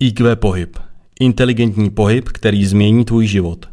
[0.00, 0.78] IQ pohyb.
[1.20, 3.66] Inteligentní pohyb, který změní tvůj život.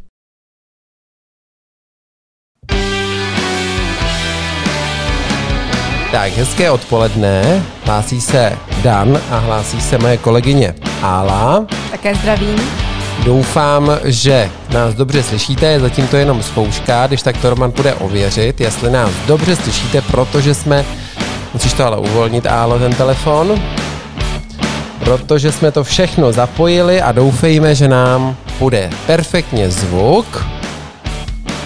[6.12, 7.64] Tak, hezké odpoledne.
[7.83, 11.66] Hlásí se Dan a hlásí se moje kolegyně Ála.
[11.91, 12.60] Také zdravím.
[13.26, 18.62] Doufám, že nás dobře slyšíte, zatím to jenom zkouška, když tak to Roman bude ověřit,
[18.62, 20.86] jestli nás dobře slyšíte, protože jsme,
[21.54, 23.62] musíš to ale uvolnit, Álo, ten telefon,
[25.04, 30.46] protože jsme to všechno zapojili a doufejme, že nám bude perfektně zvuk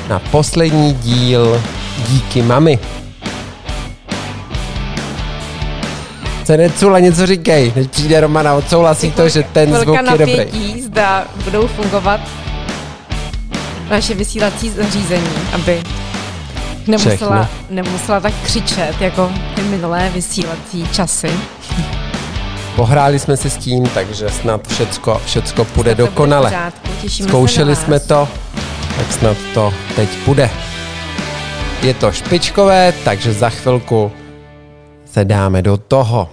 [0.09, 1.61] na poslední díl
[2.07, 2.79] Díky mami.
[6.43, 10.37] Se necula, něco říkej, než přijde Romana, odsouhlasí to, že ten zvuk je dobrý.
[10.37, 12.19] napětí, zda budou fungovat
[13.89, 15.83] naše vysílací zařízení, aby
[16.87, 21.29] nemusela, nemusela tak křičet, jako ty minulé vysílací časy.
[22.77, 26.71] Pohráli jsme si s tím, takže snad všecko, všecko půjde Snad dokonale.
[27.07, 28.27] Zkoušeli jsme to,
[28.97, 30.49] tak snad to teď půjde.
[31.83, 34.11] Je to špičkové, takže za chvilku
[35.05, 36.29] se dáme do toho.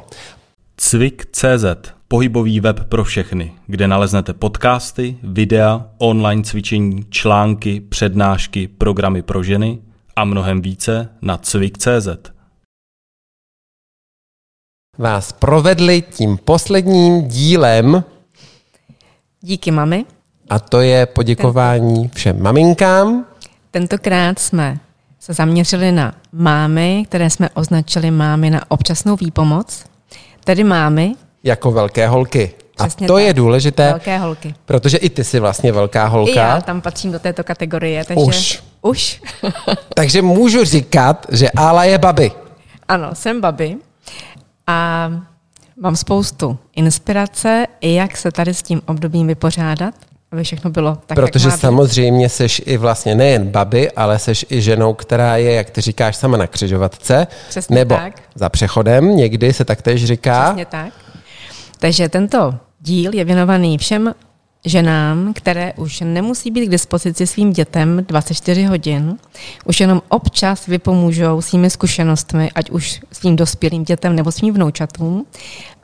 [0.77, 1.65] Cvik.cz
[2.09, 9.79] Pohybový web pro všechny, kde naleznete podcasty, videa, online cvičení, články, přednášky, programy pro ženy
[10.17, 12.34] a mnohem více na cvik.cz.
[14.99, 18.05] Vás provedli tím posledním dílem
[19.41, 20.05] Díky mami.
[20.51, 23.25] a to je poděkování všem maminkám.
[23.71, 24.79] Tentokrát jsme
[25.21, 29.85] se zaměřili na mámy, které jsme označili mámy na občasnou výpomoc,
[30.45, 32.53] tedy mámy, Jako velké holky.
[32.77, 33.23] Přesně a to tak.
[33.23, 34.55] je důležité, velké holky.
[34.65, 36.41] protože i ty jsi vlastně velká I holka.
[36.41, 38.63] já tam patřím do této kategorie, takže Už.
[38.83, 39.23] už.
[39.95, 42.33] Takže můžu říkat, že Ála je baby.
[42.89, 43.77] Ano, jsem babi
[44.67, 45.11] a
[45.81, 49.95] mám spoustu inspirace, i jak se tady s tím obdobím vypořádat,
[50.33, 54.63] aby všechno bylo tak, Protože jak samozřejmě seš i vlastně nejen baby, ale seš i
[54.63, 57.27] ženou, která je, jak ty říkáš, sama na křižovatce.
[57.49, 58.23] Přesně nebo tak.
[58.35, 60.45] za přechodem, někdy se taktéž říká.
[60.45, 60.93] Přesně tak.
[61.79, 64.15] Takže tento díl je věnovaný všem
[64.65, 69.17] ženám, které už nemusí být k dispozici svým dětem 24 hodin,
[69.65, 75.27] už jenom občas vypomůžou svými zkušenostmi, ať už svým dospělým dětem nebo svým vnoučatům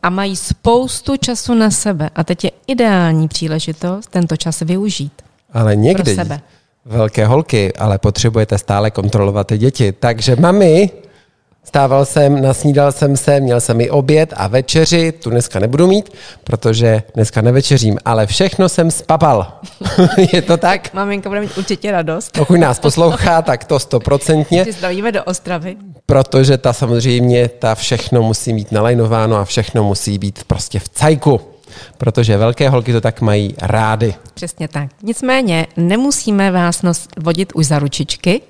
[0.03, 2.11] a mají spoustu času na sebe.
[2.15, 5.13] A teď je ideální příležitost tento čas využít.
[5.53, 6.41] Ale někdy Pro sebe.
[6.85, 9.93] velké holky, ale potřebujete stále kontrolovat ty děti.
[9.93, 10.91] Takže mami,
[11.65, 16.13] stával jsem, nasnídal jsem se, měl jsem i oběd a večeři, tu dneska nebudu mít,
[16.45, 19.53] protože dneska nevečeřím, ale všechno jsem spapal.
[20.33, 20.95] je to tak?
[20.95, 22.39] Maminka bude mít určitě radost.
[22.39, 24.67] Pokud nás poslouchá, tak to stoprocentně.
[24.73, 25.77] Zdravíme do Ostravy.
[26.07, 31.41] Protože ta samozřejmě, ta všechno musí mít nalajnováno a všechno musí být prostě v cajku.
[31.99, 34.15] Protože velké holky to tak mají rády.
[34.35, 34.89] Přesně tak.
[35.03, 38.41] Nicméně nemusíme vás nos vodit už za ručičky,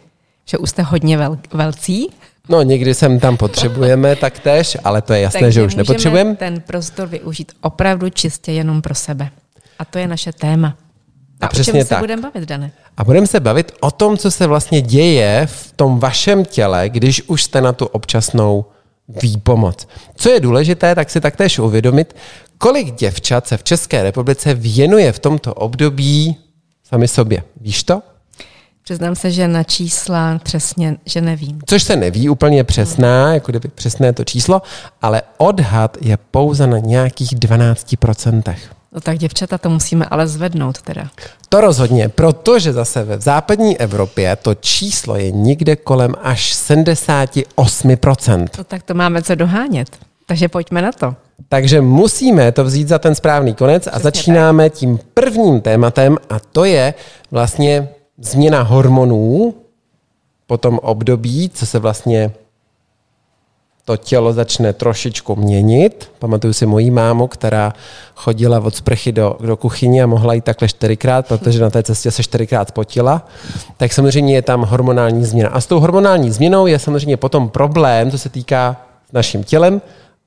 [0.44, 2.10] že už jste hodně vel- velcí.
[2.48, 6.36] No někdy sem tam potřebujeme taktéž, ale to je jasné, takže že už nepotřebujeme.
[6.36, 9.30] ten prostor využít opravdu čistě jenom pro sebe.
[9.78, 10.76] A to je naše téma.
[11.40, 11.98] A A, o přesně čem se tak.
[11.98, 12.70] budeme bavit, Dane?
[12.96, 17.22] A budeme se bavit o tom, co se vlastně děje v tom vašem těle, když
[17.26, 18.64] už jste na tu občasnou
[19.22, 19.88] výpomoc.
[20.16, 22.16] Co je důležité, tak si taktéž uvědomit,
[22.58, 26.36] kolik děvčat se v České republice věnuje v tomto období
[26.84, 27.42] sami sobě.
[27.60, 28.02] Víš to?
[28.84, 31.58] Přiznám se, že na čísla přesně, že nevím.
[31.66, 34.62] Což se neví úplně přesná, jako kdyby přesné to číslo,
[35.02, 38.54] ale odhad je pouze na nějakých 12%.
[38.92, 41.08] No tak děvčata to musíme ale zvednout teda.
[41.48, 48.48] To rozhodně, protože zase ve západní Evropě to číslo je někde kolem až 78%.
[48.58, 49.88] No tak to máme co dohánět.
[50.26, 51.14] Takže pojďme na to.
[51.48, 56.64] Takže musíme to vzít za ten správný konec a začínáme tím prvním tématem a to
[56.64, 56.94] je
[57.30, 57.88] vlastně
[58.20, 59.54] změna hormonů
[60.46, 62.32] po tom období, co se vlastně
[63.84, 66.10] to tělo začne trošičku měnit.
[66.18, 67.72] Pamatuju si moji mámu, která
[68.14, 72.10] chodila od sprchy do, do kuchyně a mohla jít takhle čtyřikrát, protože na té cestě
[72.10, 73.26] se čtyřikrát potila.
[73.76, 75.48] Tak samozřejmě je tam hormonální změna.
[75.50, 78.76] A s tou hormonální změnou je samozřejmě potom problém, co se týká
[79.12, 79.82] naším tělem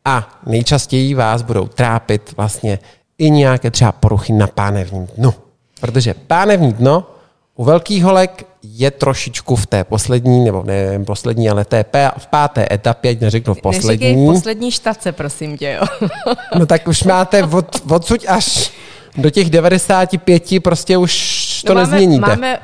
[0.05, 2.79] a nejčastěji vás budou trápit vlastně
[3.17, 5.33] i nějaké třeba poruchy na pánevním dnu.
[5.81, 7.12] Protože pánevní dno
[7.55, 12.27] u velkých holek je trošičku v té poslední, nebo ne poslední, ale té p- v
[12.27, 14.25] páté etapě, ať neřeknu v Neříkej poslední.
[14.25, 16.09] poslední štace, prosím tě, jo.
[16.59, 18.71] No tak už máte od, odsud až
[19.17, 22.21] do těch 95, prostě už to no nezměníte.
[22.21, 22.59] Máme, máme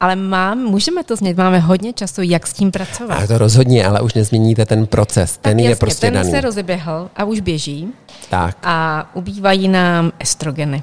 [0.00, 3.14] Ale mám, můžeme to změnit, máme hodně času, jak s tím pracovat.
[3.16, 6.30] Ale to rozhodně, ale už nezměníte ten proces, ten tak je jasně, prostě ten daný.
[6.30, 7.88] se rozeběhl a už běží
[8.30, 8.56] Tak.
[8.62, 10.82] a ubývají nám estrogeny.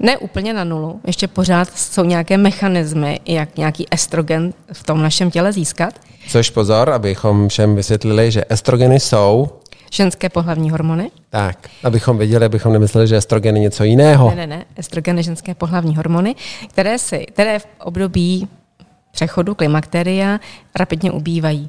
[0.00, 5.30] Ne úplně na nulu, ještě pořád jsou nějaké mechanismy, jak nějaký estrogen v tom našem
[5.30, 5.94] těle získat.
[6.28, 9.48] Což pozor, abychom všem vysvětlili, že estrogeny jsou,
[9.92, 11.10] Ženské pohlavní hormony.
[11.30, 14.30] tak, abychom věděli, abychom nemysleli, že estrogen je něco jiného.
[14.30, 16.34] Ne, ne, ne, estrogeny, ženské pohlavní hormony,
[16.68, 18.48] které, si, které v období
[19.12, 20.40] přechodu klimakteria
[20.74, 21.68] rapidně ubývají.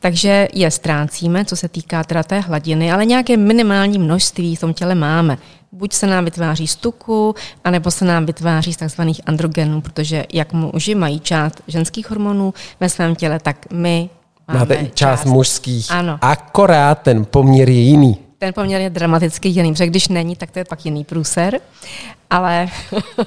[0.00, 4.74] Takže je ztrácíme, co se týká teda té hladiny, ale nějaké minimální množství v tom
[4.74, 5.38] těle máme.
[5.74, 7.34] Buď se nám vytváří z tuku,
[7.64, 9.00] anebo se nám vytváří z tzv.
[9.26, 14.10] androgenů, protože jak muži mají část ženských hormonů ve svém těle, tak my
[14.48, 15.90] máme Máte i část mužských.
[15.90, 16.18] Ano.
[16.20, 18.23] Akorát ten poměr je jiný.
[18.44, 21.60] Ten poměr je dramaticky jiný, protože když není, tak to je pak jiný průser.
[22.30, 22.68] Ale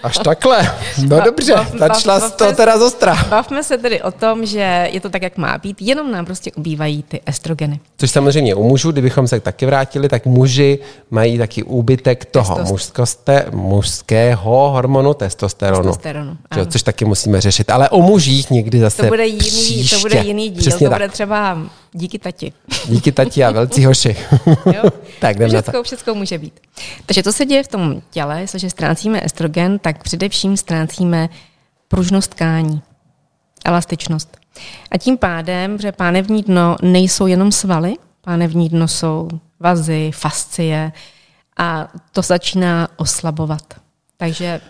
[0.04, 0.72] Až takhle.
[1.08, 3.16] No dobře, začala bav- z toho bavme teda se- zostra.
[3.30, 6.52] Bavme se tedy o tom, že je to tak, jak má být, jenom nám prostě
[6.52, 7.80] ubývají ty estrogeny.
[7.98, 10.80] Což samozřejmě u mužů, kdybychom se taky vrátili, tak muži
[11.12, 15.84] mají taky úbytek toho mužskoste, mužského hormonu testosteronu.
[15.84, 16.66] Testosteronu, ano.
[16.66, 17.70] Což taky musíme řešit.
[17.70, 19.96] Ale o mužích někdy zase To bude jiný, příště.
[19.96, 21.00] to bude jiný díl, Přesně to tak.
[21.00, 21.58] bude třeba
[21.98, 22.54] díky tati.
[22.86, 24.18] Díky tati a velcí hoši.
[24.66, 24.84] Jo?
[25.20, 25.72] tak jdem na to.
[25.72, 26.60] Všecko, všecko může být.
[27.06, 31.30] Takže to se děje v tom těle, jestliže ztrácíme estrogen, tak především ztrácíme
[31.88, 32.82] pružnost tkání,
[33.66, 34.38] elastičnost.
[34.92, 39.30] A tím pádem, že pánevní dno nejsou jenom svaly, pánevní dno jsou
[39.60, 40.92] vazy, fascie
[41.58, 43.74] a to začíná oslabovat.
[44.18, 44.62] Takže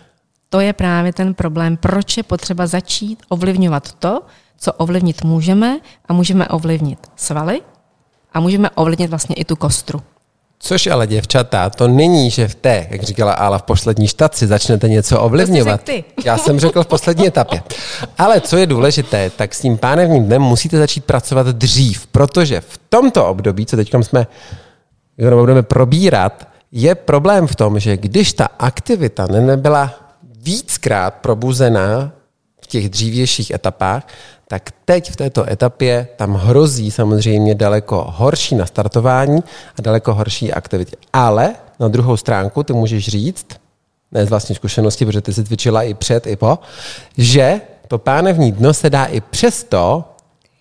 [0.48, 4.22] to je právě ten problém, proč je potřeba začít ovlivňovat to,
[4.58, 5.78] co ovlivnit můžeme
[6.08, 7.60] a můžeme ovlivnit svaly
[8.32, 10.02] a můžeme ovlivnit vlastně i tu kostru.
[10.60, 14.88] Což ale děvčata, to není, že v té, jak říkala Ála v poslední štaci, začnete
[14.88, 15.80] něco ovlivňovat.
[15.86, 16.04] řekl ty.
[16.24, 17.62] Já jsem řekl v poslední etapě.
[18.18, 22.80] Ale co je důležité, tak s tím pánevním dnem musíte začít pracovat dřív, protože v
[22.88, 24.26] tomto období, co teď jsme
[25.34, 29.94] budeme probírat, je problém v tom, že když ta aktivita ne- nebyla
[30.42, 32.12] víckrát probuzená
[32.62, 34.06] v těch dřívějších etapách,
[34.48, 39.42] tak teď v této etapě tam hrozí samozřejmě daleko horší nastartování
[39.78, 40.96] a daleko horší aktivitě.
[41.12, 43.46] Ale na druhou stránku ty můžeš říct,
[44.12, 46.58] ne z vlastní zkušenosti, protože ty jsi cvičila i před, i po,
[47.18, 50.04] že to pánevní dno se dá i přesto,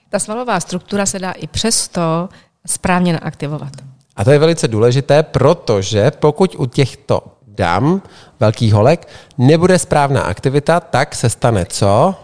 [0.10, 2.30] Ta svalová struktura se dá i přesto
[2.68, 3.74] správně naaktivovat.
[4.16, 8.01] a to je velice důležité, protože pokud u těchto dam,
[8.39, 9.07] velkých holek,
[9.38, 12.16] nebude správná aktivita, tak se stane co?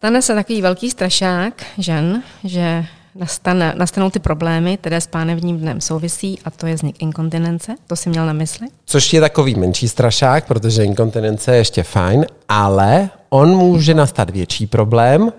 [0.00, 5.80] Stane se takový velký strašák žen, že nastane, nastanou ty problémy, které s pánevním dnem
[5.80, 7.74] souvisí, a to je vznik inkontinence.
[7.86, 8.66] To si měl na mysli?
[8.84, 14.66] Což je takový menší strašák, protože inkontinence je ještě fajn, ale on může nastat větší
[14.66, 15.32] problém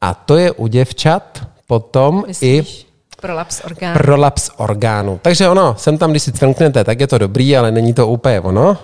[0.00, 2.86] a to je u děvčat potom i Myslíš?
[3.20, 3.98] Prolaps orgánu.
[3.98, 5.20] prolaps orgánu.
[5.22, 8.40] Takže ono, sem tam, když si cvrknete, tak je to dobrý, ale není to úplně
[8.40, 8.76] ono.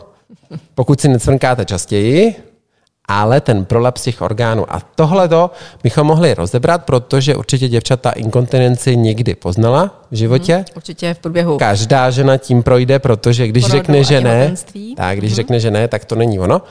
[0.74, 2.34] Pokud si necvrnkáte častěji,
[3.10, 4.74] ale ten prolaps těch orgánů.
[4.74, 5.28] A tohle
[5.82, 10.64] bychom mohli rozebrat, protože určitě děvčata inkontinenci někdy poznala v životě.
[10.76, 11.58] Určitě v průběhu.
[11.58, 14.54] Každá žena tím projde, protože když Porodu řekne, že ne,
[14.96, 16.62] tak když řekne, že ne, tak to není ono.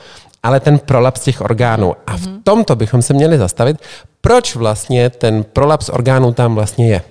[0.42, 1.94] Ale ten prolaps těch orgánů.
[2.06, 3.76] A v tomto bychom se měli zastavit,
[4.20, 7.02] proč vlastně ten prolaps orgánů tam vlastně je.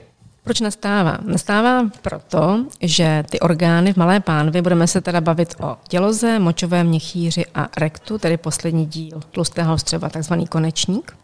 [0.49, 1.17] Proč nastává?
[1.21, 6.87] Nastává proto, že ty orgány v malé pánvi, budeme se teda bavit o těloze, močovém
[6.87, 11.17] měchýři a rektu, tedy poslední díl tlustého střeva, takzvaný konečník.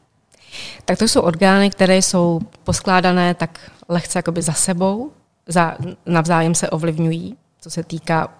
[0.86, 5.12] Tak to jsou orgány, které jsou poskládané tak lehce jakoby za sebou,
[5.48, 8.34] za, navzájem se ovlivňují, co se týká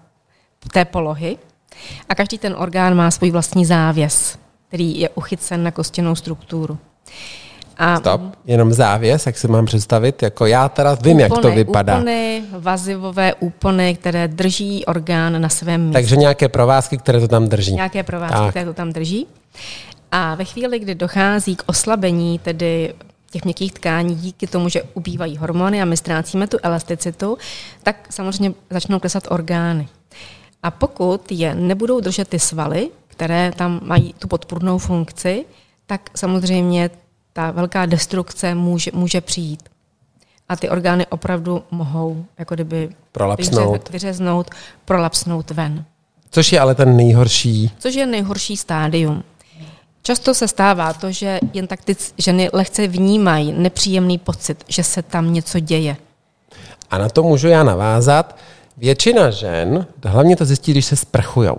[0.72, 1.38] té polohy.
[2.08, 4.38] A každý ten orgán má svůj vlastní závěs,
[4.68, 6.78] který je uchycen na kostěnou strukturu.
[7.78, 8.20] A Stop.
[8.44, 11.96] Jenom závěs, jak si mám představit, jako já teda vím, jak to vypadá.
[11.96, 15.92] Úpony, vazivové úpony, které drží orgán na svém místě.
[15.92, 17.74] Takže nějaké provázky, které to tam drží.
[17.74, 18.50] Nějaké provázky, Tak.
[18.50, 19.26] které to tam drží.
[20.12, 22.94] A ve chvíli, kdy dochází k oslabení tedy
[23.30, 27.38] těch měkkých tkání díky tomu, že ubývají hormony a my ztrácíme tu elasticitu,
[27.82, 29.88] tak samozřejmě začnou klesat orgány.
[30.62, 35.44] A pokud je nebudou držet ty svaly, které tam mají tu podpůrnou funkci,
[35.86, 36.90] tak samozřejmě
[37.36, 39.62] ta velká destrukce může, může přijít.
[40.48, 43.76] A ty orgány opravdu mohou jako kdyby Prolapsnout.
[43.88, 44.50] vyřez- vyřeznout,
[44.84, 45.84] prolapsnout ven.
[46.30, 47.70] Což je ale ten nejhorší.
[47.78, 49.22] Což je nejhorší stádium.
[50.02, 55.02] Často se stává to, že jen tak ty ženy lehce vnímají nepříjemný pocit, že se
[55.02, 55.96] tam něco děje.
[56.90, 58.36] A na to můžu já navázat.
[58.76, 61.56] Většina žen, hlavně to zjistí, když se sprchujou.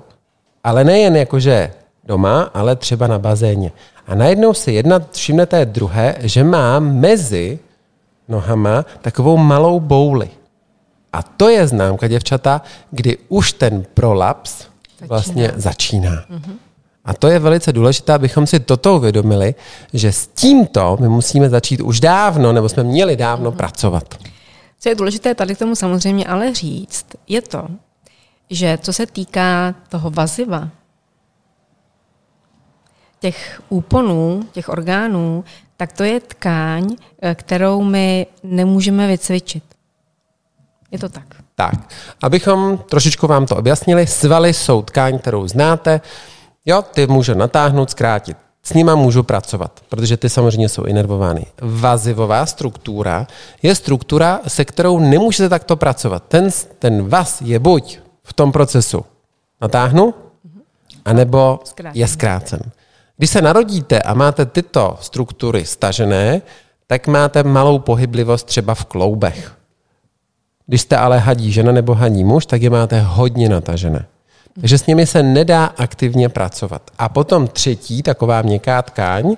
[0.64, 3.72] Ale nejen jakože doma, ale třeba na bazéně.
[4.08, 7.60] A najednou si jedna všimne té druhé, že má mezi
[8.28, 10.30] nohama takovou malou bouli.
[11.14, 12.62] A to je známka děvčata,
[12.92, 15.08] kdy už ten prolaps začíná.
[15.08, 16.12] vlastně začíná.
[16.12, 16.56] Mm-hmm.
[17.06, 19.56] A to je velice důležité, abychom si toto uvědomili,
[19.94, 23.56] že s tímto my musíme začít už dávno, nebo jsme měli dávno mm-hmm.
[23.56, 24.20] pracovat.
[24.80, 27.68] Co je důležité tady k tomu samozřejmě ale říct, je to,
[28.50, 30.70] že co se týká toho vaziva,
[33.20, 35.44] těch úponů, těch orgánů,
[35.78, 39.64] tak to je tkáň, eh, kterou my nemůžeme vycvičit.
[40.92, 41.26] Je to tak.
[41.56, 41.90] Tak,
[42.24, 46.02] abychom trošičku vám to objasnili, svaly jsou tkáň, kterou znáte,
[46.66, 48.38] jo, ty můžu natáhnout, zkrátit.
[48.64, 51.46] S nima můžu pracovat, protože ty samozřejmě jsou inervovány.
[51.62, 53.28] Vazivová struktura
[53.62, 56.24] je struktura, se kterou nemůžete takto pracovat.
[56.28, 59.06] Ten, ten vaz je buď v tom procesu
[59.62, 60.14] natáhnu,
[61.06, 61.60] anebo
[61.94, 62.60] je zkrácen.
[63.18, 66.42] Když se narodíte a máte tyto struktury stažené,
[66.88, 69.54] tak máte malou pohyblivost třeba v kloubech.
[70.68, 74.06] Když jste ale hadí žena nebo hadí muž, tak je máte hodně natažené.
[74.60, 76.82] Takže s nimi se nedá aktivně pracovat.
[76.98, 79.26] A potom třetí, taková měkká tkáň.
[79.26, 79.36] Uh,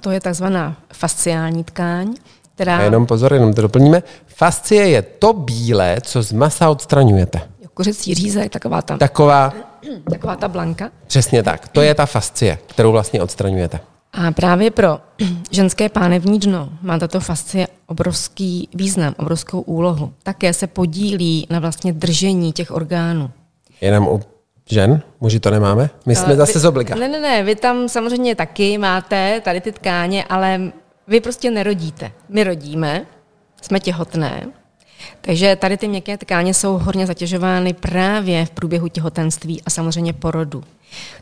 [0.00, 2.14] to je takzvaná fasciální tkáň,
[2.54, 2.78] která...
[2.78, 4.02] A jenom pozor, jenom to doplníme.
[4.26, 7.40] Fascie je to bílé, co z masa odstraňujete.
[7.74, 8.98] Kuřecí řízek, taková ta...
[8.98, 9.52] Taková...
[10.10, 10.90] Taková ta blanka.
[11.06, 11.68] Přesně tak.
[11.68, 13.80] To je ta fascie, kterou vlastně odstraňujete.
[14.12, 14.98] A právě pro
[15.50, 20.12] ženské pánevní dno má tato fascie obrovský význam, obrovskou úlohu.
[20.22, 23.30] Také se podílí na vlastně držení těch orgánů.
[23.80, 24.20] Jenom u
[24.70, 25.02] žen?
[25.20, 25.90] Muži to nemáme?
[26.06, 26.94] My jsme uh, zase vy, z obliga.
[26.94, 30.60] Ne, ne, ne, vy tam samozřejmě taky máte tady ty tkáně, ale
[31.08, 32.12] vy prostě nerodíte.
[32.28, 33.06] My rodíme,
[33.62, 34.46] jsme těhotné,
[35.20, 40.64] takže tady ty měkké tkáně jsou hodně zatěžovány právě v průběhu těhotenství a samozřejmě porodu.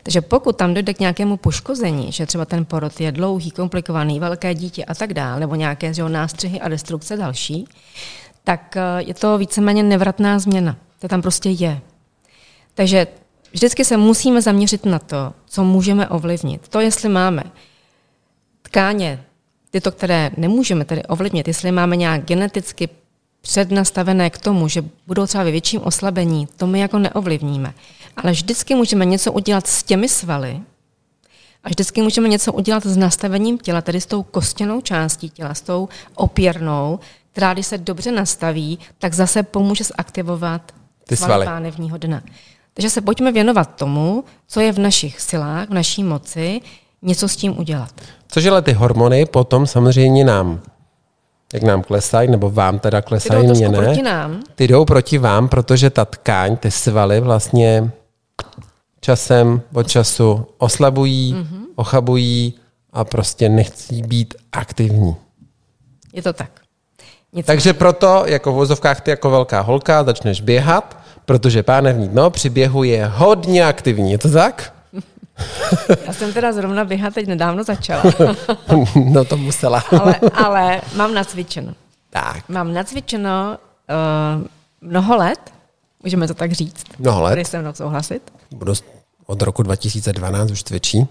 [0.03, 4.53] Takže pokud tam dojde k nějakému poškození, že třeba ten porod je dlouhý, komplikovaný, velké
[4.53, 7.67] dítě a tak dále, nebo nějaké že, nástřihy a destrukce další,
[8.43, 10.75] tak eh, je to víceméně nevratná změna.
[10.99, 11.81] To tam prostě je.
[12.73, 13.07] Takže
[13.51, 16.67] vždycky se musíme zaměřit na to, co můžeme ovlivnit.
[16.67, 17.43] To, jestli máme
[18.61, 19.23] tkáně,
[19.71, 22.89] tyto, které nemůžeme tedy ovlivnit, jestli máme nějak geneticky
[23.41, 27.73] přednastavené k tomu, že budou třeba ve větším oslabení, to my jako neovlivníme.
[28.17, 30.61] Ale vždycky můžeme něco udělat s těmi svaly
[31.63, 35.61] a vždycky můžeme něco udělat s nastavením těla, tedy s tou kostěnou částí těla, s
[35.61, 36.99] tou opěrnou,
[37.31, 40.71] která když se dobře nastaví, tak zase pomůže zaktivovat
[41.07, 41.45] Ty svaly, svaly.
[41.45, 42.21] pánevního dna.
[42.73, 46.61] Takže se pojďme věnovat tomu, co je v našich silách, v naší moci,
[47.01, 47.91] něco s tím udělat.
[48.27, 50.61] Což ale ty hormony potom samozřejmě nám
[51.53, 53.77] jak nám klesají, nebo vám teda klesají, mě ne.
[53.77, 54.39] proti nám.
[54.55, 57.91] Ty jdou proti vám, protože ta tkáň, ty svaly vlastně
[59.01, 61.65] časem od času oslabují, mm-hmm.
[61.75, 62.53] ochabují
[62.93, 65.15] a prostě nechcí být aktivní.
[66.13, 66.51] Je to tak.
[67.33, 72.29] Nic Takže proto, jako v vozovkách, ty jako velká holka začneš běhat, protože pánevní dno
[72.29, 74.11] při běhu je hodně aktivní.
[74.11, 74.73] Je to tak?
[76.05, 78.03] Já jsem teda zrovna běhat teď nedávno začala.
[78.95, 79.83] no to musela.
[80.01, 81.73] ale, ale mám nacvičeno.
[82.09, 82.49] Tak.
[82.49, 83.57] Mám nacvičeno
[84.39, 84.47] uh,
[84.81, 85.39] mnoho let,
[86.03, 86.83] můžeme to tak říct.
[86.99, 87.29] Mnoho let.
[87.29, 88.21] Budeš se mnou souhlasit?
[88.51, 88.73] Budu
[89.25, 91.07] od roku 2012 už cvičí.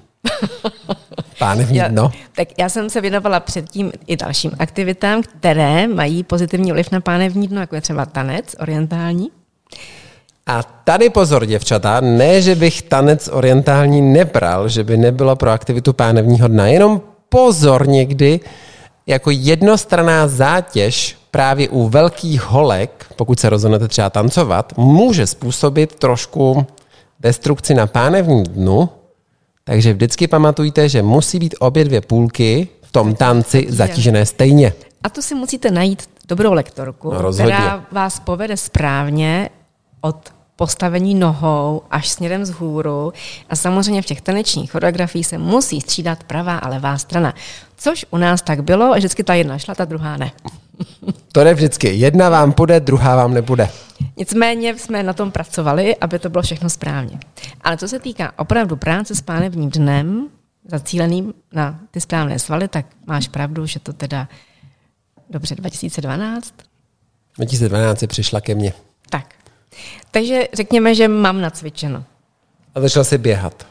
[1.39, 2.13] Pánevní dno.
[2.33, 7.49] Tak já jsem se věnovala předtím i dalším aktivitám, které mají pozitivní vliv na pánevní
[7.49, 9.31] dno, jako je třeba tanec orientální.
[10.49, 15.93] A tady pozor, děvčata, ne, že bych tanec orientální nebral, že by nebylo pro aktivitu
[15.93, 18.41] pánevního dna, jenom pozor někdy,
[19.07, 26.67] jako jednostraná zátěž právě u velkých holek, pokud se rozhodnete třeba tancovat, může způsobit trošku
[27.21, 28.89] destrukci na pánevní dnu,
[29.65, 34.73] takže vždycky pamatujte, že musí být obě dvě půlky v tom tanci zatížené stejně.
[35.03, 39.51] A tu si musíte najít dobrou lektorku, no, která vás povede správně
[40.01, 43.13] od postavení nohou až směrem vzhůru
[43.49, 47.35] a samozřejmě v těch tanečních choreografiích se musí střídat pravá a levá strana.
[47.77, 50.33] Což u nás tak bylo, a vždycky ta jedna šla, ta druhá ne.
[51.33, 51.89] To je vždycky.
[51.89, 53.69] Jedna vám půjde, druhá vám nebude.
[54.17, 57.19] Nicméně jsme na tom pracovali, aby to bylo všechno správně.
[57.61, 60.29] Ale co se týká opravdu práce s pánevním dnem,
[60.65, 64.29] zacíleným na ty správné svaly, tak máš pravdu, že to teda
[65.31, 66.55] dobře 2012.
[67.37, 68.73] 2012 přišla ke mně.
[69.11, 69.38] Tak.
[70.11, 72.05] Takže řekněme, že mám nacvičeno.
[72.75, 73.67] A začala si běhat.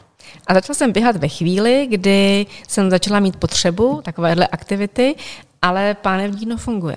[0.46, 5.14] A začala jsem běhat ve chvíli, kdy jsem začala mít potřebu takovéhle aktivity,
[5.62, 6.96] ale pánevní dno funguje.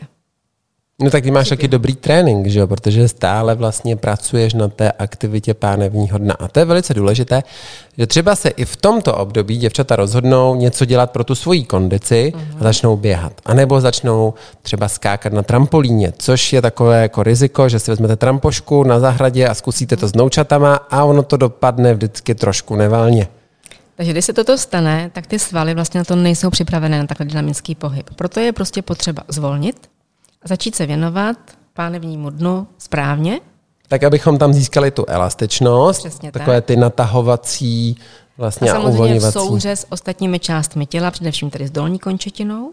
[1.01, 2.67] No tak ty máš taky dobrý trénink, že jo?
[2.67, 6.33] protože stále vlastně pracuješ na té aktivitě pánevního dna.
[6.39, 7.43] A to je velice důležité,
[7.97, 12.33] že třeba se i v tomto období děvčata rozhodnou něco dělat pro tu svoji kondici
[12.35, 12.57] uh-huh.
[12.59, 13.33] a začnou běhat.
[13.45, 18.15] A nebo začnou třeba skákat na trampolíně, což je takové jako riziko, že si vezmete
[18.15, 23.27] trampošku na zahradě a zkusíte to s noučatama a ono to dopadne vždycky trošku nevalně.
[23.95, 27.25] Takže když se toto stane, tak ty svaly vlastně na to nejsou připravené na takhle
[27.25, 28.09] dynamický pohyb.
[28.15, 29.90] Proto je prostě potřeba zvolnit,
[30.45, 31.37] začít se věnovat
[31.73, 33.39] pánevnímu dnu správně.
[33.87, 36.65] Tak, abychom tam získali tu elastičnost, Přesně takové tak.
[36.65, 37.97] ty natahovací
[38.37, 39.33] vlastně A a, samozřejmě v uvolňovací.
[39.33, 42.71] souhře s ostatními částmi těla, především tedy s dolní končetinou.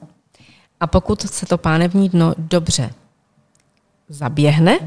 [0.80, 2.90] A pokud se to pánevní dno dobře
[4.08, 4.78] zaběhne,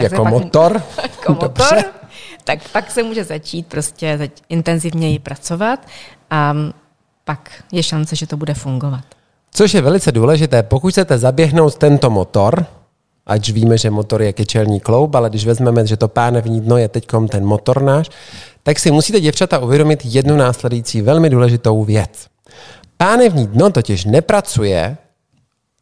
[0.00, 0.82] Jako se pak- motor.
[1.02, 1.84] jako motor, Dobře.
[2.44, 5.86] tak pak se může začít prostě intenzivněji pracovat
[6.30, 6.54] a
[7.24, 9.04] pak je šance, že to bude fungovat.
[9.50, 12.66] Což je velice důležité, pokud chcete zaběhnout tento motor,
[13.26, 16.88] ať víme, že motor je kyčelní kloub, ale když vezmeme, že to pánevní dno je
[16.88, 18.10] teď ten motor náš,
[18.62, 22.26] tak si musíte děvčata uvědomit jednu následující velmi důležitou věc.
[22.96, 24.96] Pánevní dno totiž nepracuje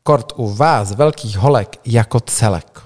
[0.03, 2.81] kort u vás velkých holek jako celek.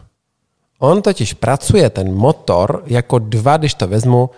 [0.79, 4.31] On totiž pracuje ten motor jako dva, když to vezmu,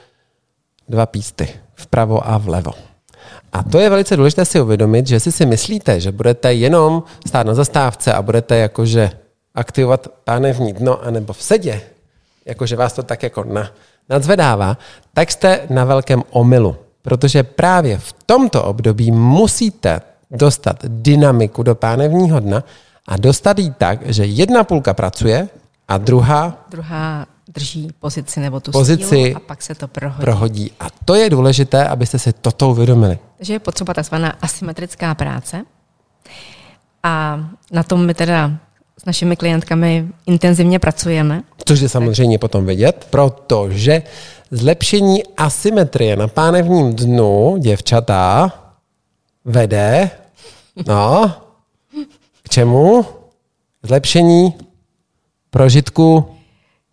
[0.89, 2.73] dva písty, vpravo a vlevo.
[3.53, 7.47] A to je velice důležité si uvědomit, že si si myslíte, že budete jenom stát
[7.47, 9.11] na zastávce a budete jakože
[9.55, 11.81] aktivovat pánevní dno anebo v sedě,
[12.47, 13.71] jakože vás to tak jako na,
[14.09, 14.79] nadzvedává,
[15.15, 16.77] tak jste na velkém omylu.
[17.03, 20.01] Protože právě v tomto období musíte
[20.31, 22.65] dostat dynamiku do pánevního dna
[23.09, 25.49] a dostat ji tak, že jedna půlka pracuje
[25.89, 30.21] a druhá Druhá drží pozici nebo tu Pozici sílu a pak se to prohodí.
[30.21, 30.71] prohodí.
[30.81, 33.19] A to je důležité, abyste si toto uvědomili.
[33.37, 35.65] Takže je potřeba takzvaná asymetrická práce.
[37.03, 37.41] A
[37.73, 38.53] na tom my teda
[39.03, 41.43] s našimi klientkami intenzivně pracujeme.
[41.65, 44.03] Což je samozřejmě potom vidět, protože
[44.51, 48.53] zlepšení asymetrie na pánevním dnu děvčata
[49.45, 50.11] vede
[50.87, 51.33] no,
[52.43, 53.07] k čemu?
[53.83, 54.55] Zlepšení
[55.51, 56.37] prožitku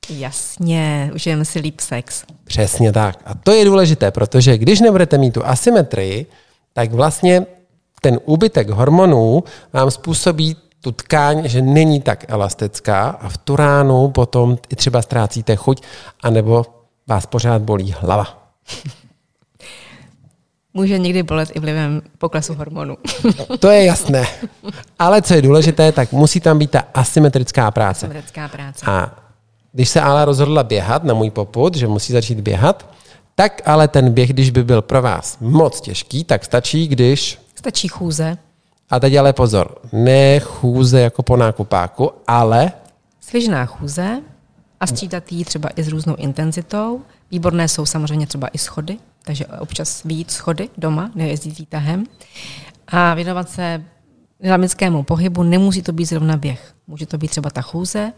[0.09, 2.23] Jasně, užijeme si líp sex.
[2.43, 3.19] Přesně tak.
[3.25, 6.25] A to je důležité, protože když nebudete mít tu asymetrii,
[6.73, 7.45] tak vlastně
[8.01, 14.10] ten úbytek hormonů vám způsobí tu tkáň, že není tak elastická a v tu ránu
[14.10, 15.81] potom i třeba ztrácíte chuť,
[16.23, 16.65] anebo
[17.07, 18.51] vás pořád bolí hlava.
[20.73, 22.97] Může někdy bolet i vlivem poklesu hormonů.
[23.60, 24.27] To je jasné.
[24.99, 28.05] Ale co je důležité, tak musí tam být ta asymetrická práce.
[28.05, 28.86] Asymetrická práce.
[28.86, 29.28] A
[29.71, 32.93] když se Ala rozhodla běhat na můj poput, že musí začít běhat,
[33.36, 37.88] tak ale ten běh, když by byl pro vás moc těžký, tak stačí, když Stačí
[37.88, 38.38] chůze,
[38.89, 42.71] A teď ale pozor, ne chůze jako po nákupáku, ale
[43.19, 44.21] svižná chůze
[44.79, 47.01] a střídat jí třeba i s různou intenzitou.
[47.32, 52.03] Výborné jsou samozřejmě třeba i schody, takže občas víc schody doma, nejezdit výtahem.
[52.88, 53.84] A věnovat se
[54.39, 56.73] dynamickému pohybu, nemusí to být zrovna běh.
[56.89, 58.13] Může to být třeba ta chůze,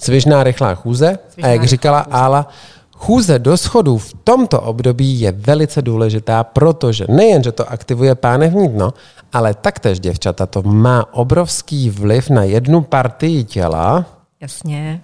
[0.00, 1.18] svižná rychlá chůze.
[1.28, 2.16] Svižná a jak říkala chůze.
[2.16, 2.48] Ála,
[2.92, 8.68] chůze do schodů v tomto období je velice důležitá, protože nejen, že to aktivuje pánevní
[8.68, 8.94] dno,
[9.32, 14.06] ale taktéž, děvčata, to má obrovský vliv na jednu partii těla,
[14.40, 15.00] jasně,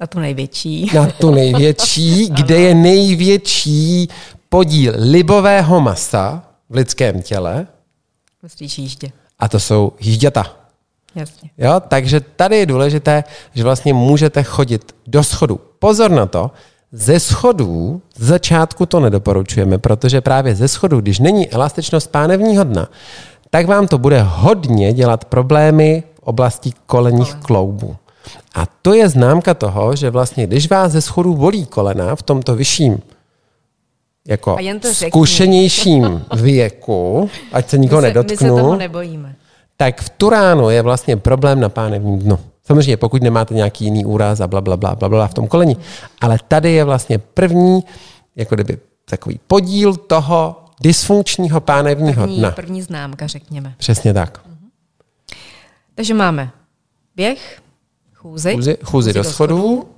[0.00, 0.90] na tu největší.
[0.94, 4.08] na tu největší, kde je největší
[4.48, 7.66] podíl libového masa v lidském těle,
[8.42, 9.12] Myslíš jíždě.
[9.38, 10.61] a to jsou jížděta.
[11.14, 11.50] Jasně.
[11.58, 15.60] Jo, takže tady je důležité, že vlastně můžete chodit do schodu.
[15.78, 16.50] Pozor na to,
[16.92, 22.88] ze schodů z začátku to nedoporučujeme, protože právě ze schodů, když není elastičnost pánevního dna,
[23.50, 27.96] tak vám to bude hodně dělat problémy v oblasti kolenních kloubů.
[28.54, 32.54] A to je známka toho, že vlastně, když vás ze schodů bolí kolena v tomto
[32.54, 33.02] vyšším
[34.28, 34.56] jako
[34.92, 39.34] zkušenějším věku, ať se nikoho my, se, my se nedotknu, toho nebojíme.
[39.76, 42.38] Tak v tu ránu je vlastně problém na pánevním dnu.
[42.64, 45.76] Samozřejmě, pokud nemáte nějaký jiný úraz a bla, bla, bla, bla, bla v tom koleni.
[46.20, 47.80] Ale tady je vlastně první,
[48.36, 52.50] jako kdyby takový podíl toho dysfunkčního pánevního První, dna.
[52.50, 53.74] první známka, řekněme.
[53.78, 54.40] Přesně tak.
[55.94, 56.50] Takže máme
[57.16, 57.60] běh,
[58.14, 59.88] chůzi, Chůzi, chůzi do schodů,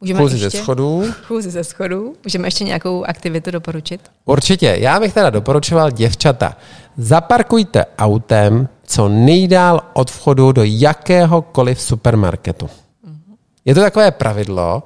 [0.00, 1.04] Můžeme chůzi ze ještě, schodů.
[1.22, 2.14] Chůzi ze schodů.
[2.24, 4.00] Můžeme ještě nějakou aktivitu doporučit?
[4.24, 4.76] Určitě.
[4.80, 6.56] Já bych teda doporučoval děvčata.
[6.96, 12.70] Zaparkujte autem co nejdál od vchodu do jakéhokoliv supermarketu.
[13.64, 14.82] Je to takové pravidlo,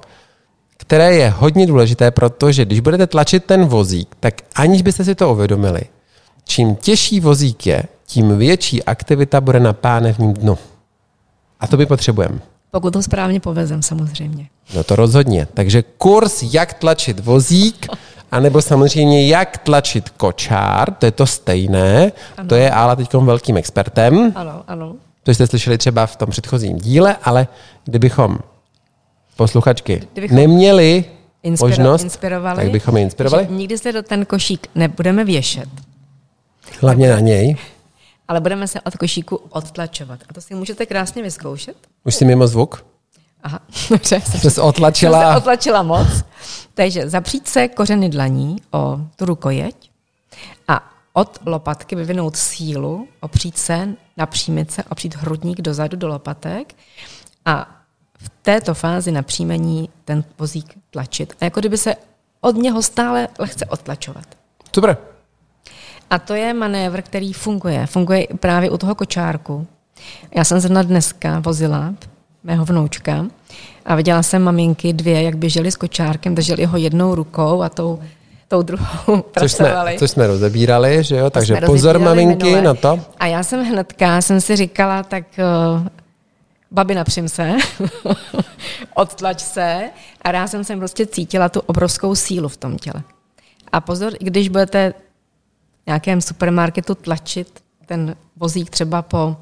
[0.77, 5.31] které je hodně důležité, protože když budete tlačit ten vozík, tak aniž byste si to
[5.31, 5.81] uvědomili,
[6.45, 10.57] čím těžší vozík je, tím větší aktivita bude na pánevním dnu.
[11.59, 12.39] A to my potřebujeme.
[12.71, 14.47] Pokud to správně povezem, samozřejmě.
[14.75, 15.47] No to rozhodně.
[15.53, 17.87] Takže kurz, jak tlačit vozík,
[18.31, 22.11] anebo samozřejmě jak tlačit kočár, to je to stejné.
[22.37, 22.49] Ano.
[22.49, 24.31] To je Ála teď velkým expertem.
[24.35, 24.95] Ano, ano.
[25.23, 27.47] To jste slyšeli třeba v tom předchozím díle, ale
[27.85, 28.39] kdybychom
[29.35, 31.05] posluchačky kdybychom neměli
[31.43, 33.47] inspiro, možnost, inspirovali, tak bychom je inspirovali.
[33.49, 35.69] Nikdy se do ten košík nebudeme věšet.
[36.81, 37.55] Hlavně na něj.
[38.27, 40.19] Ale budeme se od košíku odtlačovat.
[40.29, 41.75] A to si můžete krásně vyzkoušet.
[42.05, 42.85] Už si mimo zvuk?
[43.43, 44.21] Aha, dobře.
[44.21, 45.21] Jsem se otlačila.
[45.21, 46.07] Jsem se otlačila moc.
[46.73, 49.91] Takže zapřít se kořeny dlaní o tu rukojeť
[50.67, 56.75] a od lopatky vyvinout sílu, opřít se, napřímit se, opřít hrudník dozadu do lopatek
[57.45, 57.81] a
[58.17, 61.33] v této fázi napřímení ten vozík tlačit.
[61.41, 61.95] A jako kdyby se
[62.41, 64.25] od něho stále lehce odtlačovat.
[64.75, 64.97] Super.
[66.09, 67.87] A to je manévr, který funguje.
[67.87, 69.67] Funguje právě u toho kočárku.
[70.35, 71.93] Já jsem zrovna dneska vozila
[72.43, 73.25] mého vnoučka
[73.85, 77.99] a viděla jsem maminky dvě, jak běžely s kočárkem, drželi ho jednou rukou a tou,
[78.47, 81.29] tou druhou což jsme, což jsme rozebírali, že jo?
[81.29, 82.61] Takže pozor maminky minule.
[82.61, 82.99] na to.
[83.19, 85.87] A já jsem hnedka, jsem si říkala, tak uh,
[86.71, 87.53] babi napřím se,
[88.93, 89.89] odtlač se
[90.21, 93.03] a já jsem prostě cítila tu obrovskou sílu v tom těle.
[93.71, 94.93] A pozor, když budete
[95.83, 99.35] v nějakém supermarketu tlačit ten vozík třeba po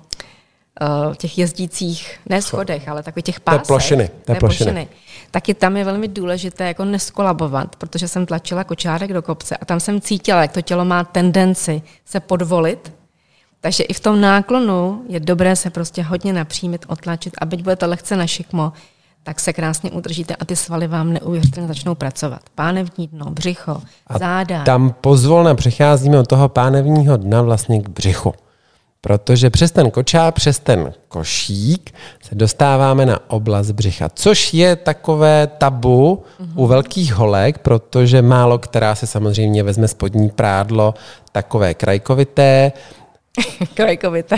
[0.82, 3.62] uh, těch jezdících, ne schodech, ale takových těch pásech.
[3.62, 4.10] Té plošiny.
[4.26, 4.72] Té plošiny.
[4.72, 4.88] plošiny.
[5.32, 9.80] Taky tam je velmi důležité jako neskolabovat, protože jsem tlačila kočárek do kopce a tam
[9.80, 12.94] jsem cítila, jak to tělo má tendenci se podvolit.
[13.62, 17.86] Takže i v tom náklonu je dobré se prostě hodně napřímit, otlačit a byť budete
[17.86, 18.74] lehce na šikmo,
[19.24, 22.42] tak se krásně udržíte a ty svaly vám neuvěřitelně začnou pracovat.
[22.56, 24.64] Pánevní dno, břicho, a záda.
[24.64, 28.34] Tam pozvolna přecházíme od toho pánevního dna vlastně k břichu.
[29.02, 35.48] Protože přes ten kočár, přes ten košík se dostáváme na oblast břicha, což je takové
[35.48, 36.24] tabu
[36.56, 40.94] u velkých holek, protože málo která se samozřejmě vezme spodní prádlo
[41.32, 42.72] takové krajkovité.
[43.74, 44.38] krajkovité.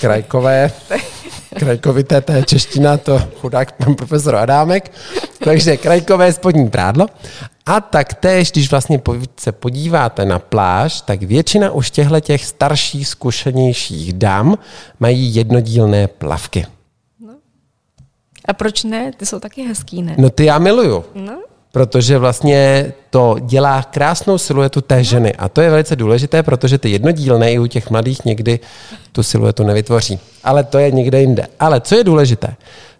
[0.00, 0.72] Krajkové.
[1.58, 4.92] Krajkovité, to je čeština, to chudák pan profesor Adámek.
[5.44, 7.06] Takže krajkové spodní prádlo.
[7.66, 9.00] A tak též, když vlastně
[9.40, 14.58] se podíváte na pláž, tak většina už těchto těch starších, zkušenějších dám
[15.00, 16.66] mají jednodílné plavky.
[17.20, 17.34] No.
[18.44, 19.12] A proč ne?
[19.16, 20.14] Ty jsou taky hezký, ne?
[20.18, 21.04] No ty já miluju.
[21.14, 21.42] No.
[21.72, 25.32] Protože vlastně to dělá krásnou siluetu té ženy.
[25.32, 28.60] A to je velice důležité, protože ty jednodílné i u těch mladých někdy
[29.12, 30.18] tu siluetu nevytvoří.
[30.44, 31.46] Ale to je někde jinde.
[31.60, 32.56] Ale co je důležité?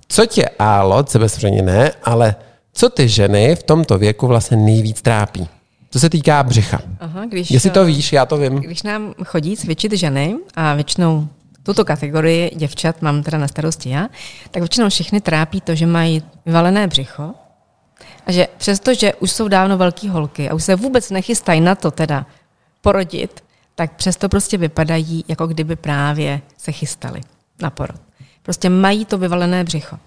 [0.08, 2.35] Co tě álo, sebezřejmě ne, ale
[2.72, 5.48] co ty ženy v tomto věku vlastně nejvíc trápí?
[5.90, 6.80] Co se týká břicha.
[7.00, 8.54] Aha, když, Jestli to víš, já to vím.
[8.54, 11.28] Když nám chodí cvičit ženy a většinou
[11.62, 14.08] tuto kategorii děvčat mám teda na starosti já,
[14.50, 17.35] tak většinou všechny trápí to, že mají vyvalené břicho
[18.26, 21.90] a že přestože už jsou dávno velké holky a už se vůbec nechystají na to
[21.90, 22.26] teda
[22.80, 27.20] porodit, tak přesto prostě vypadají, jako kdyby právě se chystali
[27.62, 28.00] na porod.
[28.42, 29.98] Prostě mají to vyvalené břicho.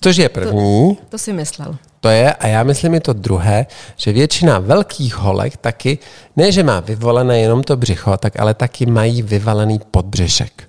[0.00, 0.96] Což je první.
[0.96, 1.76] To, to si myslel.
[2.00, 5.98] To je, a já myslím i to druhé, že většina velkých holek taky,
[6.36, 10.68] ne že má vyvolené jenom to břicho, tak ale taky mají vyvalený podbřešek.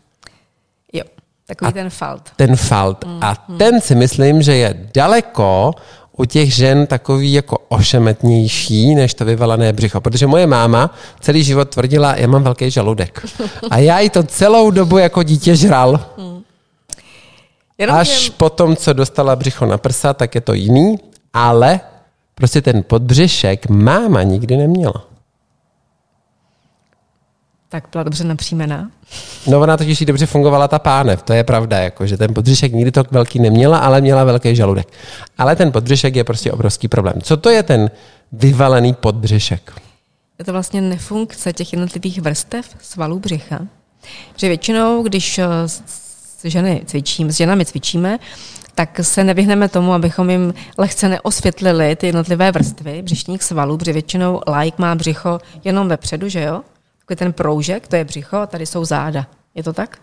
[0.94, 1.04] Jo,
[1.48, 2.32] takový a ten falt.
[2.36, 3.06] Ten falt.
[3.06, 3.58] Mm, a mm.
[3.58, 5.74] ten si myslím, že je daleko
[6.18, 10.02] u těch žen takový jako ošemetnější než to vyvalené břicho.
[10.02, 13.26] Protože moje máma celý život tvrdila, já mám velký žaludek.
[13.70, 16.06] A já jí to celou dobu jako dítě žral.
[16.18, 16.42] Mm.
[17.78, 18.34] Jenom Až těm...
[18.38, 20.96] potom, co dostala břicho na prsa, tak je to jiný,
[21.34, 21.80] ale
[22.36, 25.15] prostě ten podbřešek máma nikdy neměla.
[27.76, 28.90] Tak byla dobře napřímená.
[29.48, 32.74] No ona totiž jí dobře fungovala ta pánev, to je pravda, jako, že ten podbřešek
[32.74, 34.88] nikdy to velký neměla, ale měla velký žaludek.
[35.38, 37.22] Ale ten podbřešek je prostě obrovský problém.
[37.22, 37.92] Co to je ten
[38.32, 39.72] vyvalený podbřešek?
[40.40, 43.60] Je to vlastně nefunkce těch jednotlivých vrstev svalů břicha.
[44.36, 45.48] Že většinou, když eh,
[46.44, 48.20] ženy cvičíme, s ženami cvičíme,
[48.76, 54.42] tak se nevyhneme tomu, abychom jim lehce neosvětlili ty jednotlivé vrstvy břišních svalů, protože většinou
[54.62, 56.62] like má břicho jenom vepředu, že jo?
[57.06, 59.28] Takový ten proužek, to je břicho a tady jsou záda.
[59.56, 59.98] Je to tak?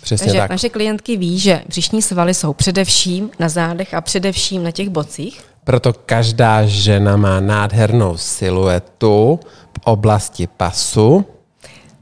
[0.00, 0.50] Přesně Takže tak.
[0.50, 5.44] naše klientky ví, že břišní svaly jsou především na zádech a především na těch bocích.
[5.64, 9.40] Proto každá žena má nádhernou siluetu
[9.78, 11.24] v oblasti pasu.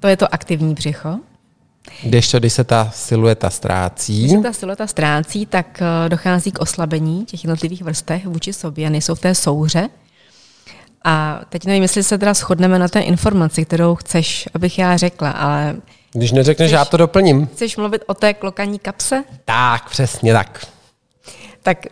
[0.00, 1.18] To je to aktivní břicho.
[2.02, 4.20] Když to, když se ta silueta ztrácí?
[4.20, 8.90] Když se ta silueta ztrácí, tak eh, dochází k oslabení těch jednotlivých vrstev vůči sobě,
[8.90, 9.88] nejsou v té souře.
[11.04, 15.30] A teď nevím, jestli se teda shodneme na té informaci, kterou chceš, abych já řekla,
[15.30, 15.76] ale
[16.12, 17.46] Když neřekneš, já to doplním.
[17.46, 19.24] chceš mluvit o té klokaní kapse?
[19.44, 20.66] Tak, přesně tak.
[21.62, 21.86] Tak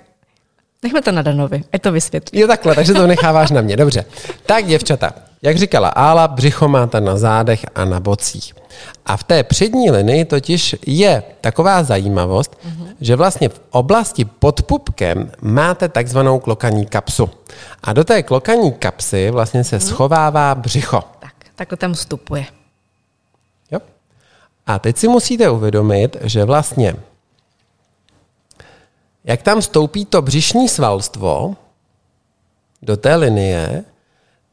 [0.83, 2.41] nechme to na Danovi, ať to vysvětlí.
[2.41, 4.05] Jo takhle, takže to necháváš na mě, dobře.
[4.47, 8.55] Tak děvčata, jak říkala Ála, břicho máte na zádech a na bocích.
[9.07, 12.87] A v té přední linii totiž je taková zajímavost, mm-hmm.
[13.01, 17.31] že vlastně v oblasti pod pupkem máte takzvanou klokaní kapsu.
[17.83, 21.05] A do té klokaní kapsy vlastně se schovává břicho.
[21.19, 22.47] Tak, takhle tam vstupuje.
[23.71, 23.81] Jo?
[24.67, 26.97] A teď si musíte uvědomit, že vlastně
[29.25, 31.57] jak tam stoupí to břišní svalstvo
[32.83, 33.85] do té linie,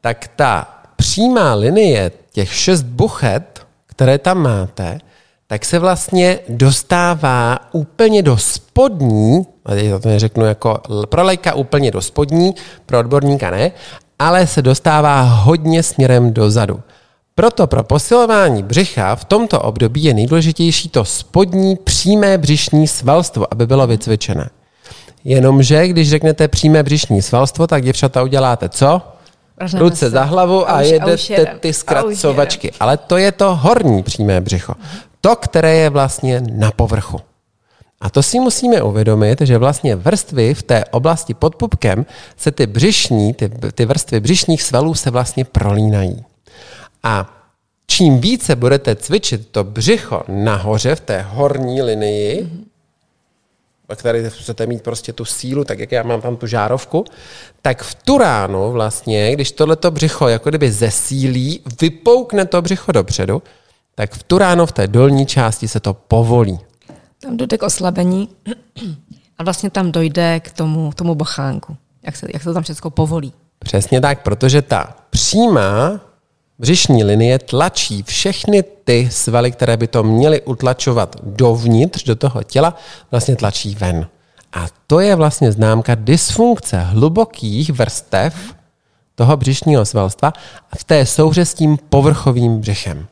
[0.00, 4.98] tak ta přímá linie, těch šest buchet, které tam máte,
[5.46, 11.90] tak se vlastně dostává úplně do spodní, a teď to neřeknu jako pro lajka úplně
[11.90, 12.54] do spodní,
[12.86, 13.72] pro odborníka ne,
[14.18, 16.80] ale se dostává hodně směrem dozadu.
[17.34, 23.66] Proto pro posilování břicha v tomto období je nejdůležitější to spodní přímé břišní svalstvo, aby
[23.66, 24.50] bylo vycvičené.
[25.24, 29.02] Jenomže, když řeknete přímé břišní svalstvo, tak děvčata uděláte co?
[29.60, 30.10] Vrhneme Ruce se.
[30.10, 31.16] za hlavu a, A už- jedete
[31.60, 32.72] ty A už zkracovačky.
[32.80, 34.74] Ale to je to horní přímé břicho.
[35.20, 37.20] To, které je vlastně na povrchu.
[38.00, 42.66] A to si musíme uvědomit, že vlastně vrstvy v té oblasti pod pupkem se ty
[42.66, 46.24] břišní, ty, ty vrstvy břišních svalů se vlastně prolínají.
[47.02, 47.34] A
[47.86, 52.67] čím více budete cvičit to břicho nahoře v té horní linii, ve
[53.96, 57.04] které chcete mít prostě tu sílu, tak jak já mám tam tu žárovku,
[57.62, 63.42] tak v tu ránu vlastně, když tohleto břicho jako kdyby zesílí, vypoukne to břicho dopředu,
[63.94, 66.58] tak v tu ráno v té dolní části se to povolí.
[67.20, 68.28] Tam dojde k oslabení
[69.38, 72.90] a vlastně tam dojde k tomu, tomu bochánku, jak se, jak se to tam všechno
[72.90, 73.32] povolí.
[73.58, 76.00] Přesně tak, protože ta přímá
[76.58, 82.76] břišní linie tlačí všechny ty svaly, které by to měly utlačovat dovnitř, do toho těla,
[83.10, 84.06] vlastně tlačí ven.
[84.52, 88.34] A to je vlastně známka dysfunkce hlubokých vrstev
[89.14, 90.32] toho břišního svalstva
[90.72, 93.06] a v té souhře s tím povrchovým břichem.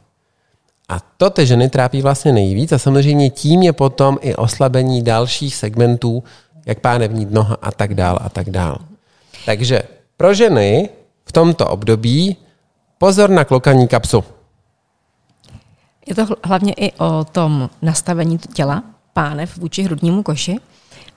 [0.89, 5.55] A to ty ženy trápí vlastně nejvíc a samozřejmě tím je potom i oslabení dalších
[5.55, 6.25] segmentů,
[6.67, 8.79] jak pánevní noha a tak dál a tak dál.
[9.47, 9.83] Takže
[10.17, 10.89] pro ženy
[11.25, 12.37] v tomto období
[12.99, 14.25] pozor na klokaní kapsu.
[16.07, 18.83] Je to hl- hlavně i o tom nastavení těla,
[19.13, 20.57] pánev vůči hrudnímu koši.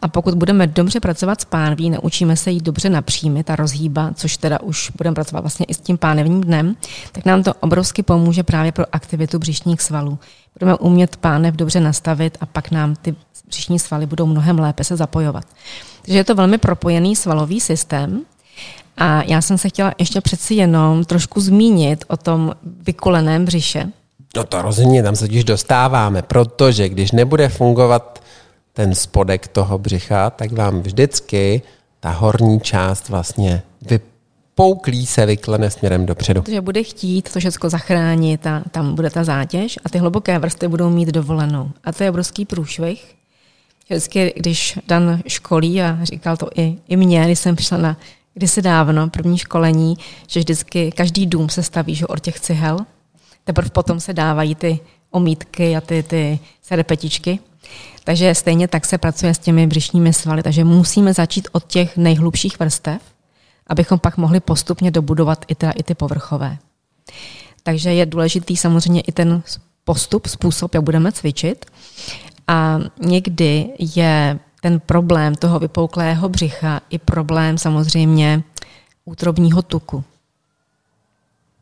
[0.02, 4.38] A pokud budeme dobře pracovat s pánví, naučíme se jí dobře napřímit a rozhýbat, což
[4.38, 6.76] teda už budeme pracovat vlastně i s tím pánevním dnem,
[7.12, 10.20] tak nám to obrovsky pomůže právě pro aktivitu břišních svalů.
[10.60, 13.16] Budeme umět pánev dobře nastavit a pak nám ty
[13.48, 15.46] břišní svaly budou mnohem lépe se zapojovat.
[16.02, 18.22] Takže je to velmi propojený svalový systém,
[19.00, 22.54] a já jsem se chtěla ještě přeci jenom trošku zmínit o tom
[22.86, 23.88] vykuleném břiše,
[24.36, 28.24] No to rozhodně, tam se totiž dostáváme, protože když nebude fungovat
[28.74, 31.62] ten spodek toho břicha, tak vám vždycky
[32.00, 36.42] ta horní část vlastně vypouklí se, vyklene směrem dopředu.
[36.42, 40.68] protože bude chtít to všechno zachránit a tam bude ta zátěž a ty hluboké vrstvy
[40.68, 41.72] budou mít dovolenou.
[41.84, 43.16] A to je obrovský průšvih.
[43.90, 47.98] Vždycky, když Dan školí, a říkal to i, i mě, když jsem přišla na
[48.40, 49.98] kdysi dávno, první školení,
[50.28, 52.80] že vždycky každý dům se staví že od těch cihel,
[53.44, 54.80] teprve potom se dávají ty
[55.12, 57.40] omítky a ty, ty serpetičky.
[58.04, 62.60] Takže stejně tak se pracuje s těmi břišními svaly, takže musíme začít od těch nejhlubších
[62.60, 63.02] vrstev,
[63.68, 66.58] abychom pak mohli postupně dobudovat i, teda, i ty povrchové.
[67.64, 69.44] Takže je důležitý samozřejmě i ten
[69.84, 71.66] postup, způsob, jak budeme cvičit.
[72.48, 78.44] A někdy je ten problém toho vypouklého břicha i problém samozřejmě
[79.06, 80.04] útrobního tuku,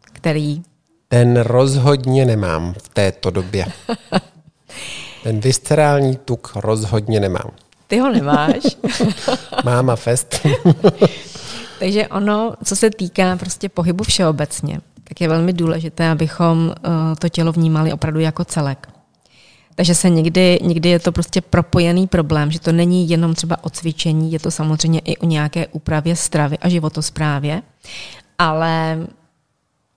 [0.02, 0.64] který
[1.08, 3.66] Ten rozhodně nemám v této době.
[5.24, 7.52] Ten viscerální tuk rozhodně nemám.
[7.88, 8.64] ty ho nemáš.
[9.64, 10.36] Máma fest.
[11.80, 16.74] Takže ono, co se týká prostě pohybu všeobecně, tak je velmi důležité, abychom uh,
[17.20, 18.88] to tělo vnímali opravdu jako celek.
[19.78, 23.70] Takže se někdy, někdy je to prostě propojený problém, že to není jenom třeba o
[23.70, 27.62] cvičení, je to samozřejmě i o nějaké úpravě stravy a životosprávě,
[28.40, 28.98] ale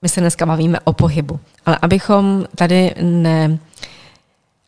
[0.01, 1.39] my se dneska bavíme o pohybu.
[1.65, 3.59] Ale abychom tady ne,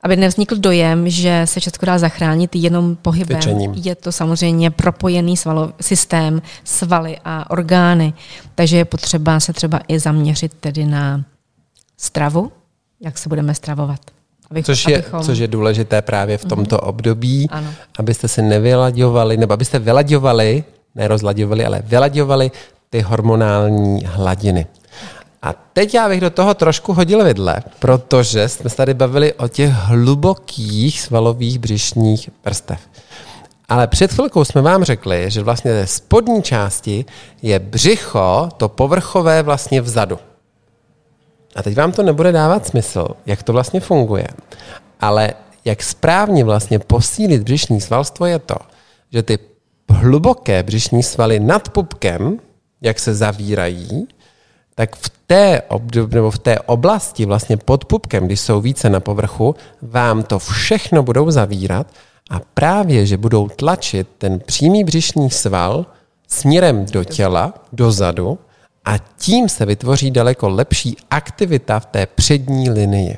[0.01, 3.41] aby nevznikl dojem, že se všechno dá zachránit jenom pohybem.
[3.41, 3.73] Cvičením.
[3.73, 8.13] Je to samozřejmě propojený svalo, systém, svaly a orgány,
[8.55, 11.23] takže je potřeba se třeba i zaměřit tedy na
[11.97, 12.51] stravu,
[13.01, 13.99] jak se budeme stravovat.
[14.53, 17.73] Abych, Což je, abychom, což je důležité právě v tomto období, Ano.
[17.99, 20.63] abyste se nevylaďovali, nebo abyste vylaďovali,
[20.95, 22.51] ne rozlaďovali, ale vylaďovali
[22.89, 24.65] ty hormonální hladiny.
[25.41, 29.47] A teď já bych do toho trošku hodil vidle, protože jsme se tady bavili o
[29.47, 32.79] těch hlubokých svalových břišních vrstev.
[33.69, 37.05] Ale před chvilkou jsme vám řekli, že vlastně ze spodní části
[37.41, 40.19] je břicho, to povrchové vlastně vzadu.
[41.55, 44.27] A teď vám to nebude dávat smysl, jak to vlastně funguje.
[44.99, 45.33] Ale
[45.65, 48.55] jak správně vlastně posílit břišní svalstvo je to,
[49.11, 49.39] že ty
[49.89, 52.39] hluboké břišní svaly nad pupkem,
[52.81, 54.07] jak se zavírají,
[54.75, 58.99] tak v té, obdob, nebo v té oblasti vlastně pod pupkem, když jsou více na
[58.99, 61.87] povrchu, vám to všechno budou zavírat
[62.29, 65.85] a právě, že budou tlačit ten přímý břišní sval
[66.27, 68.39] směrem do těla, dozadu
[68.85, 73.17] a tím se vytvoří daleko lepší aktivita v té přední linii.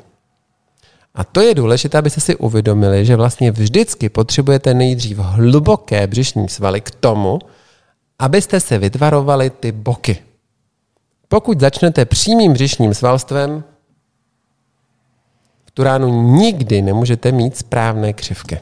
[1.14, 6.80] A to je důležité, abyste si uvědomili, že vlastně vždycky potřebujete nejdřív hluboké břišní svaly
[6.80, 7.38] k tomu,
[8.18, 10.18] abyste se vytvarovali ty boky.
[11.28, 13.64] Pokud začnete přímým břišním svalstvem,
[15.66, 18.58] v tu ránu nikdy nemůžete mít správné křivky.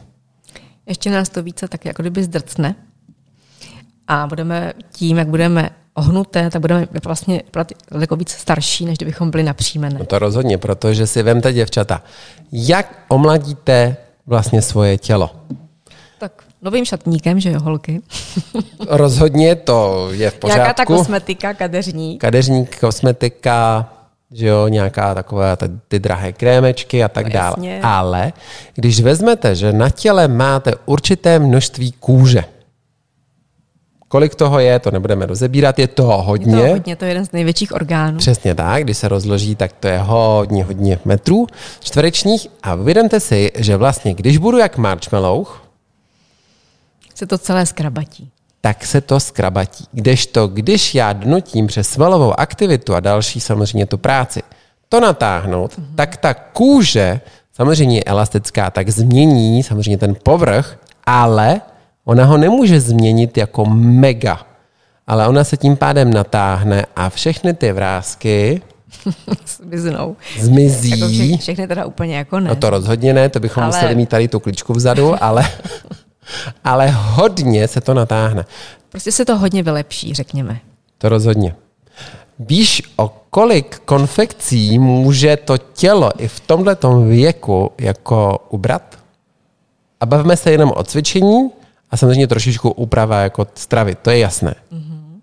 [0.87, 2.75] Ještě nás to více tak jako kdyby zdrcne
[4.09, 7.43] a budeme tím, jak budeme ohnuté, tak budeme vlastně
[7.91, 9.97] daleko víc starší, než kdybychom byli napřímené.
[9.99, 12.03] No to rozhodně, protože si vemte děvčata,
[12.53, 15.31] jak omladíte vlastně svoje tělo?
[16.19, 18.01] Tak novým šatníkem, že jo, holky.
[18.89, 20.59] Rozhodně to je v pořádku.
[20.59, 22.21] Nějaká ta kosmetika, kadeřník.
[22.21, 23.89] Kadeřník, kosmetika,
[24.33, 25.57] že jo, nějaká takové
[25.89, 27.81] ty drahé krémečky a tak no, dále.
[27.83, 28.33] Ale
[28.75, 32.45] když vezmete, že na těle máte určité množství kůže,
[34.09, 36.57] Kolik toho je, to nebudeme rozebírat, je toho hodně.
[36.57, 38.19] Je to hodně, to je jeden z největších orgánů.
[38.19, 41.47] Přesně tak, když se rozloží, tak to je hodně, hodně metrů
[41.81, 42.47] čtverečních.
[42.63, 45.47] A uvědomte si, že vlastně, když budu jak marshmallow,
[47.15, 48.31] se to celé skrabatí.
[48.61, 49.85] Tak se to skrabatí.
[49.93, 54.43] Kdežto, když já dnutím přes svalovou aktivitu a další samozřejmě tu práci,
[54.89, 55.95] to natáhnout, mm-hmm.
[55.95, 57.21] tak ta kůže
[57.53, 61.61] samozřejmě je elastická, tak změní samozřejmě ten povrch, ale
[62.05, 64.47] Ona ho nemůže změnit jako mega,
[65.07, 68.63] ale ona se tím pádem natáhne a všechny ty vrázky
[69.47, 70.17] Zmiznou.
[70.41, 70.91] Zmizí.
[70.91, 72.49] Jako všechny, všechny teda úplně jako ne.
[72.49, 73.77] No to rozhodně ne, to bychom ale...
[73.77, 75.51] museli mít tady tu kličku vzadu, ale,
[76.65, 78.45] ale hodně se to natáhne.
[78.89, 80.59] Prostě se to hodně vylepší, řekněme.
[80.99, 81.55] To rozhodně.
[82.39, 88.99] Víš, o kolik konfekcí může to tělo i v tomto věku jako ubrat?
[90.01, 91.51] A bavíme se jenom o cvičení,
[91.95, 94.55] a samozřejmě trošičku úprava jako stravy, to je jasné.
[94.73, 95.21] Mm-hmm.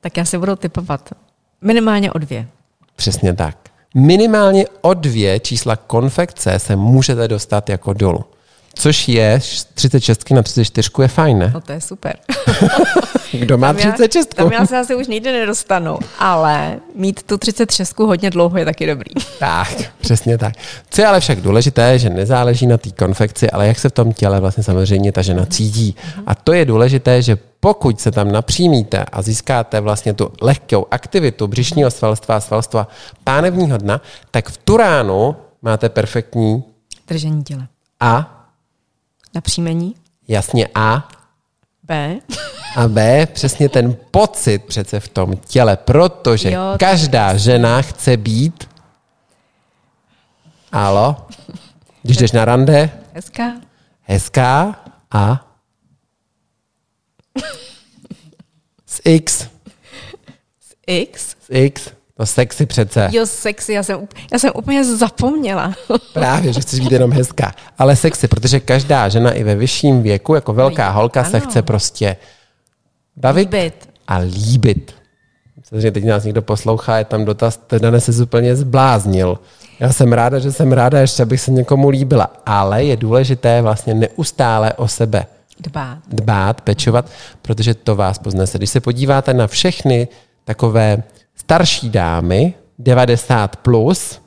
[0.00, 1.12] Tak já si budu typovat
[1.60, 2.48] minimálně o dvě.
[2.96, 3.56] Přesně tak.
[3.94, 8.24] Minimálně o dvě čísla konfekce se můžete dostat jako dolů.
[8.80, 9.40] Což je
[9.74, 11.50] 36 na 34 je fajn, ne?
[11.54, 12.16] No to je super.
[13.32, 14.34] Kdo má 36?
[14.34, 18.86] Tam já se asi už nikdy nedostanu, ale mít tu 36 hodně dlouho je taky
[18.86, 19.10] dobrý.
[19.38, 20.54] Tak, přesně tak.
[20.90, 24.12] Co je ale však důležité, že nezáleží na té konfekci, ale jak se v tom
[24.12, 25.96] těle vlastně samozřejmě ta žena cítí.
[26.26, 31.46] A to je důležité, že pokud se tam napřímíte a získáte vlastně tu lehkou aktivitu
[31.46, 32.88] břišního svalstva a svalstva
[33.24, 36.64] pánevního dna, tak v tu ránu máte perfektní
[37.08, 37.68] držení těla.
[38.00, 38.39] A
[39.34, 39.94] Napříjmení?
[40.28, 41.08] Jasně A.
[41.82, 42.18] B.
[42.76, 48.70] A B, přesně ten pocit přece v tom těle, protože jo, každá žena chce být
[50.72, 51.26] Alo?
[52.02, 52.90] Když jdeš na rande?
[53.12, 53.52] Hezká.
[54.02, 55.46] Hezká a
[58.86, 59.48] z X.
[60.60, 61.36] Z X?
[61.40, 61.90] Z X.
[62.20, 63.08] No sexy přece.
[63.12, 65.74] Jo, sexy, já jsem, já jsem úplně zapomněla.
[66.12, 67.52] Právě, že chceš být jenom hezká.
[67.78, 71.30] Ale sexy, protože každá žena i ve vyšším věku, jako velká no, holka, ano.
[71.30, 72.16] se chce prostě
[73.16, 73.88] bavit líbit.
[74.08, 74.94] a líbit.
[75.64, 79.38] Samozřejmě teď nás někdo poslouchá, je tam dotaz, teda se úplně zbláznil.
[79.78, 82.32] Já jsem ráda, že jsem ráda, ještě abych se někomu líbila.
[82.46, 85.26] Ale je důležité vlastně neustále o sebe
[85.60, 87.10] dbát, dbát pečovat,
[87.42, 88.58] protože to vás poznese.
[88.58, 90.08] Když se podíváte na všechny
[90.44, 91.02] takové
[91.40, 94.20] starší dámy, 90 plus,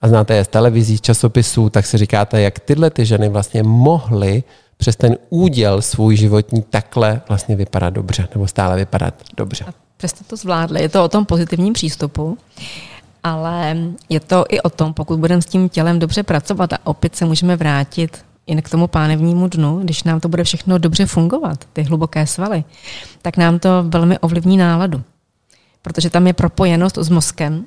[0.00, 4.42] a znáte je z televizí, časopisů, tak si říkáte, jak tyhle ty ženy vlastně mohly
[4.76, 9.64] přes ten úděl svůj životní takhle vlastně vypadat dobře, nebo stále vypadat dobře.
[9.68, 10.82] A přesto to zvládli.
[10.82, 12.38] Je to o tom pozitivním přístupu,
[13.24, 13.76] ale
[14.08, 17.24] je to i o tom, pokud budeme s tím tělem dobře pracovat a opět se
[17.24, 21.82] můžeme vrátit jen k tomu pánevnímu dnu, když nám to bude všechno dobře fungovat, ty
[21.82, 22.64] hluboké svaly,
[23.22, 25.02] tak nám to velmi ovlivní náladu
[25.82, 27.66] protože tam je propojenost s mozkem.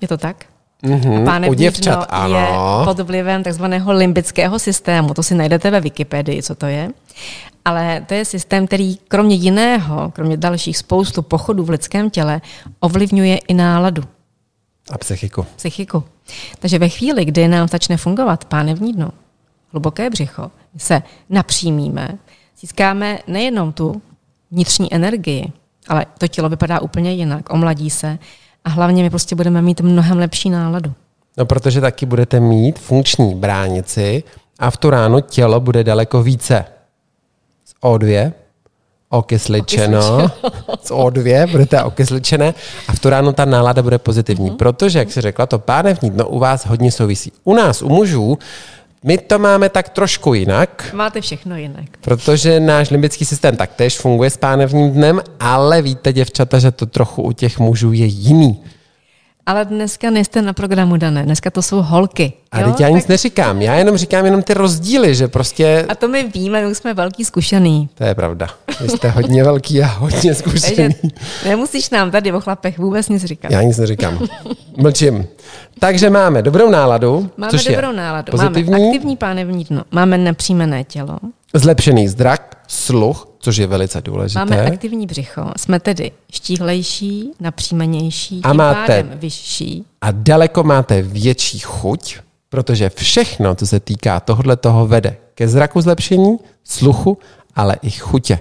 [0.00, 0.44] Je to tak?
[0.82, 2.36] Mhm, A pánevní u děvčat, dno ano.
[2.38, 2.46] je
[2.84, 5.14] pod vlivem takzvaného limbického systému.
[5.14, 6.90] To si najdete ve Wikipedii, co to je.
[7.64, 12.40] Ale to je systém, který kromě jiného, kromě dalších spoustu pochodů v lidském těle,
[12.80, 14.02] ovlivňuje i náladu,
[14.90, 15.46] A psychiku.
[15.56, 16.04] psychiku.
[16.58, 19.10] Takže ve chvíli, kdy nám začne fungovat pánevní dno,
[19.72, 22.08] hluboké břicho, se napřímíme,
[22.60, 24.02] získáme nejenom tu
[24.50, 25.52] vnitřní energii,
[25.88, 28.18] ale to tělo vypadá úplně jinak, omladí se
[28.64, 30.92] a hlavně my prostě budeme mít mnohem lepší náladu.
[31.38, 34.22] No, protože taky budete mít funkční bránici
[34.58, 36.64] a v tu ráno tělo bude daleko více
[37.64, 38.32] z O2,
[39.08, 40.28] okysličeno,
[40.82, 42.54] z O2 budete okysličené
[42.88, 44.56] a v tu ráno ta nálada bude pozitivní, Mhm.
[44.56, 47.32] protože, jak jsi řekla, to pánevní dno u vás hodně souvisí.
[47.44, 48.38] U nás, u mužů,
[49.04, 51.84] my to máme tak trošku jinak, Máte všechno jinak.
[52.00, 57.22] protože náš limbický systém taktéž funguje s pánevním dnem, ale víte, děvčata, že to trochu
[57.22, 58.60] u těch mužů je jiný.
[59.46, 62.32] Ale dneska nejste na programu dané, dneska to jsou holky.
[62.52, 62.66] A jo?
[62.70, 66.08] teď já nic Tak- neříkám, já jenom říkám jenom ty rozdíly, že prostě A to
[66.08, 67.88] my víme, my už jsme velký zkušený.
[67.94, 68.46] To je pravda.
[68.80, 70.94] Vy jste hodně velký a hodně Takže zkušený.
[71.44, 73.50] nemusíš nám tady o chlapech vůbec nic říkat.
[73.52, 74.18] Já nic neříkám.
[74.76, 75.26] Mlčím.
[75.78, 78.30] Takže máme dobrou náladu, Máme což dobrou je náladu.
[78.30, 79.82] pozitivní, Máme aktivní pánevní dno.
[79.90, 81.18] Máme napřímené tělo.
[81.54, 84.38] zlepšený zrak, sluch, což je velice důležité.
[84.38, 85.52] Máme aktivní břicho.
[85.56, 89.84] Jsme tedy štíhlejší, napřímenější, A máte- vyšší.
[90.00, 92.18] A daleko máte větší chuť,
[92.48, 97.18] protože všechno, co se týká tohle toho, vede ke zraku zlepšení, sluchu,
[97.56, 98.38] ale i chutě.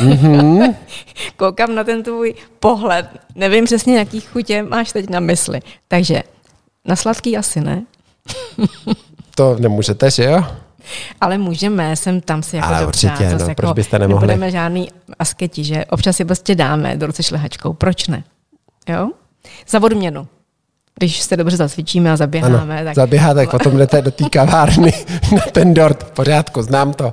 [1.36, 3.06] Koukám na ten tvůj pohled.
[3.34, 5.60] Nevím přesně, jaký chutě máš teď na mysli.
[5.88, 6.22] Takže
[6.84, 7.82] na sladký asi ne,
[9.34, 10.44] To nemůžete, že jo?
[11.20, 14.26] Ale můžeme, sem tam si jako Ale dopřát, určitě, no, jako proč byste nemohli?
[14.26, 17.72] Nebudeme žádný asketi, že občas si prostě dáme do ruce šlehačkou.
[17.72, 18.24] Proč ne?
[18.88, 19.10] Jo?
[19.68, 20.26] Za odměnu.
[20.98, 24.92] Když se dobře zacvičíme a Ano, zaběháme, tak zaběháte, tak potom jdete do té kavárny
[25.32, 26.02] na ten dort.
[26.02, 27.12] V pořádku, znám to.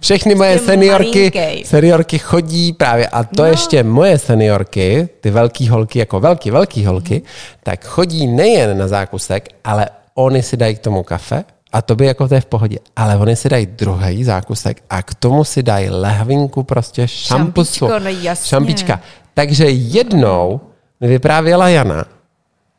[0.00, 1.64] Všechny moje Prostě seniorky, malinkej.
[1.64, 3.48] seniorky chodí právě, a to no.
[3.48, 7.22] ještě moje seniorky, ty velký holky, jako velký, velký holky,
[7.62, 11.44] tak chodí nejen na zákusek, ale oni si dají k tomu kafe,
[11.76, 12.78] a to by jako to je v pohodě.
[12.96, 17.86] Ale oni si dají druhý zákusek a k tomu si dají lehvinku prostě šampusu.
[17.86, 18.48] Šampíčko, no jasně.
[18.48, 19.00] Šampička.
[19.34, 20.60] Takže jednou
[21.00, 22.04] mi vyprávěla Jana,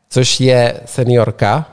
[0.09, 1.65] což je seniorka,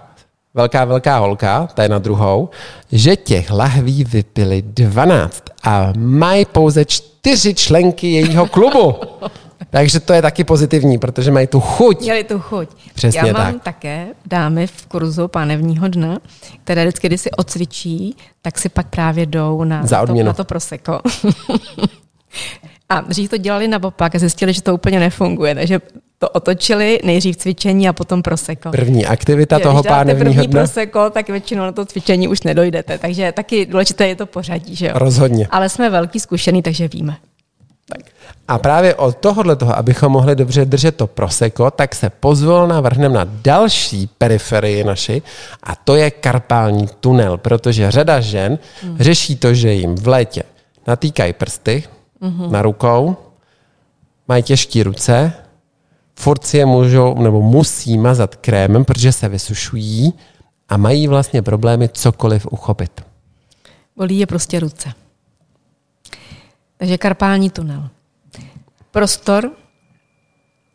[0.54, 2.48] velká, velká holka, ta je na druhou,
[2.92, 8.94] že těch lahví vypili 12 a mají pouze čtyři členky jejího klubu.
[9.74, 12.00] Takže to je taky pozitivní, protože mají tu chuť.
[12.00, 12.68] Měli tu chuť.
[12.94, 13.62] Přesně Já mám tak.
[13.62, 16.18] také dámy v kurzu pánevního dna,
[16.64, 20.44] které vždycky, když si odcvičí, tak si pak právě jdou na, Za to, na to
[20.44, 21.00] proseko.
[22.88, 25.80] a dřív to dělali na opak a zjistili, že to úplně nefunguje, takže
[26.18, 28.70] to otočili, nejdřív cvičení a potom proseko.
[28.70, 30.60] První aktivita toho Když dáte pánevního první dne.
[30.60, 32.98] proseko, tak většinou na to cvičení už nedojdete.
[32.98, 34.92] Takže taky důležité je to pořadí, že jo?
[34.94, 35.48] Rozhodně.
[35.50, 37.16] Ale jsme velký zkušený, takže víme.
[38.48, 43.14] A právě od tohohle toho, abychom mohli dobře držet to proseko, tak se pozvolna vrhneme
[43.14, 45.22] na další periferii naši
[45.62, 48.98] a to je karpální tunel, protože řada žen Hmm.
[48.98, 50.42] řeší to, že jim v létě
[50.86, 51.84] natýkají prsty
[52.20, 52.52] Mhm.
[52.52, 53.16] na rukou,
[54.28, 55.32] mají těžké ruce,
[56.18, 60.14] furt si je můžou nebo musí mazat krémem, protože se vysušují
[60.68, 63.00] a mají vlastně problémy cokoliv uchopit.
[63.96, 64.92] Bolí je prostě ruce.
[66.76, 67.88] Takže karpální tunel.
[68.94, 69.50] Prostor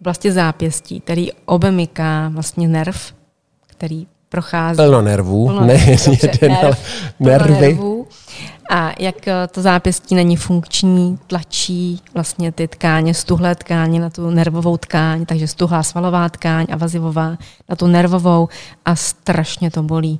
[0.03, 3.13] vlastně zápěstí, který obemyká vlastně nerv,
[3.67, 4.76] který prochází.
[4.76, 5.74] Plno nervů, Plno ne
[6.05, 6.76] dobře, jeden, ale
[7.17, 7.53] plno nervy.
[7.61, 8.07] nervů.
[8.72, 14.30] A jak eh, to zápěstí není funkční, tlačí vlastně ty tkáně, stuhlé tkáně na tu
[14.30, 17.38] nervovou tkáň, takže stuhlá svalová tkáň a vazivová
[17.70, 18.49] na tu nervovou
[18.86, 20.20] a strašně to bolí.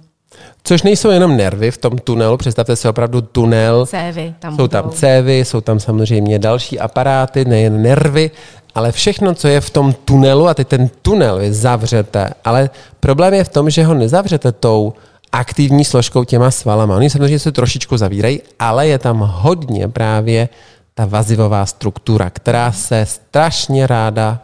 [0.64, 3.86] Což nejsou jenom nervy v tom tunelu, představte si opravdu tunel.
[3.86, 4.96] Cévy tam Jsou tam budou.
[4.96, 8.32] cévy, jsou tam samozřejmě další aparáty, nejen nervy,
[8.76, 12.70] ale všechno, co je v tom tunelu, a teď ten tunel vy zavřete, ale
[13.00, 14.94] problém je v tom, že ho nezavřete tou
[15.32, 16.96] aktivní složkou těma svalama.
[16.96, 20.50] Oni samozřejmě se trošičku zavírají, ale je tam hodně právě
[20.94, 24.40] ta vazivová struktura, která se strašně ráda,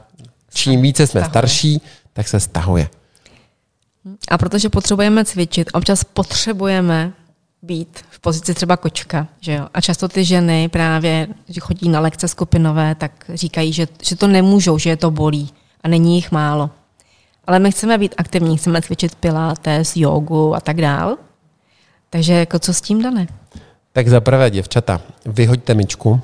[0.53, 1.81] čím více jsme starší,
[2.13, 2.87] tak se stahuje.
[4.27, 7.13] A protože potřebujeme cvičit, občas potřebujeme
[7.61, 9.27] být v pozici třeba kočka.
[9.41, 9.67] Že jo?
[9.73, 14.27] A často ty ženy právě, že chodí na lekce skupinové, tak říkají, že, že to
[14.27, 15.49] nemůžou, že je to bolí.
[15.83, 16.69] A není jich málo.
[17.47, 21.17] Ale my chceme být aktivní, chceme cvičit pilates, jogu a tak dál.
[22.09, 23.27] Takže jako co s tím, Dané?
[23.91, 26.21] Tak za prvé, děvčata, vyhoďte myčku,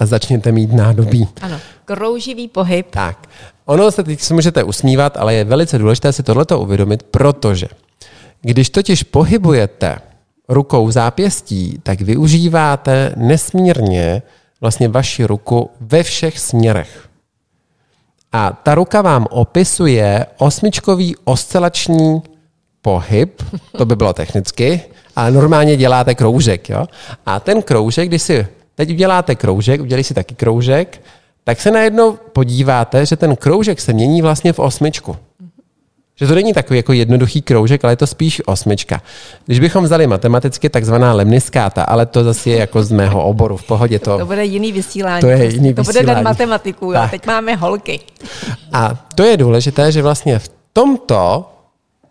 [0.00, 1.28] a začněte mít nádobí.
[1.40, 2.86] Ano, krouživý pohyb.
[2.90, 3.26] Tak,
[3.64, 7.66] ono se teď si můžete usmívat, ale je velice důležité si tohleto uvědomit, protože
[8.42, 9.98] když totiž pohybujete
[10.48, 14.22] rukou v zápěstí, tak využíváte nesmírně
[14.60, 17.08] vlastně vaši ruku ve všech směrech.
[18.32, 22.22] A ta ruka vám opisuje osmičkový oscilační
[22.82, 23.42] pohyb,
[23.76, 24.82] to by bylo technicky,
[25.16, 26.68] a normálně děláte kroužek.
[26.68, 26.86] Jo?
[27.26, 28.46] A ten kroužek, když si
[28.80, 31.02] teď uděláte kroužek, udělí si taky kroužek,
[31.44, 35.16] tak se najednou podíváte, že ten kroužek se mění vlastně v osmičku.
[36.16, 39.02] Že to není takový jako jednoduchý kroužek, ale je to spíš osmička.
[39.46, 43.66] Když bychom vzali matematicky takzvaná lemniskáta, ale to zase je jako z mého oboru, v
[43.66, 44.18] pohodě to.
[44.18, 45.20] To bude jiný vysílání.
[45.20, 46.06] To je jiný to vysílání.
[46.06, 47.00] bude den matematiku, jo.
[47.10, 48.00] Teď máme holky.
[48.72, 51.44] A to je důležité, že vlastně v tomto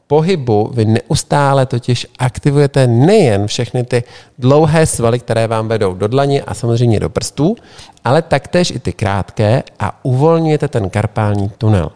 [0.10, 4.04] pohybu vy neustále totiž aktivujete nejen všechny ty
[4.40, 7.56] dlouhé svaly, které vám vedou do dlaně a samozřejmě do prstů,
[8.04, 11.92] ale taktéž i ty krátké a uvolňujete ten karpální tunel.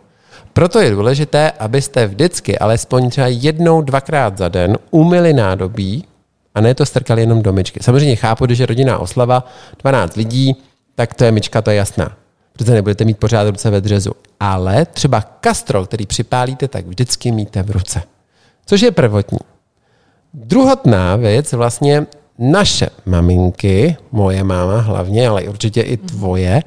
[0.53, 6.05] Proto je důležité, abyste vždycky, alespoň třeba jednou, dvakrát za den, umyli nádobí
[6.55, 7.80] a ne to strkali jenom do myčky.
[7.84, 9.43] Samozřejmě chápu, je rodinná oslava,
[9.82, 10.55] 12 lidí,
[10.95, 12.22] tak to je myčka, to je jasná.
[12.54, 14.12] Protože nebudete mít pořád ruce ve dřezu.
[14.39, 18.04] Ale třeba kastrol, který připálíte, tak vždycky míte v ruce.
[18.66, 19.39] Což je prvotní.
[20.34, 22.06] Druhotná věc vlastně
[22.39, 26.64] naše maminky, moje máma hlavně, ale určitě i tvoje,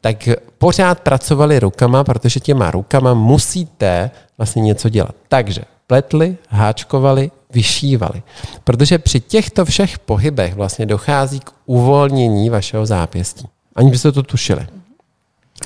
[0.00, 0.28] tak
[0.58, 5.14] pořád pracovali rukama, protože těma rukama musíte vlastně něco dělat.
[5.28, 8.22] Takže pletli, háčkovali, vyšívali.
[8.64, 13.48] Protože při těchto všech pohybech vlastně dochází k uvolnění vašeho zápěstí.
[13.76, 14.66] Ani byste to tušili.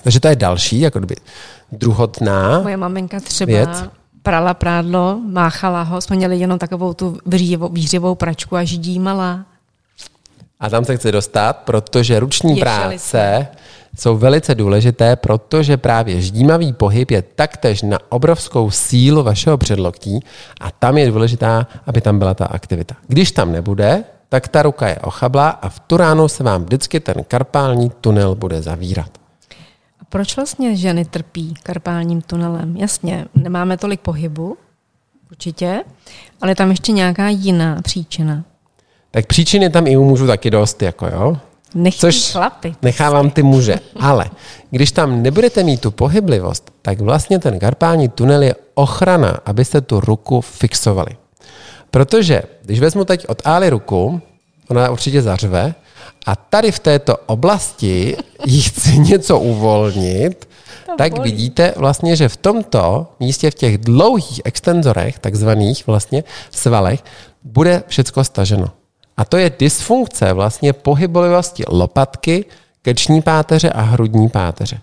[0.03, 1.17] Takže to je další, jako kdyby
[1.73, 2.61] druhotná.
[2.61, 3.85] Moje maminka třeba Věc.
[4.23, 9.45] prala prádlo, máchala ho, jsme měli jenom takovou tu výřivou, výřivou pračku a ždímala.
[10.61, 13.47] A tam se chci dostat, protože ruční Ješeli práce
[13.99, 20.21] jsou velice důležité, protože právě ždímavý pohyb je taktéž na obrovskou sílu vašeho předloktí
[20.61, 22.95] a tam je důležitá, aby tam byla ta aktivita.
[23.07, 27.01] Když tam nebude, tak ta ruka je ochablá a v tu ránu se vám vždycky
[27.01, 29.24] ten karpální tunel bude zavírat.
[30.15, 32.77] Proč vlastně ženy trpí karpálním tunelem?
[32.77, 34.57] Jasně, nemáme tolik pohybu,
[35.31, 35.85] určitě,
[36.41, 38.45] ale je tam ještě nějaká jiná příčina.
[39.11, 41.37] Tak příčin je tam i u mužů taky dost, jako jo.
[41.97, 42.75] Což chlapy.
[42.83, 43.75] nechávám ty muže.
[44.01, 44.31] Ale
[44.71, 50.01] když tam nebudete mít tu pohyblivost, tak vlastně ten karpální tunel je ochrana, abyste tu
[50.01, 51.17] ruku fixovali.
[51.91, 54.21] Protože když vezmu teď od Ály ruku,
[54.69, 55.75] ona určitě zařve,
[56.27, 58.17] a tady v této oblasti
[58.47, 60.49] jí chci něco uvolnit,
[60.99, 67.05] tak vidíte vlastně, že v tomto místě, v těch dlouhých extenzorech, takzvaných vlastně svalech,
[67.45, 68.67] bude všecko staženo.
[69.17, 72.45] A to je dysfunkce vlastně pohyblivosti lopatky,
[72.83, 74.81] krční páteře a hrudní páteře.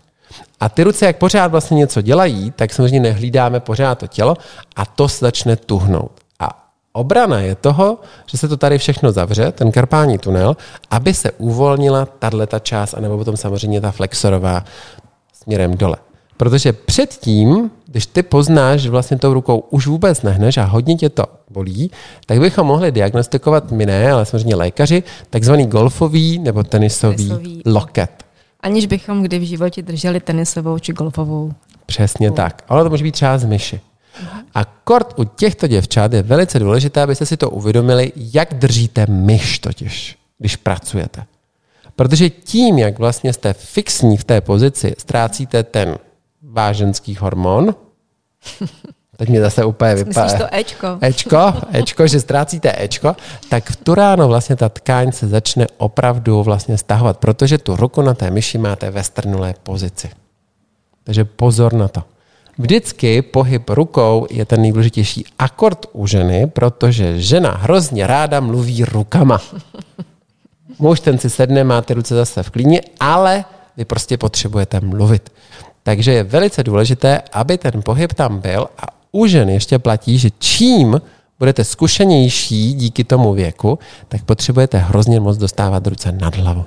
[0.60, 4.38] A ty ruce, jak pořád vlastně něco dělají, tak samozřejmě nehlídáme pořád to tělo
[4.76, 6.21] a to se začne tuhnout.
[6.94, 10.58] Obrana je toho, že se to tady všechno zavře, ten karpální tunel,
[10.90, 14.64] aby se uvolnila tato část, anebo potom samozřejmě ta flexorová
[15.34, 15.98] směrem dole.
[16.38, 21.10] Protože předtím, když ty poznáš, že vlastně tou rukou už vůbec nehneš a hodně tě
[21.10, 21.92] to bolí,
[22.26, 27.62] tak bychom mohli diagnostikovat my ne, ale samozřejmě lékaři, takzvaný golfový nebo tenisový, Tenisový.
[27.66, 28.12] loket.
[28.60, 31.54] Aniž bychom kdy v životě drželi tenisovou či golfovou.
[31.86, 32.64] Přesně tak.
[32.70, 33.82] Ale to může být třeba z myši.
[34.54, 39.60] A kort u těchto děvčat je velice důležité, abyste si to uvědomili, jak držíte myš
[39.60, 41.24] totiž, když pracujete.
[41.96, 45.98] Protože tím, jak vlastně jste fixní v té pozici, ztrácíte ten
[46.42, 47.76] váženský hormon,
[49.18, 50.24] teď mě zase úplně vypadá.
[50.24, 50.88] Myslíš to Ečko?
[51.02, 53.16] Ečko, Ečko, že ztrácíte Ečko,
[53.50, 58.02] tak v tu ráno vlastně ta tkáň se začne opravdu vlastně stahovat, protože tu ruku
[58.02, 60.10] na té myši máte ve strnulé pozici.
[61.04, 62.04] Takže pozor na to.
[62.62, 69.42] Vždycky pohyb rukou je ten nejdůležitější akord u ženy, protože žena hrozně ráda mluví rukama.
[70.80, 73.46] Muž ten si sedne, má ty ruce zase v klíně, ale
[73.78, 75.30] vy prostě potřebujete mluvit.
[75.84, 80.30] Takže je velice důležité, aby ten pohyb tam byl a u žen ještě platí, že
[80.40, 81.02] čím
[81.40, 86.66] budete zkušenější díky tomu věku, tak potřebujete hrozně moc dostávat ruce nad hlavu.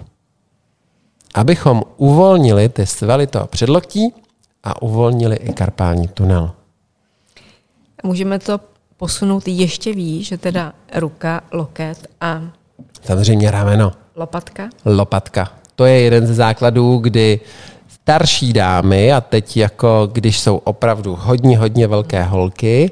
[1.34, 4.23] Abychom uvolnili ty svaly toho předloktí
[4.64, 6.50] a uvolnili i karpální tunel.
[8.02, 8.60] Můžeme to
[8.96, 12.42] posunout ještě výš, že teda ruka, loket a
[13.02, 14.68] Samozřejmě rameno, lopatka.
[14.84, 15.52] lopatka.
[15.76, 17.40] To je jeden ze základů, kdy
[17.88, 22.90] starší dámy, a teď jako když jsou opravdu hodně, hodně velké holky,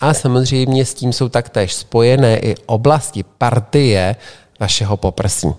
[0.00, 4.16] a samozřejmě s tím jsou taktéž spojené i oblasti partie
[4.60, 5.54] vašeho poprsní.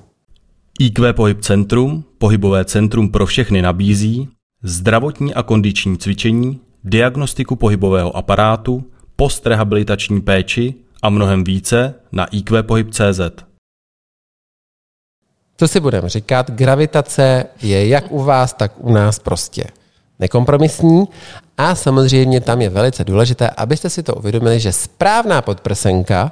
[0.80, 4.30] IQ Pohyb Centrum, pohybové centrum pro všechny nabízí
[4.64, 8.84] zdravotní a kondiční cvičení, diagnostiku pohybového aparátu,
[9.16, 13.44] postrehabilitační péči a mnohem více na iqpohyb.cz.
[15.58, 19.64] Co si budeme říkat, gravitace je jak u vás, tak u nás prostě
[20.20, 21.06] nekompromisní
[21.58, 26.32] a samozřejmě tam je velice důležité, abyste si to uvědomili, že správná podprsenka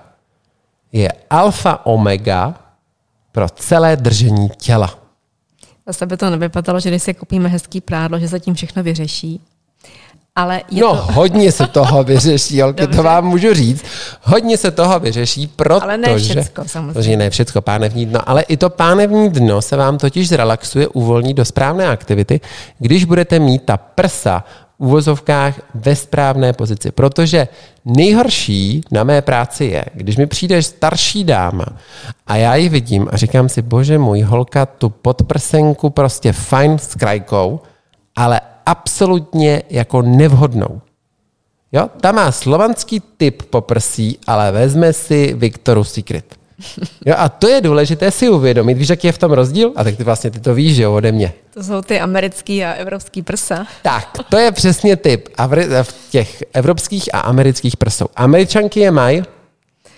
[0.92, 2.56] je alfa omega
[3.32, 5.01] pro celé držení těla.
[5.88, 9.42] Zase by to nevypadalo, že když si koupíme hezký prádlo, že se tím všechno vyřeší.
[10.36, 10.96] Ale je no, to...
[11.14, 13.84] hodně se toho vyřeší, Olky, to vám můžu říct.
[14.22, 15.82] Hodně se toho vyřeší, protože...
[15.82, 16.94] Ale ne všecko, samozřejmě.
[16.94, 21.34] Protože ne všecko, pánevní dno, ale i to pánevní dno se vám totiž zrelaxuje, uvolní
[21.34, 22.42] do správné aktivity,
[22.80, 24.44] když budete mít ta prsa
[24.82, 26.92] uvozovkách ve správné pozici.
[26.92, 27.48] Protože
[27.86, 31.66] nejhorší na mé práci je, když mi přijde starší dáma
[32.28, 36.96] a já ji vidím a říkám si, bože můj, holka tu podprsenku prostě fajn s
[36.96, 37.60] krajkou,
[38.16, 40.82] ale absolutně jako nevhodnou.
[41.72, 46.41] Jo, ta má slovanský typ poprsí, ale vezme si Victoru Secret.
[47.06, 48.74] Jo, a to je důležité si uvědomit.
[48.74, 49.72] Víš, jaký je v tom rozdíl?
[49.76, 51.34] A tak ty vlastně ty to víš, že jo, ode mě.
[51.54, 53.68] To jsou ty americký a evropský prsa.
[53.82, 55.30] Tak, to je přesně typ
[55.84, 58.06] v těch evropských a amerických prsou.
[58.16, 59.24] Američanky je mají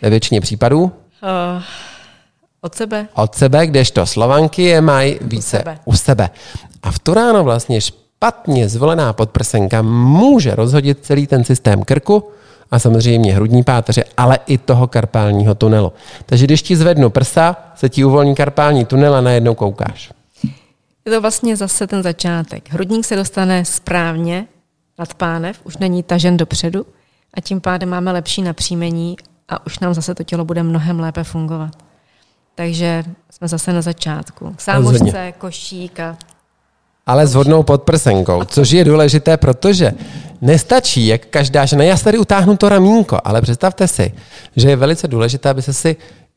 [0.02, 0.84] ve většině případů.
[0.84, 0.92] Uh,
[2.62, 3.08] od sebe.
[3.16, 5.80] Od sebe, kdežto Slovanky je mají více u sebe.
[5.86, 6.30] u sebe.
[6.84, 12.32] A v Turáno vlastně špatně zvolená podprsenka může rozhodit celý ten systém krku,
[12.74, 15.94] a samozřejmě hrudní páteře, ale i toho karpálního tunelu.
[16.26, 20.12] Takže když ti zvednu prsa, se ti uvolní karpální tunel a najednou koukáš.
[21.06, 22.70] Je to vlastně zase ten začátek.
[22.70, 24.48] Hrudník se dostane správně
[25.00, 26.86] nad pánev, už není tažen dopředu
[27.34, 29.16] a tím pádem máme lepší napříjmení
[29.50, 31.72] a už nám zase to tělo bude mnohem lépe fungovat.
[32.56, 34.56] Takže jsme zase na začátku.
[34.58, 36.18] Sámořce, košík a
[37.06, 39.92] ale s hodnou podprsenkou, což je důležité, protože
[40.42, 44.14] nestačí, jak každá žena, já si tady utáhnu to ramínko, ale představte si,
[44.56, 45.96] že je velice důležité, aby se si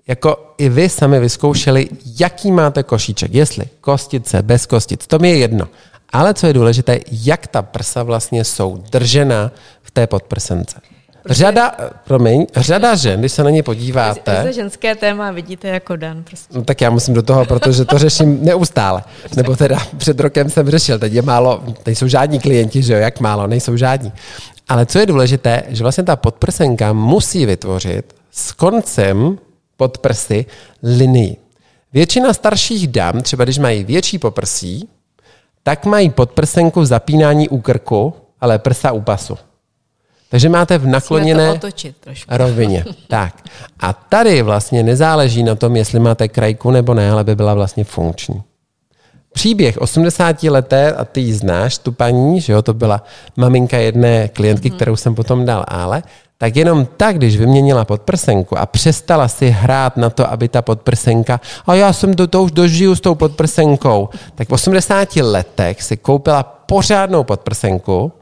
[0.09, 1.89] jako i vy sami vyzkoušeli,
[2.21, 5.69] jaký máte košíček, jestli kostice, bez kostic, to mi je jedno.
[6.11, 9.53] Ale co je důležité, jak ta prsa vlastně jsou držena
[9.83, 10.81] v té podprsence.
[11.29, 11.75] Řada,
[12.05, 14.43] promiň, řada žen, když se na ně podíváte...
[14.45, 16.23] Za ženské téma vidíte jako Dan.
[16.23, 16.59] Prostě.
[16.59, 19.03] No, tak já musím do toho, protože to řeším neustále.
[19.37, 22.99] Nebo teda před rokem jsem řešil, teď je málo, teď jsou žádní klienti, že jo,
[22.99, 24.13] jak málo, nejsou žádní.
[24.69, 29.39] Ale co je důležité, že vlastně ta podprsenka musí vytvořit s koncem
[29.77, 30.47] podprsy
[30.83, 31.37] linii.
[31.93, 34.89] Většina starších dam, třeba když mají větší poprsí,
[35.63, 39.39] tak mají podprsenku zapínání u krku, ale prsa u pasu.
[40.29, 41.61] Takže máte v nakloněné
[42.29, 42.85] rovině.
[43.09, 43.35] Tak.
[43.81, 47.85] A tady vlastně nezáleží na tom, jestli máte krajku nebo ne, ale by byla vlastně
[47.85, 48.43] funkční.
[49.33, 53.03] Příběh 80 leté, a ty ji znáš, tu paní, že jo, to byla
[53.37, 54.77] maminka jedné klientky, mm-hmm.
[54.77, 56.03] kterou jsem potom dal ale,
[56.39, 61.41] tak jenom tak, když vyměnila podprsenku a přestala si hrát na to, aby ta podprsenka,
[61.67, 65.97] a já jsem do toho už dožiju s tou podprsenkou, tak v 80 letech si
[65.97, 68.13] koupila pořádnou podprsenku,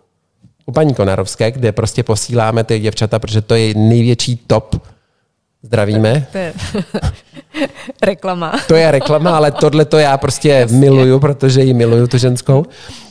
[0.67, 4.83] u paní Konarovské, kde prostě posíláme ty děvčata, protože to je největší top.
[5.62, 6.27] Zdravíme.
[6.33, 6.53] To je
[8.03, 8.53] reklama.
[8.69, 10.79] To je reklama, ale tohle to já prostě Jasně.
[10.79, 12.65] miluju, protože ji miluju, tu ženskou.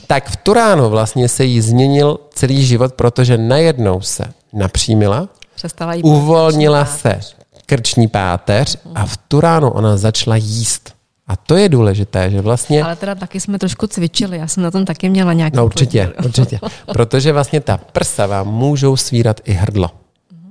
[0.08, 4.24] Tak v Turánu vlastně se jí změnil celý život, protože najednou se
[4.54, 7.20] napřímila, Přestala jí uvolnila se
[7.66, 10.94] krční páteř a v Turánu ona začala jíst.
[11.28, 12.84] A to je důležité, že vlastně...
[12.84, 16.12] Ale teda taky jsme trošku cvičili, já jsem na tom taky měla nějaký No určitě,
[16.16, 16.26] podíl.
[16.26, 16.60] určitě.
[16.86, 19.92] Protože vlastně ta prsa vám můžou svírat i hrdlo.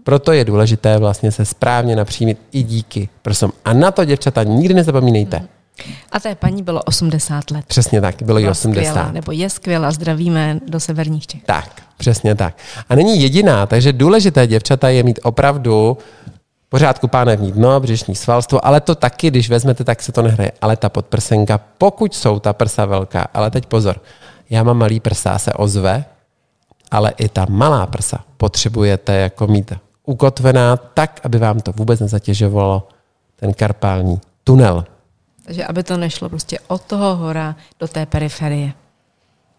[0.05, 3.53] Proto je důležité vlastně se správně napřímit i díky prsům.
[3.65, 5.43] A na to, děvčata, nikdy nezapomínejte.
[6.13, 7.65] A té paní bylo 80 let.
[7.67, 8.85] Přesně tak, bylo jí 80.
[8.89, 11.43] Skvělá, nebo je skvělá, zdravíme do severních Čech.
[11.43, 12.57] Tak, přesně tak.
[12.89, 15.99] A není jediná, takže důležité děvčata je mít opravdu
[16.73, 20.53] pořádku pánevní dno, břišní svalstvo, ale to taky, když vezmete, tak se to nehraje.
[20.61, 24.01] Ale ta podprsenka, pokud jsou ta prsa velká, ale teď pozor,
[24.51, 26.05] já mám malý prsa, se ozve,
[26.91, 29.73] ale i ta malá prsa potřebujete jako mít
[30.07, 32.89] ukotvená tak, aby vám to vůbec nezatěžovalo
[33.37, 34.85] ten karpální tunel.
[35.45, 38.73] Takže aby to nešlo prostě od toho hora do té periferie.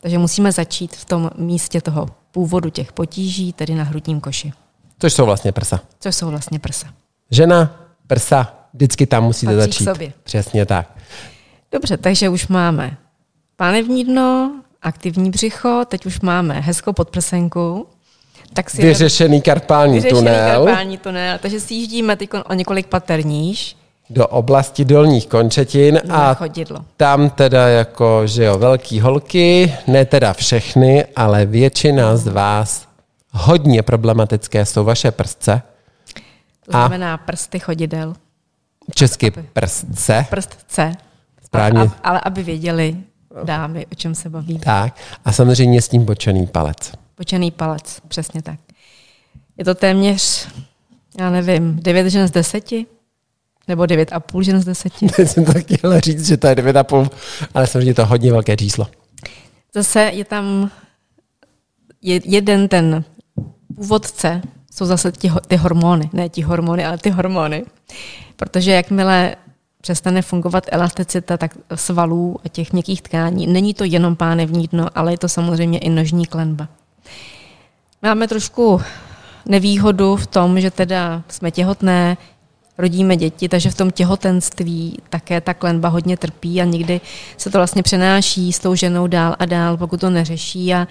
[0.01, 4.53] Takže musíme začít v tom místě toho původu těch potíží, tedy na hrudním koši.
[4.99, 5.79] Což jsou vlastně prsa.
[5.99, 6.87] Což jsou vlastně prsa.
[7.33, 7.75] Žena,
[8.07, 9.83] prsa, vždycky tam musíte Patří začít.
[9.83, 10.13] sobě.
[10.23, 10.87] Přesně tak.
[11.71, 12.97] Dobře, takže už máme
[13.55, 17.87] pánevní dno, aktivní břicho, teď už máme hezkou podprsenku.
[18.53, 20.65] Tak si vyřešený karpální vyřešený tunel.
[20.65, 23.75] karpální tunel, takže si jíždíme teď o několik pater níž.
[24.09, 26.79] do oblasti dolních končetin a chodidlo.
[26.97, 32.87] tam teda jako, že jo, velký holky, ne teda všechny, ale většina z vás
[33.31, 35.61] hodně problematické jsou vaše prstce,
[36.65, 36.79] To A?
[36.87, 38.13] znamená prsty chodidel.
[38.95, 40.91] česky prstce, Prstce.
[41.45, 41.81] Správně.
[41.81, 42.97] A, a, ale aby věděli
[43.43, 44.59] dámy, o čem se baví.
[44.59, 44.95] tak,
[45.25, 46.91] a samozřejmě s tím bočený palec.
[47.15, 48.59] Počený palec, přesně tak.
[49.57, 50.47] Je to téměř,
[51.19, 52.71] já nevím, 9 žen z 10?
[53.67, 54.93] Nebo 9,5 žen z 10?
[55.15, 57.09] Teď jsem to chtěl říct, že to je 9,5,
[57.53, 58.87] ale samozřejmě je to hodně velké číslo.
[59.75, 60.71] Zase je tam
[62.01, 63.03] je, jeden ten
[63.75, 64.41] původce,
[64.75, 67.65] jsou zase ho- ty hormony, ne ti hormony, ale ty hormony.
[68.35, 69.35] Protože jakmile
[69.81, 75.13] přestane fungovat elasticita tak svalů a těch měkkých tkání, není to jenom pánevní dno, ale
[75.13, 76.67] je to samozřejmě i nožní klenba.
[78.01, 78.81] Máme trošku
[79.45, 82.17] nevýhodu v tom, že teda jsme těhotné,
[82.77, 87.01] rodíme děti, takže v tom těhotenství také ta klenba hodně trpí a někdy
[87.37, 90.87] se to vlastně přenáší s tou ženou dál a dál, pokud to neřeší a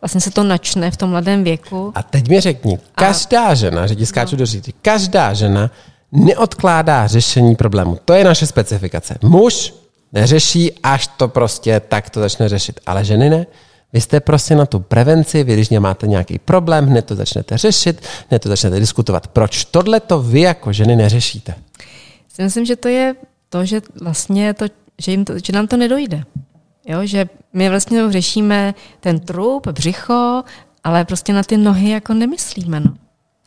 [0.00, 1.92] vlastně se to načne v tom mladém věku.
[1.94, 5.70] A teď mi řekni, každá žena, že ti skáču do říci, každá žena
[6.12, 7.98] neodkládá řešení problému.
[8.04, 9.18] To je naše specifikace.
[9.22, 9.74] Muž
[10.12, 12.80] neřeší, až to prostě tak to začne řešit.
[12.86, 13.46] Ale ženy ne.
[13.92, 18.02] Vy jste prostě na tu prevenci, vy když máte nějaký problém, hned to začnete řešit,
[18.30, 19.28] hned to začnete diskutovat.
[19.28, 21.54] Proč tohle to vy jako ženy neřešíte?
[22.34, 23.14] Si myslím, že to je
[23.48, 24.64] to, že vlastně to,
[24.98, 26.22] že, jim to, že nám to nedojde.
[26.86, 30.42] Jo, že my vlastně řešíme ten trup, břicho,
[30.84, 32.80] ale prostě na ty nohy jako nemyslíme.
[32.80, 32.94] No.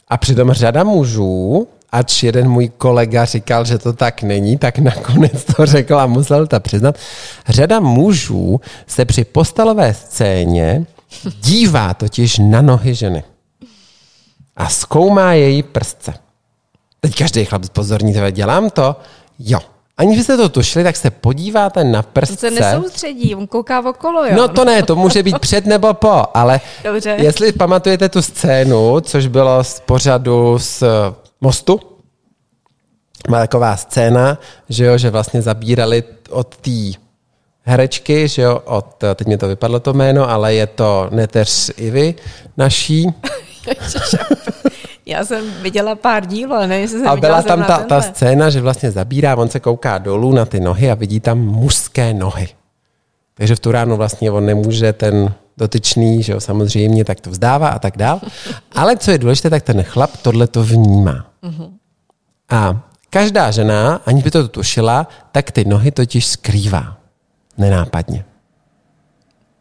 [0.08, 5.46] A přitom řada mužů, ač jeden můj kolega říkal, že to tak není, tak nakonec
[5.46, 6.98] to řekl a musel to přiznat.
[7.48, 10.86] Řada mužů se při postelové scéně
[11.42, 13.24] dívá totiž na nohy ženy
[14.56, 16.14] a zkoumá její prstce.
[17.00, 18.96] Teď každý chlap pozorní, tebe, dělám to?
[19.40, 19.60] Jo.
[20.00, 22.38] Aniž byste to tušili, tak se podíváte na To prstce.
[22.38, 24.32] se nesoustředí, on kouká okolo, jo.
[24.36, 27.16] No to ne, to může být před nebo po, ale Dobře.
[27.20, 30.84] jestli pamatujete tu scénu, což bylo z pořadu z
[31.42, 31.80] mostu,
[33.28, 34.38] byla taková scéna,
[34.70, 37.00] že jo, že vlastně zabírali od té
[37.64, 42.16] herečky, že jo, od, teď mi to vypadlo to jméno, ale je to neteř Ivy
[42.58, 43.08] naší.
[45.10, 48.02] Já jsem viděla pár dílů, ale nevím, jestli jsem A viděla byla tam ta, ta
[48.02, 52.14] scéna, že vlastně zabírá, on se kouká dolů na ty nohy a vidí tam mužské
[52.14, 52.48] nohy.
[53.34, 57.68] Takže v tu ránu vlastně on nemůže ten dotyčný, že jo, samozřejmě, tak to vzdává
[57.70, 58.22] a tak dál.
[58.76, 61.26] Ale co je důležité, tak ten chlap tohle to vnímá.
[62.50, 66.98] A každá žena, aniž by to tušila, tak ty nohy totiž skrývá.
[67.58, 68.26] Nenápadně.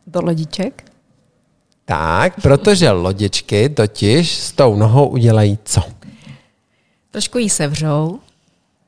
[0.07, 0.88] Do lodiček.
[1.89, 5.83] Tak, protože lodičky totiž s tou nohou udělají co?
[7.11, 8.21] Trošku jí sevřou.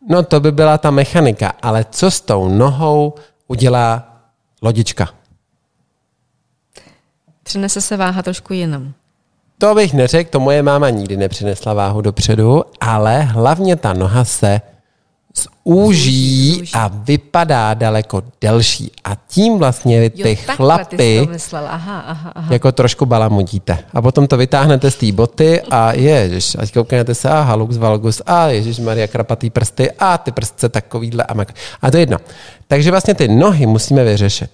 [0.09, 3.14] No to by byla ta mechanika, ale co s tou nohou
[3.48, 4.16] udělá
[4.62, 5.09] lodička?
[7.42, 8.92] Přenese se váha trošku jinam.
[9.59, 14.61] To bych neřekl, to moje máma nikdy nepřinesla váhu dopředu, ale hlavně ta noha se
[15.35, 18.93] zúží a vypadá daleko delší.
[19.05, 21.28] A tím vlastně vy Jo, ty takhle chlapy Ty.
[21.55, 22.53] Aha, aha, aha.
[22.53, 23.78] jako trošku balamudíte.
[23.95, 28.22] A potom to vytáhnete z té boty a ježiš, ať kouknete se, a halux valgus,
[28.26, 31.55] a ježiš Maria krapatý prsty, a ty prstce takovýhle a mak.
[31.83, 32.18] A to je jedno.
[32.68, 34.51] Takže vlastně ty nohy musíme vyřešit.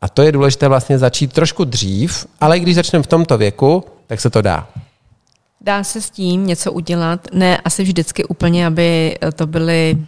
[0.00, 4.20] A to je důležité vlastně začít trošku dřív, ale když začneme v tomto věku, tak
[4.20, 4.68] se to dá.
[5.66, 9.98] Dá se s tím něco udělat, ne asi vždycky úplně, aby to byly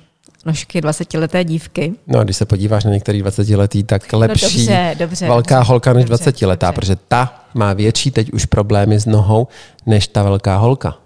[0.47, 1.93] nožky 20-leté dívky.
[2.07, 5.93] No, když se podíváš na některý 20 letý, tak lepší dobře, dobře, velká dobře, holka
[5.93, 6.81] než dobře, 20 letá, dobře.
[6.81, 9.49] protože ta má větší teď už problémy s nohou,
[9.87, 10.97] než ta velká holka.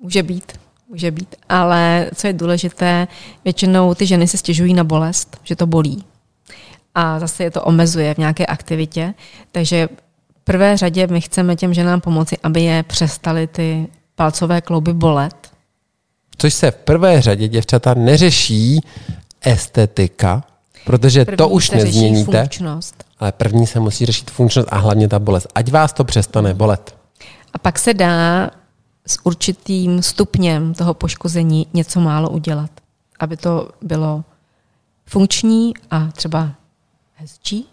[0.00, 0.52] Může být,
[0.88, 1.36] může být.
[1.48, 3.08] Ale co je důležité,
[3.44, 6.04] většinou ty ženy si stěžují na bolest, že to bolí.
[6.94, 9.14] A zase je to omezuje v nějaké aktivitě.
[9.52, 9.88] Takže
[10.46, 15.50] prvé řadě my chceme těm ženám pomoci, aby je přestaly ty palcové klouby bolet.
[16.38, 18.80] Což se v prvé řadě děvčata neřeší
[19.40, 20.44] estetika,
[20.84, 23.04] protože První to už nezměníte, Funkčnost.
[23.18, 25.46] ale první se musí řešit funkčnost a hlavně ta bolest.
[25.54, 26.96] Ať vás to přestane bolet.
[27.52, 28.50] A pak se dá
[29.06, 32.70] s určitým stupněm toho poškození něco málo udělat,
[33.20, 34.24] aby to bylo
[35.06, 36.50] funkční a třeba
[37.14, 37.66] hezčí.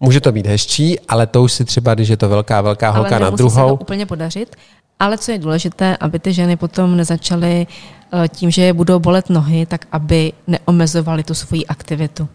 [0.00, 3.16] Může to být hezčí, ale to už si třeba, když je to velká, velká holka
[3.16, 4.56] ale na nemusí se druhou, to úplně podařit.
[5.00, 7.66] Ale co je důležité, aby ty ženy potom nezačaly
[8.12, 12.28] eh, tím, že je budou bolet nohy, tak aby neomezovaly tu svoji aktivitu.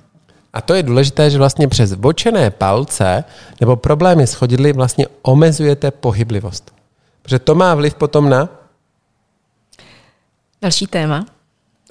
[0.54, 3.24] A to je důležité, že vlastně přes bočené palce
[3.62, 6.74] nebo problémy s chodidly vlastně omezujete pohyblivost.
[7.22, 8.50] Protože to má vliv potom na
[10.62, 11.26] Další téma.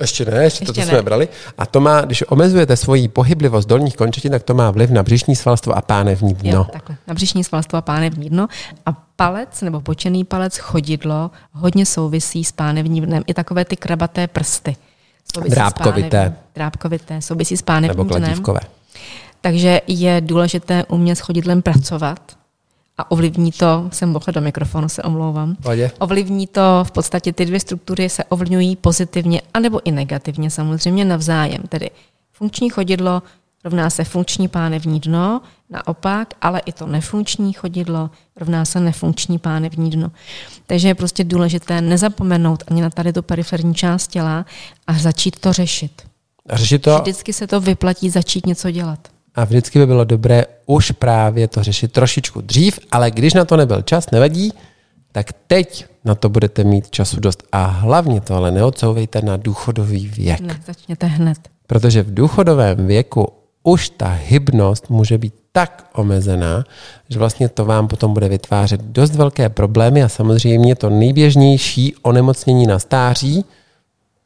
[0.00, 0.86] Ještě ne, ještě, to, Ještě ne.
[0.86, 1.28] jsme brali.
[1.58, 5.36] A to má, když omezujete svoji pohyblivost dolních končetin, tak to má vliv na břišní
[5.36, 6.50] svalstvo a pánevní dno.
[6.52, 6.96] Jo, takhle.
[7.06, 8.48] Na břišní svalstvo a pánevní dno.
[8.86, 13.22] A palec nebo počený palec, chodidlo, hodně souvisí s pánevním dnem.
[13.26, 14.76] I takové ty krabaté prsty.
[15.34, 16.08] Souvisí Drábkovité.
[16.10, 18.22] pánevním- Drábkovité, souvisí s pánevním Nebo dnem.
[18.22, 18.60] kladívkové.
[19.40, 22.18] Takže je důležité umět s chodidlem pracovat
[23.02, 25.56] a ovlivní to, jsem bohle do mikrofonu, se omlouvám.
[25.56, 25.90] Pohodě.
[25.98, 31.62] Ovlivní to v podstatě, ty dvě struktury se ovlivňují pozitivně anebo i negativně samozřejmě navzájem.
[31.68, 31.90] Tedy
[32.32, 33.22] funkční chodidlo
[33.64, 35.40] rovná se funkční pánevní dno,
[35.70, 40.10] naopak, ale i to nefunkční chodidlo rovná se nefunkční pánevní dno.
[40.66, 44.46] Takže je prostě důležité nezapomenout ani na tady tu periferní část těla
[44.86, 46.02] a začít to řešit.
[46.48, 49.08] A řešit to Vždycky se to vyplatí začít něco dělat.
[49.34, 53.56] A vždycky by bylo dobré už právě to řešit trošičku dřív, ale když na to
[53.56, 54.52] nebyl čas, nevadí,
[55.12, 57.42] tak teď na to budete mít času dost.
[57.52, 60.40] A hlavně to ale neodsouvejte na důchodový věk.
[60.40, 61.38] Ne, začněte hned.
[61.66, 63.28] Protože v důchodovém věku
[63.62, 66.64] už ta hybnost může být tak omezená,
[67.08, 72.66] že vlastně to vám potom bude vytvářet dost velké problémy a samozřejmě to nejběžnější onemocnění
[72.66, 73.44] na stáří,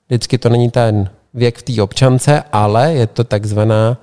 [0.06, 3.98] vždycky to není ten věk v té občance, ale je to takzvaná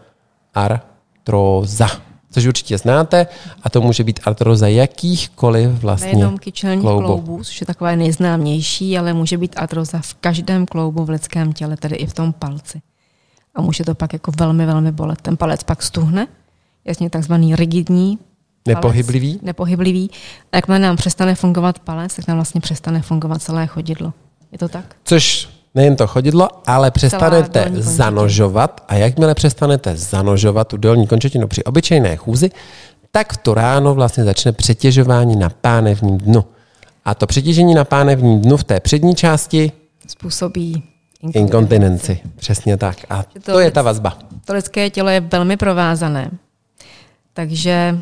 [1.24, 1.88] artróza,
[2.32, 3.28] což určitě znáte
[3.63, 7.05] a to může být artróza jakýchkoliv vlastně Nejenom kyčelních kloubů.
[7.07, 11.78] kloubů, což je takové nejznámější, ale může být artroza v každém kloubu v lidském těle,
[11.78, 12.82] tedy i v tom palci.
[13.55, 15.21] A může to pak jako velmi, velmi bolet.
[15.21, 16.28] Ten palec pak stuhne,
[16.86, 19.39] jasně takzvaný rigidní palec, Nepohyblivý?
[19.41, 20.09] nepohyblivý.
[20.51, 24.13] A jakmile nám přestane fungovat palec, tak nám vlastně přestane fungovat celé chodidlo.
[24.51, 24.95] Je to tak?
[25.03, 31.63] Což nejen to chodidlo, ale přestanete zanožovat a jakmile přestanete zanožovat tu dolní končetinu při
[31.63, 32.49] obyčejné chůzi,
[33.11, 36.43] tak to ráno vlastně začne přetěžování na pánevním dnu.
[37.05, 39.71] A to přetěžení na pánevním dnu v té přední části
[40.07, 40.84] Způsobí
[41.34, 42.19] inkontinenci.
[42.36, 42.97] Přesně tak.
[43.09, 44.17] A to to je ta vazba.
[44.45, 46.32] To lidské tělo je velmi provázané.
[47.34, 47.97] Takže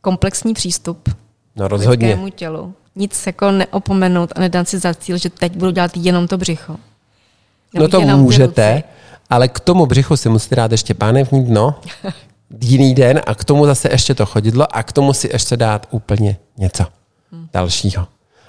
[0.00, 1.08] komplexní přístup
[1.56, 2.06] No rozhodně.
[2.06, 2.74] lidskému tělu.
[2.96, 6.76] Nic jako neopomenout a nedát si za cíl, že teď budu dělat jenom to břicho.
[7.74, 8.82] No to můžete,
[9.30, 11.74] ale k tomu břichu si musíte dát ještě pánevní dno,
[12.60, 15.86] jiný den a k tomu zase ještě to chodidlo a k tomu si ještě dát
[15.90, 16.86] úplně něco
[17.52, 18.06] dalšího.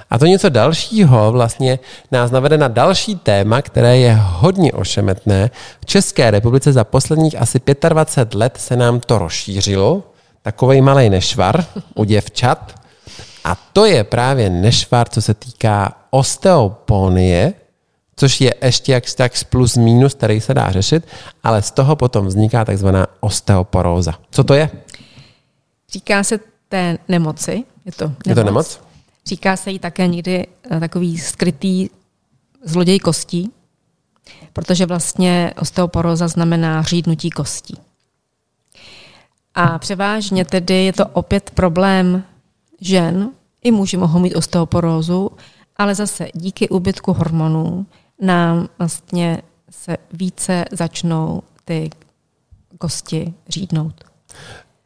[0.10, 1.80] A to něco dalšího vlastně
[2.12, 5.50] nás navede na další téma, které je hodně ošemetné.
[5.82, 10.04] V České republice za posledních asi 25 let se nám to rozšířilo,
[10.42, 11.66] takovej malý nešvar
[11.96, 12.76] u děvčat.
[13.44, 17.54] A to je právě nešvar, co se týká osteoponie,
[18.16, 21.08] což je ještě jak tak plus minus, který se dá řešit,
[21.44, 24.14] ale z toho potom vzniká takzvaná osteoporóza.
[24.32, 24.70] Co to je?
[25.92, 26.40] Říká se
[26.70, 27.64] té nemoci.
[27.86, 28.28] Je to nemoc.
[28.28, 28.82] Je to nemoc?
[29.26, 31.90] Říká se jí také někdy eh, takový skrytý
[32.64, 33.52] zloděj kostí,
[34.54, 37.78] protože vlastně osteoporóza znamená řídnutí kostí.
[39.56, 42.24] A převážně tedy je to opět problém
[42.82, 43.32] žen,
[43.64, 45.32] i muži mohou mít osteoporózu,
[45.78, 47.86] ale zase díky úbytku hormonů
[48.22, 51.90] nám vlastně se více začnou ty
[52.78, 54.04] kosti řídnout.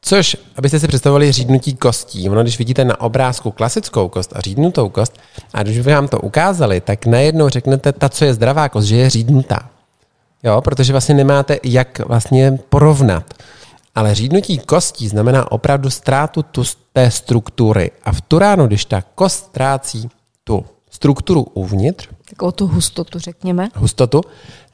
[0.02, 4.90] Což, abyste si představili řídnutí kostí, ono, když vidíte na obrázku klasickou kost a řídnutou
[4.90, 5.20] kost,
[5.54, 8.96] a když by vám to ukázali, tak najednou řeknete, ta, co je zdravá kost, že
[8.96, 9.70] je řídnutá.
[10.44, 13.34] Jo, protože vlastně nemáte jak vlastně porovnat.
[13.96, 16.64] Ale řídnutí kostí znamená opravdu ztrátu tu,
[16.94, 17.92] té struktury.
[18.04, 20.10] A v tu ránu, když ta kost ztrácí
[20.44, 23.70] tu strukturu uvnitř, Takovou tu hustotu, řekněme.
[23.76, 24.22] hustotu,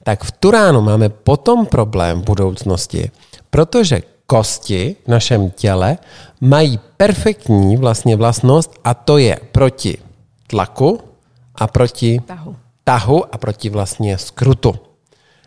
[0.03, 3.12] tak v tu ránu máme potom problém v budoucnosti,
[3.49, 5.97] protože kosti v našem těle
[6.41, 9.97] mají perfektní vlastně vlastnost a to je proti
[10.47, 10.99] tlaku
[11.56, 12.56] a proti Tahu.
[12.84, 14.76] tahu a proti vlastně skrutu.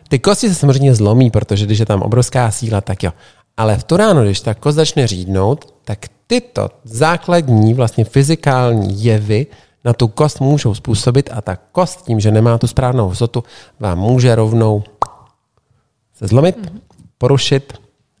[0.07, 3.11] Ty kosti se samozřejmě zlomí, protože když je tam obrovská síla, tak jo.
[3.57, 9.47] Ale v tu ráno, když ta kost začne řídnout, tak tyto základní vlastně fyzikální jevy
[9.89, 13.43] na tu kost můžou způsobit a ta kost tím, že nemá tu správnou hustotu,
[13.79, 14.83] vám může rovnou
[16.13, 16.73] se zlomit,
[17.17, 17.73] porušit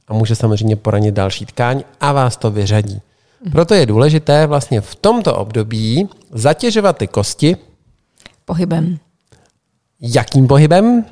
[0.07, 3.01] a může samozřejmě poranit další tkáň a vás to vyřadí.
[3.51, 7.57] Proto je důležité vlastně v tomto období zatěžovat ty kosti
[8.45, 8.97] Pohybem.
[10.01, 11.05] jakým pohybem?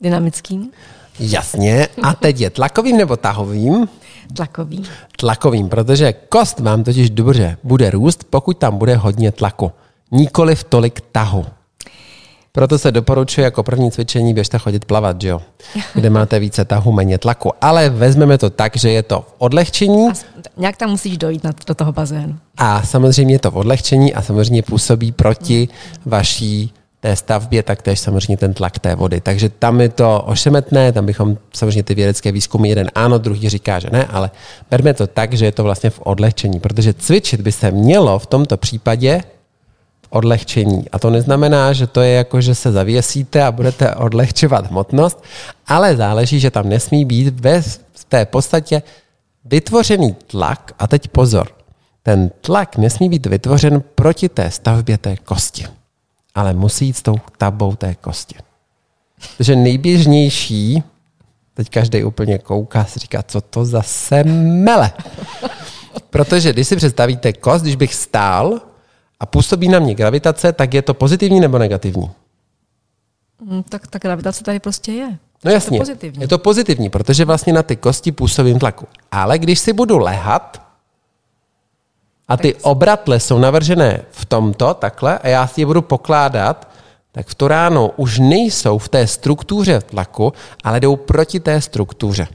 [0.00, 0.70] Dynamickým.
[1.18, 1.88] Jasně.
[2.02, 3.88] A teď je tlakovým nebo tahovým?
[4.36, 4.82] Tlakový.
[5.16, 9.72] Tlakovým, protože kost vám totiž dobře bude růst, pokud tam bude hodně tlaku.
[10.10, 11.46] Nikoliv tolik tahu.
[12.52, 15.40] Proto se doporučuje jako první cvičení běžte chodit plavat, že jo?
[15.94, 17.50] Kde máte více tahu, méně tlaku.
[17.60, 20.12] Ale vezmeme to tak, že je to v odlehčení A
[20.56, 22.36] nějak tam musíš dojít na, do toho bazénu.
[22.56, 25.68] a samozřejmě je to v odlehčení a samozřejmě působí proti
[26.06, 29.20] vaší té stavbě, tak též samozřejmě ten tlak té vody.
[29.20, 33.78] Takže tam je to ošemetné, tam bychom samozřejmě ty vědecké výzkumy, jeden ano, druhý říká,
[33.78, 34.30] že ne, ale
[34.70, 38.26] berme to tak, že je to vlastně v odlehčení, protože cvičit by se mělo v
[38.26, 39.20] tomto případě
[40.10, 40.90] odlehčení.
[40.92, 45.24] A to neznamená, že to je jako, že se zavěsíte a budete odlehčovat hmotnost,
[45.66, 47.62] ale záleží, že tam nesmí být ve
[48.08, 48.82] té podstatě
[49.44, 51.48] vytvořený tlak, a teď pozor,
[52.02, 55.66] ten tlak nesmí být vytvořen proti té stavbě té kosti,
[56.38, 58.34] ale musí jít s tou tabou té kosti.
[59.36, 60.82] Takže nejběžnější,
[61.54, 64.92] teď každý úplně kouká, si říká, co to za semele.
[66.10, 68.60] Protože když si představíte kost, když bych stál
[69.20, 72.10] a působí na mě gravitace, tak je to pozitivní nebo negativní?
[73.48, 75.18] Hmm, tak ta gravitace tady prostě je.
[75.44, 76.20] No jasně, je to pozitivní.
[76.22, 78.86] je to pozitivní, protože vlastně na ty kosti působím tlaku.
[79.10, 80.67] Ale když si budu lehat
[82.28, 86.68] a ty obratle jsou navržené v tomto, takhle, a já si je budu pokládat,
[87.12, 90.32] tak v to ráno už nejsou v té struktuře tlaku,
[90.64, 92.28] ale jdou proti té struktuře.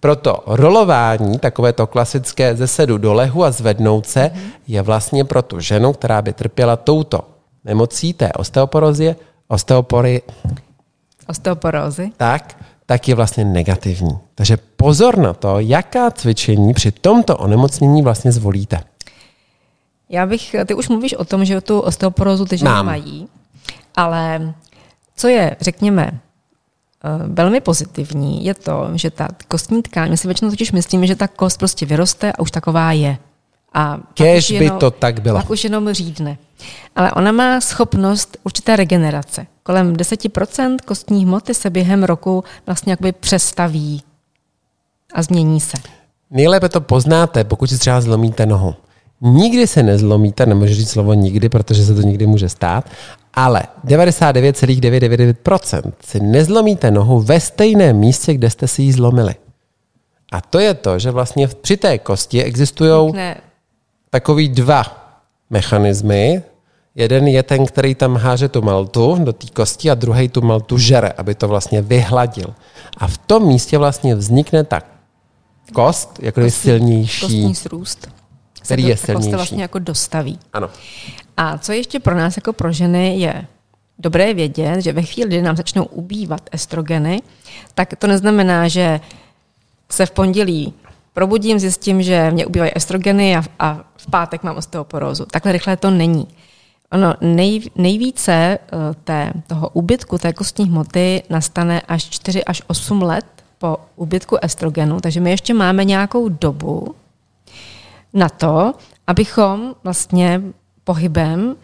[0.00, 4.30] Proto rolování, takové to klasické ze sedu do lehu a zvednout se,
[4.68, 7.20] je vlastně pro tu ženu, která by trpěla touto
[7.64, 9.16] nemocí, té osteoporozie,
[9.48, 10.22] osteopory,
[11.28, 12.12] Osteoporózy.
[12.16, 12.56] tak,
[12.86, 14.18] tak je vlastně negativní.
[14.34, 18.80] Takže pozor na to, jaká cvičení při tomto onemocnění vlastně zvolíte.
[20.12, 22.86] Já bych, ty už mluvíš o tom, že tu osteoporózu ty ženy Mám.
[22.86, 23.28] mají,
[23.96, 24.54] ale
[25.16, 30.50] co je, řekněme, eh, velmi pozitivní, je to, že ta kostní tkáň, my si většinou
[30.50, 33.18] totiž myslíme, že ta kost prostě vyroste a už taková je.
[33.74, 33.98] A
[34.36, 35.40] už by to tak bylo.
[35.40, 36.38] Pak už jenom řídne.
[36.96, 39.46] Ale ona má schopnost určité regenerace.
[39.62, 44.02] Kolem 10% kostní hmoty se během roku vlastně jakoby přestaví
[45.14, 45.76] a změní se.
[46.30, 48.74] Nejlépe to poznáte, pokud si třeba zlomíte nohu.
[49.24, 52.90] Nikdy se nezlomíte, nemůžu říct slovo nikdy, protože se to nikdy může stát,
[53.34, 59.34] ale 99,999% si nezlomíte nohu ve stejném místě, kde jste si ji zlomili.
[60.32, 63.12] A to je to, že vlastně při té kosti existují
[64.10, 64.84] takový dva
[65.50, 66.42] mechanismy.
[66.94, 70.78] Jeden je ten, který tam háže tu maltu do té kosti a druhý tu maltu
[70.78, 72.54] žere, aby to vlastně vyhladil.
[72.96, 74.82] A v tom místě vlastně vznikne ta
[75.72, 77.20] kost, jako je silnější.
[77.20, 78.21] kostní srůst.
[78.64, 79.32] Který to- je kost se silnější.
[79.36, 80.38] vlastně jako dostaví.
[80.52, 80.70] Ano.
[81.36, 83.46] A co ještě pro nás jako pro ženy je
[83.98, 87.22] dobré vědět, že ve chvíli, kdy nám začnou ubývat estrogeny,
[87.74, 89.00] tak to neznamená, že
[89.90, 90.74] se v pondělí
[91.12, 95.24] probudím, zjistím, že mě ubývají estrogeny a, a v pátek mám osteoporózu.
[95.24, 96.28] Takhle rychle to není.
[96.92, 98.58] Ono nej, nejvíce eh,
[99.04, 103.24] té, toho úbytku té kostní hmoty nastane až 4 až 8 let
[103.58, 106.94] po úbytku estrogenu, takže my ještě máme nějakou dobu,
[108.14, 108.74] na to,
[109.06, 110.42] abychom vlastně
[110.84, 111.56] pohybem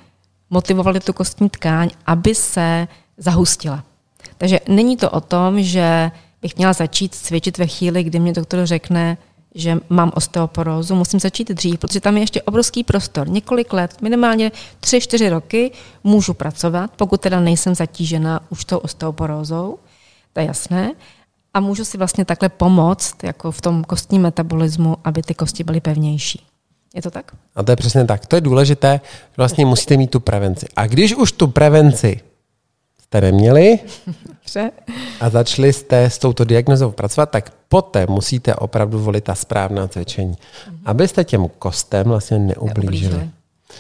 [0.51, 3.85] motivovali tu kostní tkáň, aby se zahustila.
[4.39, 6.11] Takže není to o tom, že
[6.43, 9.19] bych měla začít cvičit ve chvíli, kdy mě doktor řekne,
[9.55, 13.29] že mám osteoporózu, musím začít dřív, protože tam je ještě obrovský prostor.
[13.29, 15.73] Několik let, minimálně 3-4 roky
[16.05, 19.79] můžu pracovat, pokud teda nejsem zatížena už tou osteoporózou,
[20.33, 20.93] to je jasné.
[21.55, 25.81] A můžu si vlastně takhle pomoct jako v tom kostním metabolismu, aby ty kosti byly
[25.81, 26.47] pevnější.
[26.95, 27.33] Je to tak?
[27.55, 28.27] A to je přesně tak.
[28.27, 30.67] To je důležité, že vlastně musíte mít tu prevenci.
[30.77, 32.21] A když už tu prevenci
[33.03, 33.79] jste neměli
[35.21, 40.35] a začali jste s touto diagnozou pracovat, tak poté musíte opravdu volit ta správná cvičení,
[40.85, 42.75] abyste těm kostem vlastně neublížili.
[42.75, 43.31] Neublížili.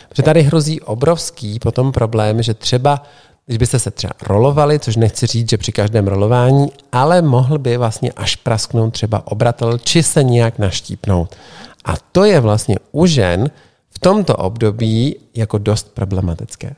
[0.08, 3.02] Protože tady hrozí obrovský potom problém, že třeba,
[3.48, 7.76] když byste se třeba rolovali, což nechci říct, že při každém rolování, ale mohl by
[7.76, 11.36] vlastně až prasknout třeba obratel, či se nějak naštípnout.
[11.84, 13.50] A to je vlastně u žen
[13.90, 16.76] v tomto období jako dost problematické.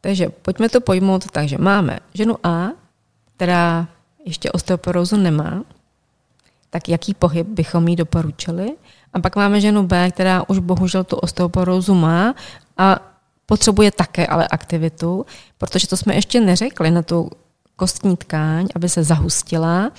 [0.00, 2.68] Takže pojďme to pojmout tak, že máme ženu A,
[3.36, 3.88] která
[4.24, 5.64] ještě osteoporózu nemá,
[6.70, 8.72] tak jaký pohyb bychom jí doporučili.
[9.12, 12.34] A pak máme ženu B, která už bohužel tu osteoporózu má
[12.78, 13.11] a
[13.46, 15.26] potřebuje také ale aktivitu,
[15.58, 17.30] protože to jsme ještě neřekli na tu
[17.76, 19.90] kostní tkáň, aby se zahustila,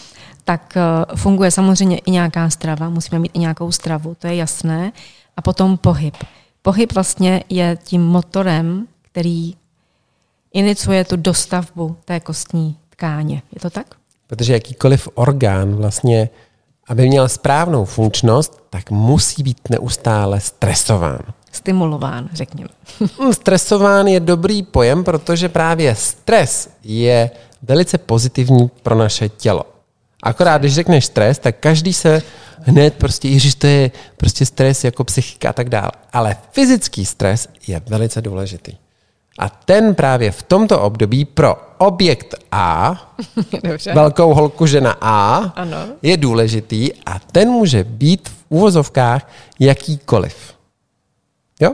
[0.43, 4.91] tak eh, funguje samozřejmě i nějaká strava, musíme mít i nějakou stravu, to je jasné.
[5.37, 6.15] A potom pohyb.
[6.61, 9.55] Pohyb vlastně je tím motorem, který
[10.53, 13.41] iniciuje tu dostavbu té kostní tkáně.
[13.51, 13.95] Je to tak?
[14.27, 16.29] Protože jakýkoliv orgán vlastně,
[16.87, 21.19] aby měl správnou funkčnost, tak musí být neustále stresován.
[21.53, 22.69] Stimulován, řekněme.
[23.01, 27.31] Hm, Stresován je dobrý pojem, protože právě stres je
[27.61, 29.63] velice pozitivní pro naše tělo.
[30.23, 32.21] Akorát, když řekneš stres, tak každý se
[32.59, 35.91] hned prostě, ježiš, to je prostě stres jako psychika a tak dále.
[36.13, 38.71] Ale fyzický stres je velice důležitý.
[39.39, 42.95] A ten právě v tomto období pro objekt A,
[43.63, 43.93] Dobře.
[43.93, 45.77] velkou holku žena A, Ano.
[46.01, 50.53] je důležitý a ten může být v úvozovkách jakýkoliv.
[51.64, 51.74] Jo?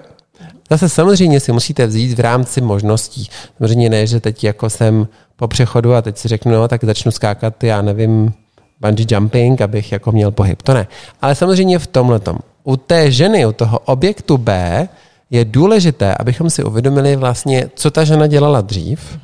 [0.70, 3.30] Zase samozřejmě si musíte vzít v rámci možností.
[3.58, 7.12] Samozřejmě ne, že teď jako jsem po přechodu a teď si řeknu, no tak začnu
[7.12, 8.34] skákat, já nevím,
[8.82, 10.62] bungee jumping, abych jako měl pohyb.
[10.62, 10.88] To ne.
[11.22, 12.22] Ale samozřejmě v tomhle
[12.64, 14.88] U té ženy, u toho objektu B,
[15.30, 19.20] je důležité, abychom si uvědomili vlastně, co ta žena dělala dřív.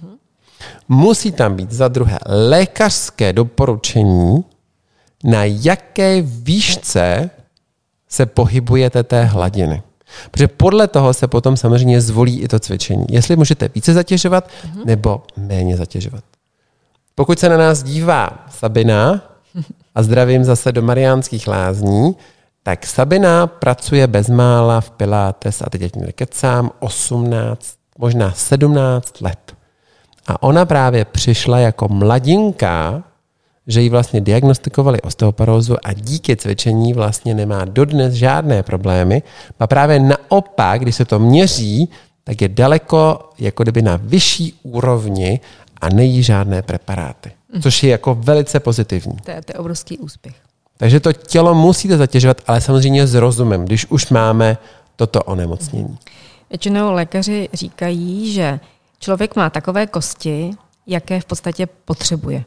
[0.89, 4.43] Musí tam být za druhé lékařské doporučení,
[5.23, 7.29] na jaké výšce
[8.09, 9.81] se pohybujete té hladiny.
[10.31, 13.05] Protože podle toho se potom samozřejmě zvolí i to cvičení.
[13.09, 14.49] Jestli můžete více zatěžovat
[14.85, 16.23] nebo méně zatěžovat.
[17.15, 19.21] Pokud se na nás dívá Sabina,
[19.95, 22.15] a zdravím zase do Mariánských lázní,
[22.63, 29.55] tak Sabina pracuje bezmála v Pilates a teď ať mi kecám 18, možná 17 let.
[30.27, 33.03] A ona právě přišla jako mladinka,
[33.67, 39.23] že jí vlastně diagnostikovali osteoporózu a díky cvičení vlastně nemá dodnes žádné problémy.
[39.59, 41.89] A právě naopak, když se to měří,
[42.23, 45.39] tak je daleko jako kdyby na vyšší úrovni
[45.81, 47.31] a nejí žádné preparáty.
[47.61, 49.15] Což je jako velice pozitivní.
[49.25, 50.35] To je, to je obrovský úspěch.
[50.77, 54.57] Takže to tělo musíte zatěžovat, ale samozřejmě s rozumem, když už máme
[54.95, 55.97] toto onemocnění.
[56.49, 58.59] Většinou lékaři říkají, že
[58.99, 60.51] člověk má takové kosti,
[60.87, 62.43] jaké v podstatě potřebuje.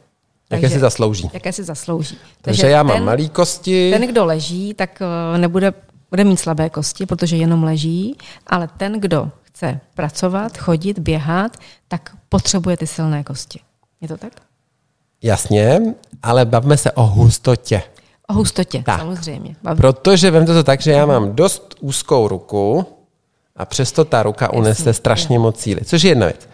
[0.51, 1.31] Jaké si zaslouží.
[1.33, 2.19] Jaké si zaslouží.
[2.43, 3.91] Takže já mám malé kosti.
[3.91, 5.03] Ten, kdo leží, tak
[5.35, 5.73] eh, nebude
[6.11, 11.57] bude mít slabé kosti, protože jenom leží, ale ten, kdo chce pracovat, chodit, běhat,
[11.89, 13.61] tak potřebuje ty silné kosti.
[14.01, 14.33] Je to tak?
[15.23, 15.81] Jasně,
[16.23, 17.83] ale bavme se o hustotě.
[18.29, 19.01] O hustotě, Tak.
[19.01, 19.57] samozřejmě.
[19.63, 19.77] Bav...
[19.77, 22.87] Protože vemte to tak, že já mám dost úzkou ruku
[23.57, 26.49] a přesto ta ruka unese strašně moc síly, což je jedna věc.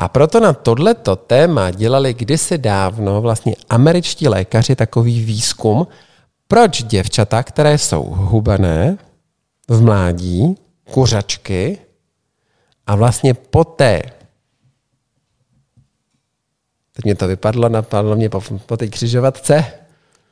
[0.00, 5.86] A proto na tohleto téma dělali kdysi dávno vlastně američtí lékaři takový výzkum,
[6.48, 8.98] proč děvčata, které jsou hubené
[9.68, 10.54] v mládí,
[10.90, 11.78] kuřačky
[12.86, 14.02] a vlastně poté,
[16.96, 19.64] teď mě to vypadlo, napadlo mě po, po té křižovatce,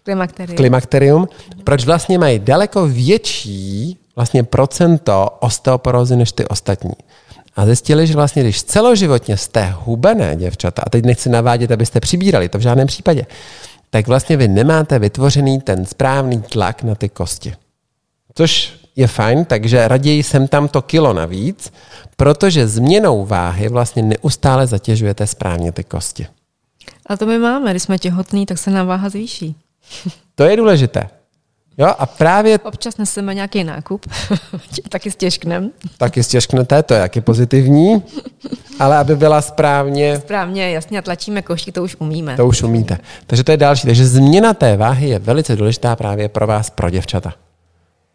[0.03, 0.57] Klimakterium.
[0.57, 1.29] klimakterium,
[1.65, 6.93] proč vlastně mají daleko větší vlastně procento osteoporózy než ty ostatní.
[7.59, 12.49] A zjistili, že vlastně, když celoživotně jste hubené děvčata, a teď nechci navádět, abyste přibírali,
[12.49, 13.27] to v žádném případě,
[13.91, 17.55] tak vlastně vy nemáte vytvořený ten správný tlak na ty kosti.
[18.35, 21.73] Což je fajn, takže raději jsem tam to kilo navíc,
[22.17, 26.27] protože změnou váhy vlastně neustále zatěžujete správně ty kosti.
[27.07, 29.57] A to my máme, když jsme těhotní, tak se nám váha zvýší.
[30.35, 31.09] To je důležité.
[31.79, 34.07] Jo, a právě Občas neseme nějaký nákup,
[34.89, 35.71] taky stěžknem.
[35.99, 38.03] taky stěžknete, to je jaký pozitivní,
[38.79, 42.37] ale aby byla správně, Správně, jasně, a tlačíme košky, to už umíme.
[42.37, 42.99] to už umíte.
[43.27, 43.87] Takže to je další.
[43.87, 47.35] Takže změna té váhy je velice důležitá právě pro vás, pro děvčata.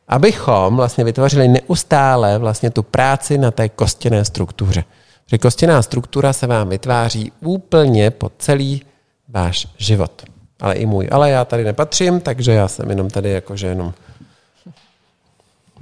[0.07, 4.83] Abychom vlastně vytvořili neustále vlastně tu práci na té kostěné struktuře.
[5.27, 8.81] Že kostěná struktura se vám vytváří úplně po celý
[9.29, 10.32] váš život.
[10.63, 11.07] Ale i můj.
[11.11, 13.93] Ale já tady nepatřím, takže já jsem jenom tady jakože jenom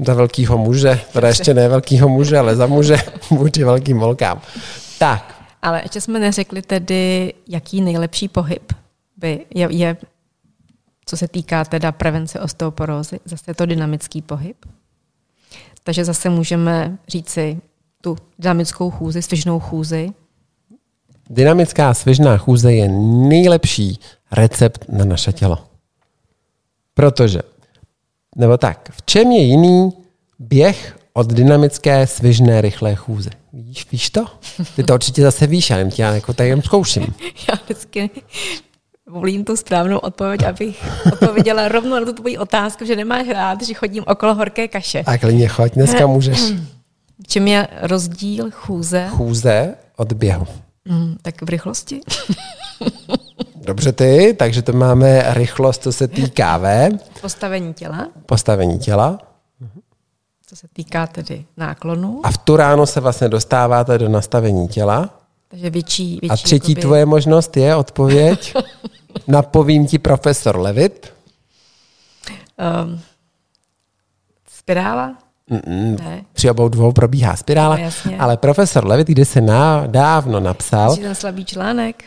[0.05, 2.97] za velkýho muže, teda ještě ne velkýho muže, ale za muže
[3.29, 4.41] vůči velkým holkám.
[4.99, 8.73] Tak, Ale ještě jsme neřekli tedy, jaký nejlepší pohyb
[9.17, 9.97] by je, je
[11.05, 13.19] co se týká teda prevence osteoporózy.
[13.25, 14.57] Zase je to dynamický pohyb.
[15.83, 17.61] Takže zase můžeme říci
[18.01, 20.09] tu dynamickou chůzi, svižnou chůzi.
[21.29, 22.89] Dynamická svižná chůze je
[23.29, 23.99] nejlepší
[24.31, 25.57] recept na naše tělo.
[26.93, 27.39] Protože,
[28.35, 29.91] nebo tak, v čem je jiný
[30.39, 33.29] běh od dynamické svižné rychlé chůze?
[33.53, 34.25] Víš, víš to?
[34.75, 37.03] Ty to určitě zase víš, já nevím, já jako tady jen zkouším.
[37.49, 38.09] Já vždycky
[39.09, 43.73] volím tu správnou odpověď, abych odpověděla rovnou na tu tvoji otázku, že nemáš rád, že
[43.73, 45.03] chodím okolo horké kaše.
[45.05, 46.39] A klidně choď, dneska můžeš.
[47.23, 49.07] V čem je rozdíl chůze?
[49.09, 50.47] Chůze od běhu.
[50.85, 52.01] Mm, tak v rychlosti.
[53.61, 56.89] Dobře ty, takže to máme rychlost, co se týká V,
[57.21, 59.19] Postavení těla, postavení těla.
[60.47, 62.21] co se týká tedy náklonu.
[62.23, 65.09] A v tu ráno se vlastně dostáváte do nastavení těla.
[65.47, 68.53] Takže větší, větší A třetí jakoby, tvoje možnost je odpověď.
[69.27, 71.13] Napovím ti profesor Levit.
[72.85, 72.99] Um,
[74.49, 75.17] spirála?
[75.75, 76.25] Ne.
[76.33, 77.75] Při obou dvou probíhá spirála.
[77.75, 78.17] No, jasně.
[78.17, 82.03] ale profesor Levit, kde se ná, dávno napsal, ten slabý článek?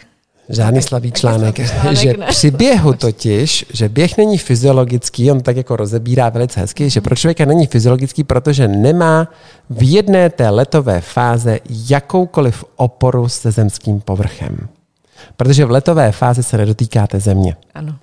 [0.48, 1.56] Žádný slabý článek.
[1.56, 2.26] slabý článek, že ne.
[2.26, 7.16] při běhu totiž, že běh není fyziologický, on tak jako rozebírá velice hezky, že pro
[7.16, 9.28] člověka není fyziologický, protože nemá
[9.70, 11.58] v jedné té letové fáze
[11.88, 14.68] jakoukoliv oporu se zemským povrchem.
[15.36, 17.56] Protože v letové fázi se nedotýkáte země.
[17.74, 17.94] Ano.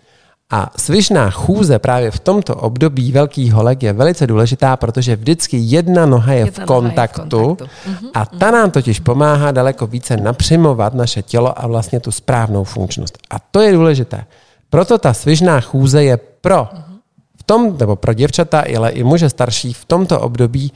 [0.52, 6.06] A svižná chůze právě v tomto období velkých holek je velice důležitá, protože vždycky jedna
[6.06, 7.65] noha je Jedna v noha je v kontaktu, kontaktu.
[7.88, 12.64] Mhm, a ta nám totiž pomáhá daleko více napřimovat naše tělo a vlastně tu správnou
[12.64, 13.18] funkčnost.
[13.30, 14.26] A to je důležité.
[14.69, 16.68] Proto ta svižná chůze je pro
[17.40, 20.72] v tom, nebo pro děvčata, ale i muže starší v tomto období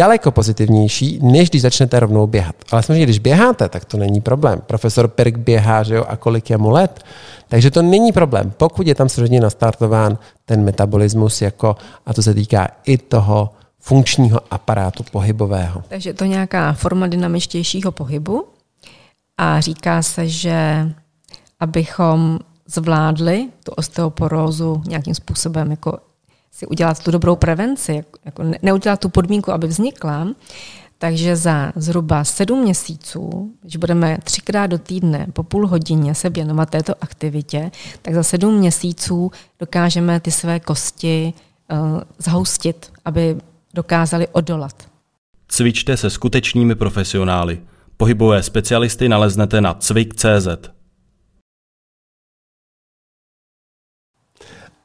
[0.00, 2.56] daleko pozitivnější, než když začnete rovnou běhat.
[2.72, 4.60] Ale samozřejmě, když běháte, tak to není problém.
[4.66, 7.04] Profesor Pirk běhá, že jo, a kolik je mu let.
[7.48, 12.34] Takže to není problém, pokud je tam samozřejmě nastartován ten metabolismus, jako, a to se
[12.34, 15.82] týká i toho funkčního aparátu pohybového.
[15.88, 18.44] Takže je to nějaká forma dynamičtějšího pohybu
[19.38, 20.88] a říká se, že
[21.60, 25.98] abychom zvládli tu osteoporózu nějakým způsobem jako
[26.52, 30.28] si udělat tu dobrou prevenci, jako- jako ne- neudělat tu podmínku, aby vznikla,
[30.98, 36.70] takže za zhruba sedm měsíců, když budeme třikrát do týdne po půl hodině se věnovat
[36.70, 37.70] této aktivitě,
[38.02, 41.32] tak za sedm měsíců dokážeme ty své kosti
[41.72, 43.36] uh, zhoustit, aby
[43.74, 44.90] dokázali odolat.
[45.48, 47.60] Cvičte se skutečnými profesionály.
[47.96, 50.70] Pohybové specialisty naleznete na cvik.cz.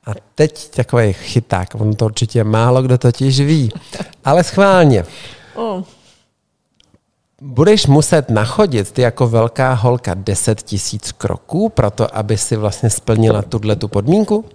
[0.06, 3.72] A teď takový chyták, on to určitě málo kdo totiž ví,
[4.26, 5.06] ale schválně.
[5.56, 5.84] Oh.
[7.42, 12.90] Budeš muset nachodit ty jako velká holka 10 tisíc kroků pro to, aby si vlastně
[12.90, 14.46] splnila tuhle tu podmínku?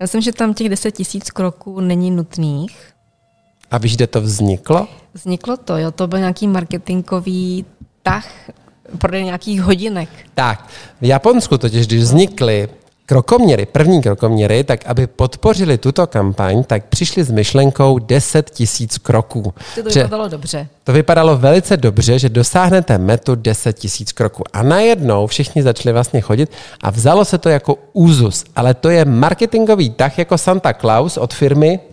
[0.00, 2.94] Já myslím, že tam těch 10 tisíc kroků není nutných.
[3.70, 4.88] A víš, kde to vzniklo?
[5.14, 7.64] Vzniklo to, jo, to byl nějaký marketingový
[8.02, 8.26] tah,
[8.98, 10.08] prodej nějakých hodinek.
[10.34, 10.68] Tak,
[11.00, 12.68] v Japonsku totiž, když vznikly
[13.06, 19.54] krokoměry, první krokoměry, tak aby podpořili tuto kampaň, tak přišli s myšlenkou 10 tisíc kroků.
[19.74, 20.68] To, to vypadalo dobře.
[20.84, 24.42] To vypadalo velice dobře, že dosáhnete metu 10 tisíc kroků.
[24.52, 26.50] A najednou všichni začali vlastně chodit
[26.80, 28.44] a vzalo se to jako úzus.
[28.56, 31.80] Ale to je marketingový tah jako Santa Claus od firmy.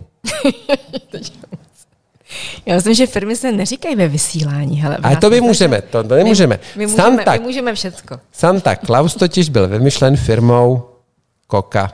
[2.66, 4.82] Já myslím, že firmy se neříkají ve vysílání.
[4.82, 6.60] Hele, Ale to my můžeme, to, to nemůžeme.
[6.76, 8.20] My, my, můžeme, Santa, my můžeme všecko.
[8.32, 10.91] Santa Claus totiž byl vymyšlen firmou
[11.52, 11.92] Coca.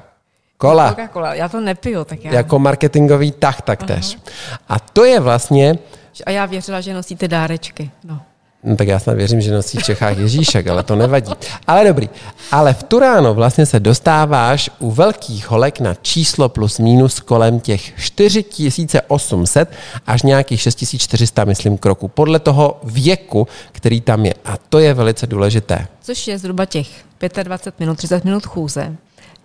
[0.62, 0.94] Cola.
[0.94, 2.34] Coca-Cola, já to nepiju, tak já...
[2.34, 4.18] Jako marketingový tah taktéž.
[4.70, 5.78] A to je vlastně,
[6.26, 7.92] A já věřila, že nosíte dárečky.
[8.04, 8.20] No.
[8.64, 11.34] no tak já snad věřím, že nosí v Čechách Ježíšek, ale to nevadí.
[11.68, 12.10] Ale dobrý.
[12.52, 18.00] Ale v Turáno vlastně se dostáváš u velkých holek na číslo plus minus kolem těch
[18.00, 19.72] 4800
[20.08, 22.08] až nějakých 6400, myslím, kroků.
[22.08, 24.34] Podle toho věku, který tam je.
[24.46, 25.88] A to je velice důležité.
[26.02, 26.88] Což je zhruba těch
[27.44, 28.96] 25 minut, 30 minut chůze.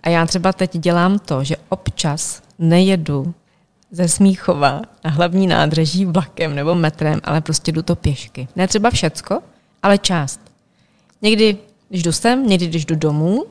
[0.03, 3.33] A já třeba teď dělám to, že občas nejedu
[3.91, 8.47] ze Smíchova na hlavní nádraží vlakem nebo metrem, ale prostě jdu to pěšky.
[8.55, 9.39] Ne třeba všecko,
[9.83, 10.39] ale část.
[11.21, 11.57] Někdy,
[11.89, 13.45] když jdu sem, někdy, když jdu domů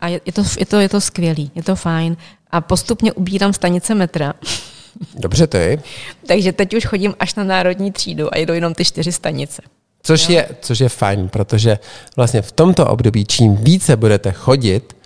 [0.00, 2.16] a je, je, to, je, to, je to skvělý, je to fajn.
[2.50, 4.34] A postupně ubírám stanice metra.
[5.14, 5.82] Dobře, je.
[6.26, 9.62] Takže teď už chodím až na národní třídu a jedu jenom ty čtyři stanice.
[10.02, 11.78] Což je, což je fajn, protože
[12.16, 14.96] vlastně v tomto období, čím více budete chodit,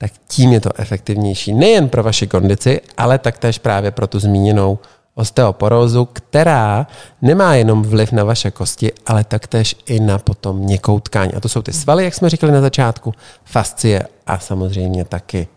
[0.00, 1.54] tak tím je to efektivnější.
[1.54, 4.78] Nejen pro vaši kondici, ale taktéž právě pro tu zmíněnou
[5.14, 6.86] osteoporózu, která
[7.22, 11.30] nemá jenom vliv na vaše kosti, ale taktéž i na potom měkkou tkáň.
[11.36, 13.14] A to jsou ty svaly, jak jsme říkali na začátku,
[13.44, 15.48] fascie a samozřejmě taky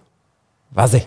[0.71, 1.01] vazy.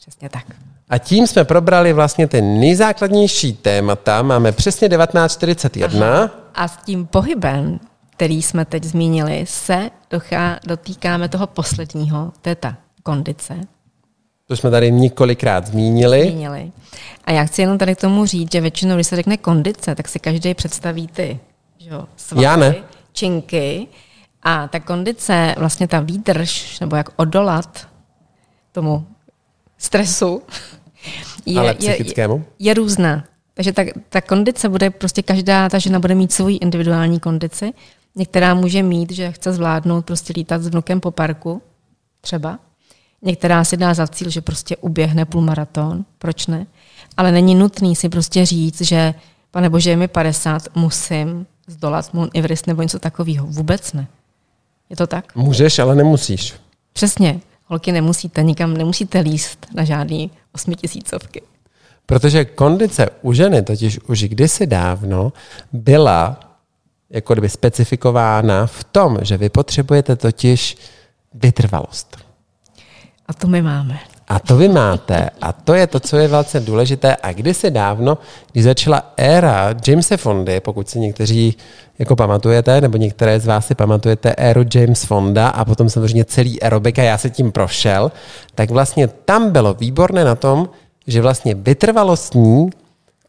[0.00, 0.44] Přesně tak.
[0.88, 4.22] A tím jsme probrali vlastně ty nejzákladnější témata.
[4.22, 6.30] Máme přesně 1941.
[6.54, 7.80] A s tím pohybem,
[8.18, 13.60] který jsme teď zmínili, se dochá, dotýkáme toho posledního, to je ta kondice.
[14.46, 16.22] To jsme tady několikrát zmínili.
[16.22, 16.72] Zmínili.
[17.24, 20.08] A já chci jenom tady k tomu říct, že většinou, když se řekne kondice, tak
[20.08, 21.40] si každý představí ty
[21.78, 22.74] že jo, svaly, Já ne.
[23.12, 23.86] činky.
[24.42, 27.88] A ta kondice, vlastně ta výdrž, nebo jak odolat
[28.72, 29.06] tomu
[29.78, 30.42] stresu,
[31.46, 31.98] je, Ale je,
[32.58, 33.24] je, různá.
[33.54, 37.72] Takže ta, ta kondice bude, prostě každá ta žena bude mít svou individuální kondici.
[38.16, 41.62] Některá může mít, že chce zvládnout prostě lítat s vnukem po parku,
[42.20, 42.58] třeba.
[43.22, 46.66] Některá si dá za cíl, že prostě uběhne půlmaraton, proč ne?
[47.16, 49.14] Ale není nutný si prostě říct, že
[49.50, 53.46] pane bože, je mi 50, musím zdolat Mount Everest nebo něco takového.
[53.46, 54.06] Vůbec ne.
[54.90, 55.36] Je to tak?
[55.36, 56.54] Můžeš, ale nemusíš.
[56.92, 57.40] Přesně.
[57.66, 61.42] Holky nemusíte nikam, nemusíte líst na žádný osmitisícovky.
[62.06, 65.32] Protože kondice u ženy totiž už kdysi dávno
[65.72, 66.47] byla
[67.10, 70.76] jako kdyby specifikována v tom, že vy potřebujete totiž
[71.34, 72.16] vytrvalost.
[73.26, 73.98] A to my máme.
[74.28, 75.30] A to vy máte.
[75.40, 77.16] A to je to, co je velice důležité.
[77.16, 78.18] A kdysi dávno,
[78.52, 81.56] když začala éra Jamese Fondy, pokud si někteří
[81.98, 86.62] jako pamatujete, nebo některé z vás si pamatujete éru James Fonda a potom samozřejmě celý
[86.62, 88.12] aerobik a já se tím prošel,
[88.54, 90.68] tak vlastně tam bylo výborné na tom,
[91.06, 92.70] že vlastně vytrvalostní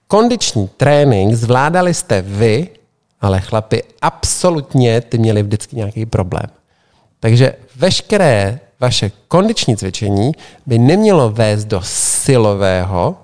[0.08, 2.68] kondiční trénink zvládali jste vy,
[3.22, 6.46] ale chlapi absolutně ty měli vždycky nějaký problém.
[7.20, 10.32] Takže veškeré vaše kondiční cvičení
[10.66, 13.18] by nemělo vést do silového,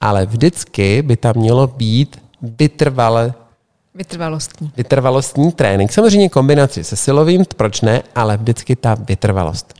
[0.00, 3.34] ale vždycky by tam mělo být vytrvale
[3.94, 4.72] Vytrvalostní.
[4.76, 5.92] vytrvalostní trénink.
[5.92, 9.74] Samozřejmě kombinaci se silovým, proč ne, ale vždycky ta vytrvalost.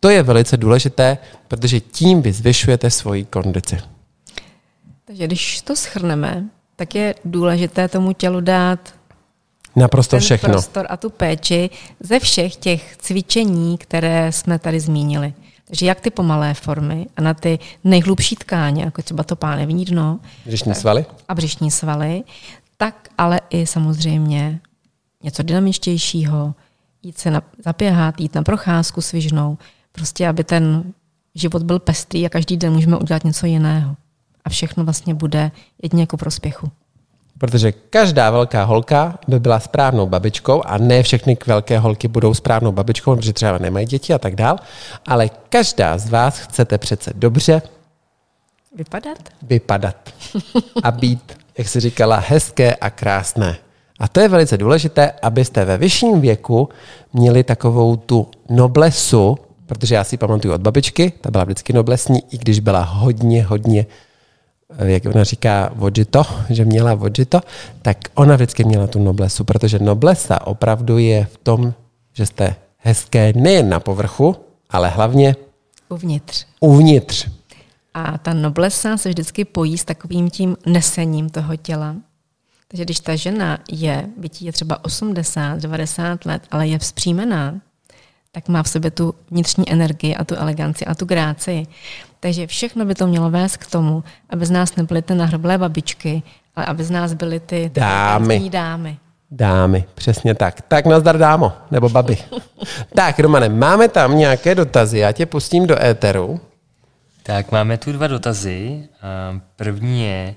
[0.00, 1.18] To je velice důležité,
[1.48, 3.78] protože tím vy zvyšujete svoji kondici.
[5.04, 6.44] Takže když to schrneme,
[6.76, 8.94] tak je důležité tomu tělu dát
[9.76, 10.48] Naprosto ten všechno.
[10.48, 11.70] prostor a tu péči
[12.00, 15.34] ze všech těch cvičení, které jsme tady zmínili.
[15.64, 20.20] Takže jak ty pomalé formy a na ty nejhlubší tkáně, jako třeba to pánevní dno
[20.46, 21.04] Břišní svaly?
[21.28, 22.22] a břišní svaly,
[22.76, 24.60] tak ale i samozřejmě
[25.22, 26.54] něco dynamičtějšího,
[27.02, 29.58] jít se na, zapěhat, jít na procházku svižnou,
[29.92, 30.92] prostě aby ten
[31.34, 33.96] život byl pestrý a každý den můžeme udělat něco jiného.
[34.44, 35.50] A všechno vlastně bude
[35.82, 36.70] jedině ku prospěchu.
[37.38, 42.72] Protože každá velká holka by byla správnou babičkou a ne všechny velké holky budou správnou
[42.72, 44.56] babičkou, protože třeba nemají děti a tak dál,
[45.06, 47.62] ale každá z vás chcete přece dobře
[48.76, 49.18] Vypadat?
[49.42, 49.96] vypadat
[50.82, 53.56] a být, jak se říkala, hezké a krásné.
[53.98, 56.68] A to je velice důležité, abyste ve vyšším věku
[57.12, 59.36] měli takovou tu noblesu,
[59.66, 63.86] protože já si pamatuju od babičky, ta byla vždycky noblesní, i když byla hodně, hodně,
[64.84, 67.40] jak ona říká, vodžito, že měla vodžito,
[67.82, 71.74] tak ona vždycky měla tu noblesu, protože noblesa opravdu je v tom,
[72.12, 74.36] že jste hezké nejen na povrchu,
[74.70, 75.36] ale hlavně
[75.88, 76.46] Uvnitř.
[76.60, 77.28] uvnitř.
[77.94, 81.96] A ta noblesa se vždycky pojí s takovým tím nesením toho těla.
[82.68, 87.60] Takže když ta žena je, byť jí je třeba 80, 90 let, ale je vzpřímená,
[88.36, 91.66] tak má v sobě tu vnitřní energii a tu eleganci a tu gráci.
[92.20, 96.22] Takže všechno by to mělo vést k tomu, aby z nás nebyly ty nahrblé babičky,
[96.56, 98.50] ale aby z nás byly ty, ty Dámy.
[98.50, 98.98] dámy.
[99.30, 100.60] Dámy, přesně tak.
[100.60, 102.18] Tak nazdar dámo, nebo babi.
[102.94, 106.40] tak, Romane, máme tam nějaké dotazy, já tě pustím do éteru.
[107.22, 108.88] Tak máme tu dva dotazy.
[109.56, 110.34] První je,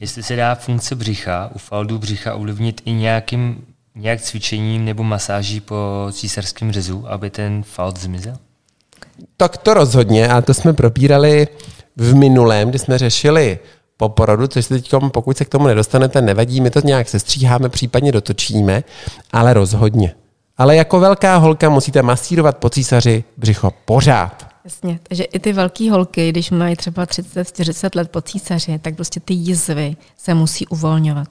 [0.00, 5.60] jestli se dá funkce břicha, u faldu břicha ovlivnit i nějakým, nějak cvičením nebo masáží
[5.60, 8.36] po císařském řezu, aby ten fald zmizel?
[9.36, 11.48] Tak to rozhodně, a to jsme probírali
[11.96, 13.58] v minulém, kdy jsme řešili
[13.96, 17.68] po porodu, což se teď, pokud se k tomu nedostanete, nevadí, my to nějak sestříháme,
[17.68, 18.84] případně dotočíme,
[19.32, 20.14] ale rozhodně.
[20.58, 24.46] Ale jako velká holka musíte masírovat po císaři břicho pořád.
[24.64, 29.20] Jasně, takže i ty velké holky, když mají třeba 30-40 let po císaři, tak prostě
[29.20, 31.28] ty jizvy se musí uvolňovat.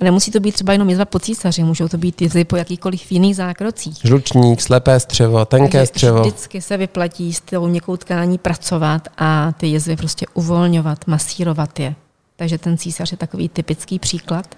[0.00, 3.12] A nemusí to být třeba jenom jizva po císaři, můžou to být jizvy po jakýchkoliv
[3.12, 3.98] jiných zákrocích.
[4.04, 6.20] Žlučník, slepé střevo, tenké Takže střevo.
[6.20, 11.94] vždycky se vyplatí s tou měkkou tkání pracovat a ty jizvy prostě uvolňovat, masírovat je.
[12.36, 14.54] Takže ten císař je takový typický příklad.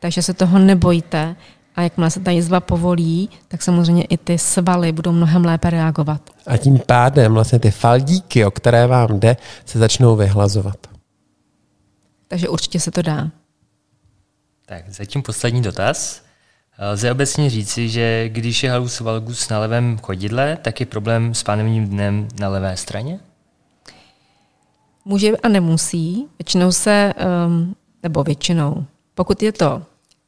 [0.00, 1.36] Takže se toho nebojte
[1.76, 6.20] a jakmile se ta jizva povolí, tak samozřejmě i ty svaly budou mnohem lépe reagovat.
[6.46, 10.76] A tím pádem vlastně ty faldíky, o které vám jde, se začnou vyhlazovat.
[12.28, 13.30] Takže určitě se to dá.
[14.66, 16.22] Tak, zatím poslední dotaz.
[16.92, 21.42] Lze obecně říci, že když je halus valgus na levém chodidle, tak je problém s
[21.42, 23.20] pánevním dnem na levé straně?
[25.04, 26.26] Může a nemusí.
[26.38, 27.14] Většinou se,
[27.46, 28.84] um, nebo většinou,
[29.14, 29.82] pokud je to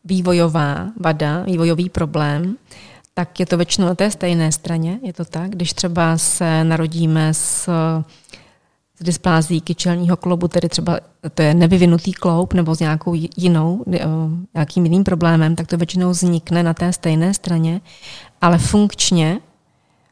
[0.04, 2.56] vývojová vada, vývojový problém,
[3.14, 4.98] tak je to většinou na té stejné straně.
[5.02, 7.70] Je to tak, když třeba se narodíme s,
[9.00, 11.00] s dysplází kyčelního kloubu, tedy třeba
[11.34, 14.00] to je nevyvinutý kloub nebo s nějakou jinou, eh,
[14.54, 17.80] nějakým jiným problémem, tak to většinou vznikne na té stejné straně,
[18.40, 19.38] ale funkčně,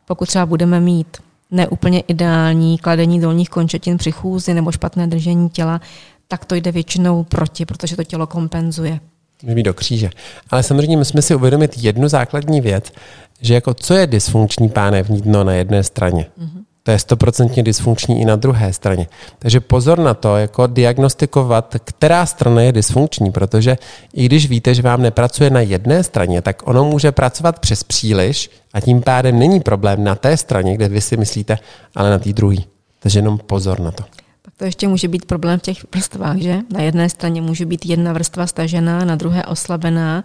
[0.06, 1.16] pokud třeba budeme mít
[1.50, 5.80] neúplně ideální kladení dolních končetin při chůzi nebo špatné držení těla,
[6.28, 9.00] tak to jde většinou proti, protože to tělo kompenzuje.
[9.42, 10.10] Může do kříže.
[10.50, 12.92] Ale samozřejmě musíme si uvědomit jednu základní věc,
[13.40, 16.26] že jako co je dysfunkční pánevní dno na jedné straně.
[16.38, 16.62] Mm-hmm.
[16.86, 19.06] To je stoprocentně dysfunkční i na druhé straně.
[19.38, 23.78] Takže pozor na to, jako diagnostikovat, která strana je dysfunkční, protože
[24.14, 28.50] i když víte, že vám nepracuje na jedné straně, tak ono může pracovat přes příliš
[28.72, 31.58] a tím pádem není problém na té straně, kde vy si myslíte,
[31.94, 32.56] ale na té druhé.
[32.98, 34.04] Takže jenom pozor na to.
[34.42, 36.58] Pak to ještě může být problém v těch vrstvách, že?
[36.72, 40.24] Na jedné straně může být jedna vrstva stažená, na druhé oslabená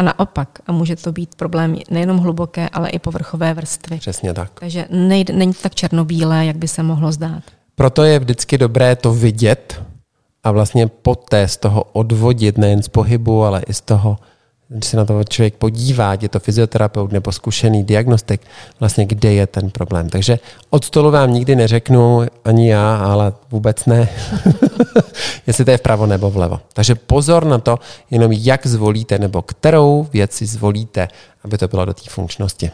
[0.00, 3.98] A naopak, a může to být problém nejenom hluboké, ale i povrchové vrstvy.
[3.98, 4.60] Přesně tak.
[4.60, 7.42] Takže nejde, není to tak černobílé, jak by se mohlo zdát.
[7.74, 9.82] Proto je vždycky dobré to vidět
[10.44, 14.16] a vlastně poté z toho odvodit nejen z pohybu, ale i z toho,
[14.72, 18.40] když se na to člověk podívá, je to fyzioterapeut nebo zkušený diagnostik,
[18.80, 20.08] vlastně kde je ten problém.
[20.08, 20.38] Takže
[20.70, 24.08] od stolu vám nikdy neřeknu, ani já, ale vůbec ne,
[25.46, 26.60] jestli to je vpravo nebo vlevo.
[26.72, 27.78] Takže pozor na to,
[28.10, 31.08] jenom jak zvolíte nebo kterou věc si zvolíte,
[31.44, 32.66] aby to bylo do té funkčnosti.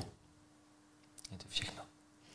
[1.33, 1.83] Je to všechno.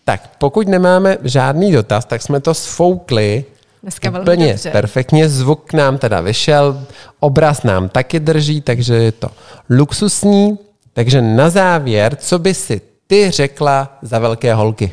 [0.06, 3.46] Tak, pokud nemáme žádný dotaz, tak jsme to sfoukli
[3.84, 4.72] Dneska velmi úplně dobře.
[4.72, 5.30] perfektně.
[5.30, 6.86] Zvuk nám teda vyšel,
[7.20, 9.30] obraz nám taky drží, takže je to
[9.70, 10.58] luxusní.
[10.94, 14.92] Takže na závěr, co by si ty řekla za velké holky?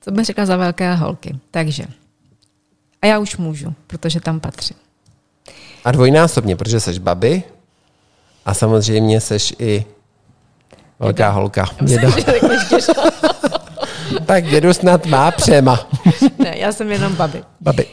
[0.00, 1.38] Co bych řekla za velké holky?
[1.50, 1.84] Takže.
[3.02, 4.76] A já už můžu, protože tam patřím.
[5.84, 7.42] A dvojnásobně, protože seš baby
[8.46, 9.84] a samozřejmě seš i
[10.98, 11.64] velká holka.
[11.82, 12.08] Děda.
[14.26, 15.88] tak dědu snad má přema.
[16.38, 17.44] ne, já jsem jenom babi.
[17.60, 17.86] Babi.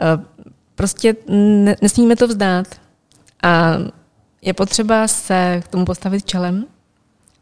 [0.00, 0.36] Eh,
[0.76, 2.66] Prostě ne, nesmíme to vzdát.
[3.42, 3.72] A
[4.42, 6.64] je potřeba se k tomu postavit čelem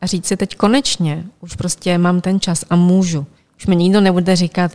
[0.01, 3.27] a říct si teď konečně, už prostě mám ten čas a můžu.
[3.57, 4.73] Už mi nikdo nebude říkat,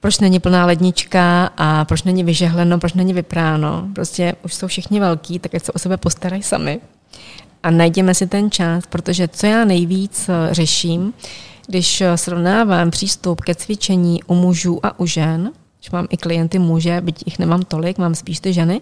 [0.00, 3.88] proč není plná lednička a proč není vyžehleno, proč není vypráno.
[3.94, 6.80] Prostě už jsou všichni velký, tak ať se o sebe postarají sami.
[7.62, 11.14] A najděme si ten čas, protože co já nejvíc eh, řeším,
[11.68, 16.58] když eh, srovnávám přístup ke cvičení u mužů a u žen, když mám i klienty
[16.58, 18.80] muže, byť jich nemám tolik, mám spíš ty ženy,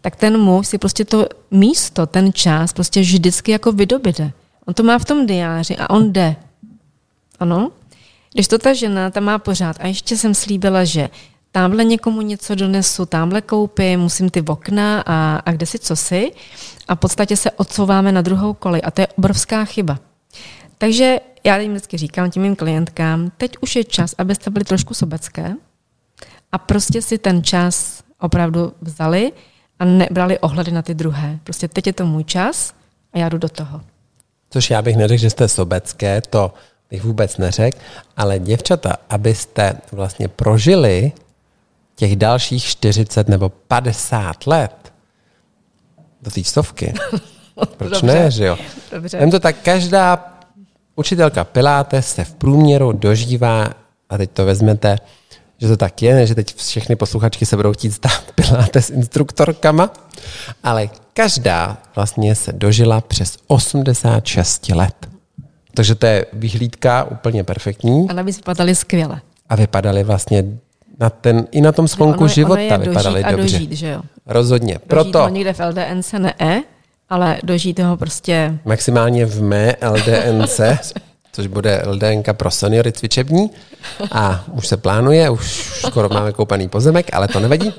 [0.00, 4.32] tak ten muž si prostě to místo, ten čas prostě vždycky jako vydobide.
[4.66, 6.36] On to má v tom diáři a on jde.
[7.40, 7.70] Ano?
[8.32, 11.08] Když to ta žena tam má pořád a ještě jsem slíbila, že
[11.52, 16.32] tamhle někomu něco donesu, tamhle koupím, musím ty okna a, a kde si co si
[16.88, 19.98] a v podstatě se odsouváme na druhou kolej a to je obrovská chyba.
[20.78, 24.94] Takže já jim vždycky říkám těm mým klientkám, teď už je čas, abyste byli trošku
[24.94, 25.54] sobecké
[26.52, 29.32] a prostě si ten čas opravdu vzali
[29.78, 31.38] a nebrali ohledy na ty druhé.
[31.44, 32.74] Prostě teď je to můj čas
[33.12, 33.80] a já jdu do toho.
[34.50, 36.54] Což já bych neřekl, že jste sobecké, to
[36.90, 37.78] bych vůbec neřekl,
[38.16, 41.12] ale děvčata, abyste vlastně prožili
[41.96, 44.92] těch dalších 40 nebo 50 let
[46.22, 46.94] do té stovky.
[47.76, 48.06] Proč Dobře.
[48.06, 48.58] ne, že jo?
[48.92, 49.18] Dobře.
[49.18, 50.35] Vem to tak, každá
[50.96, 53.68] učitelka Pilates se v průměru dožívá,
[54.10, 54.98] a teď to vezmete,
[55.58, 59.90] že to tak je, ne, že teď všechny posluchačky se budou chtít stát Pilates instruktorkama,
[60.64, 64.94] ale každá vlastně se dožila přes 86 let.
[65.74, 69.20] Takže to je vyhlídka úplně perfektní A navíc vypadaly skvěle.
[69.48, 70.44] a vypadaly vlastně
[71.00, 73.42] na ten, i na tom sklonku Ono je- života ono je vypadaly dožít a dobře.
[73.58, 74.02] dožít, že jo?
[74.26, 74.74] Rozhodně.
[74.74, 76.62] Dožít Proto někde v LDNC ne E,
[77.08, 80.60] ale dožít ho prostě maximálně v mé LDNC,
[81.32, 83.50] což bude LDNka pro seniory cvičební
[84.12, 87.72] a už se plánuje, už skoro máme koupaný pozemek, ale to nevadí.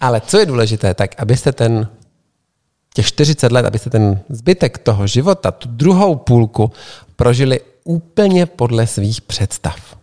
[0.00, 1.88] Ale co je důležité, tak abyste ten
[2.94, 6.72] těch 40 let, abyste ten zbytek toho života, tu druhou půlku,
[7.16, 9.99] prožili úplně podle svých představ.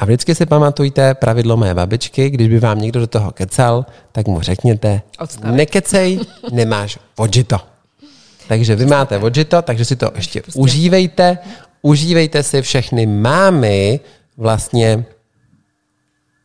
[0.00, 4.26] A vždycky si pamatujte pravidlo mé babičky, když by vám někdo do toho kecal, tak
[4.28, 5.56] mu řekněte, Odstavit.
[5.56, 6.20] nekecej,
[6.52, 7.58] nemáš vodžito.
[8.48, 11.38] Takže vy máte vodžito, takže si to ještě užívejte.
[11.82, 14.00] Užívejte si všechny mámy
[14.36, 15.04] vlastně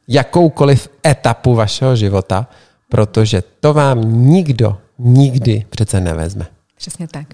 [0.08, 2.48] jakoukoliv etapu vašeho života,
[2.90, 4.02] protože to vám
[4.32, 6.48] nikdo nikdy přece nevezme.
[6.78, 7.28] Přesně tak.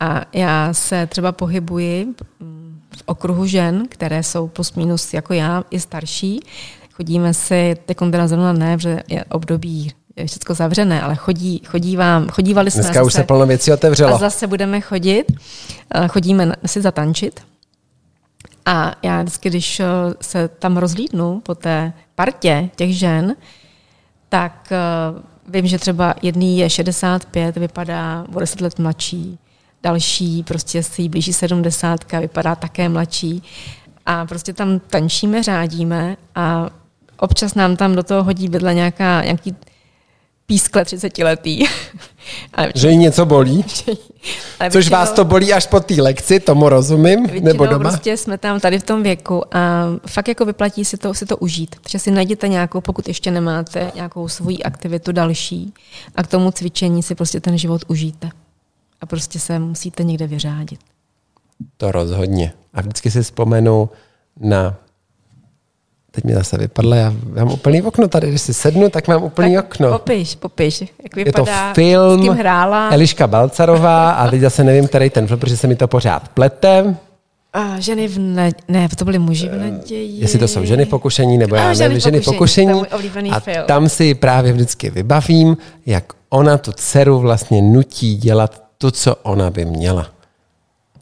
[0.00, 2.06] A já se třeba pohybuji
[2.96, 6.40] v okruhu žen, které jsou plus minus jako já, i starší.
[6.92, 11.96] Chodíme si, teď teda zrovna ne, že je období je všechno zavřené, ale chodí, chodí
[11.96, 14.18] vám, chodívali jsme Dneska už zase- se plno věcí a otevřelo.
[14.18, 15.24] zase budeme chodit,
[15.94, 17.40] eh, chodíme si zatančit.
[18.66, 19.86] A já vždycky, když eh,
[20.20, 23.34] se tam rozlídnu po té partě těch žen,
[24.28, 24.78] tak eh,
[25.48, 29.38] vím, že třeba jedný je 65, vypadá o 10 let mladší,
[29.82, 33.42] další prostě si jí blíží 70, vypadá také mladší.
[34.06, 36.70] A prostě tam tančíme, řádíme a
[37.16, 39.56] občas nám tam do toho hodí vedle nějaká, nějaký
[40.46, 41.64] pískle 30 letý.
[42.74, 43.64] Že jí něco bolí,
[44.60, 47.90] ale což vás většinou- to bolí až po té lekci, tomu rozumím, nebo doma.
[47.90, 51.36] prostě jsme tam tady v tom věku a fakt jako vyplatí si to, si to
[51.36, 51.76] užít.
[51.80, 55.74] Takže si najděte nějakou, pokud ještě nemáte, nějakou svoji aktivitu další
[56.14, 58.30] a k tomu cvičení si prostě ten život užijte.
[59.00, 60.80] A prostě se musíte někde vyřádit.
[61.76, 62.52] To rozhodně.
[62.74, 63.90] A vždycky si vzpomenu
[64.40, 64.76] na
[66.10, 69.54] teď mi zase vypadla, já mám úplný okno tady, když si sednu, tak mám úplný
[69.54, 69.92] tak okno.
[69.92, 72.90] Popiš, popiš, jak Je to vypadá, film s kým hrála.
[72.92, 76.96] Eliška Balcarová a teď zase nevím, který ten film, protože se mi to pořád plete.
[77.52, 78.50] A ženy v ne...
[78.68, 80.20] Ne, to byly muži v naději.
[80.20, 83.30] Jestli to jsou ženy pokušení, nebo já A, nevím, ženy v ženy pokušení, pokušení.
[83.30, 83.64] A film.
[83.66, 85.56] tam si právě vždycky vybavím,
[85.86, 90.06] jak ona tu dceru vlastně nutí dělat to, co ona by měla.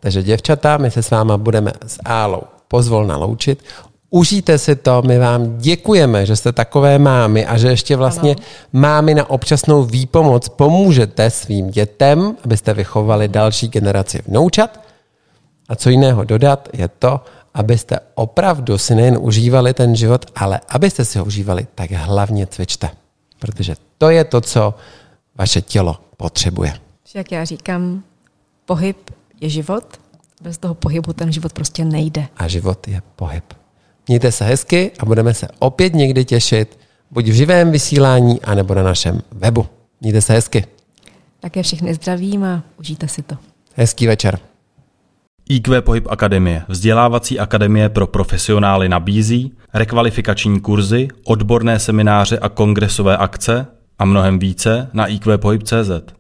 [0.01, 3.65] Takže děvčata, my se s váma budeme s Álou pozvolna loučit.
[4.11, 8.45] Užijte si to, my vám děkujeme, že jste takové mámy a že ještě vlastně ano.
[8.73, 14.81] mámy na občasnou výpomoc pomůžete svým dětem, abyste vychovali další generaci vnoučat.
[15.69, 17.21] A co jiného dodat je to,
[17.55, 22.91] abyste opravdu si nejen užívali ten život, ale abyste si ho užívali, tak hlavně cvičte.
[23.39, 24.75] Protože to je to, co
[25.39, 26.88] vaše tělo potřebuje.
[27.15, 28.03] Jak já říkám,
[28.65, 29.11] pohyb
[29.41, 30.01] je život,
[30.43, 32.27] bez toho pohybu ten život prostě nejde.
[32.37, 33.45] A život je pohyb.
[34.09, 36.79] Mějte se hezky a budeme se opět někdy těšit,
[37.11, 39.67] buď v živém vysílání, anebo na našem webu.
[40.01, 40.65] Mějte se hezky.
[41.41, 43.37] Také všechny zdravím a užijte si to.
[43.75, 44.39] Hezký večer.
[45.49, 53.67] IQ Pohyb Akademie, vzdělávací akademie pro profesionály nabízí rekvalifikační kurzy, odborné semináře a kongresové akce
[53.99, 56.18] a mnohem více na iqpohyb.cz.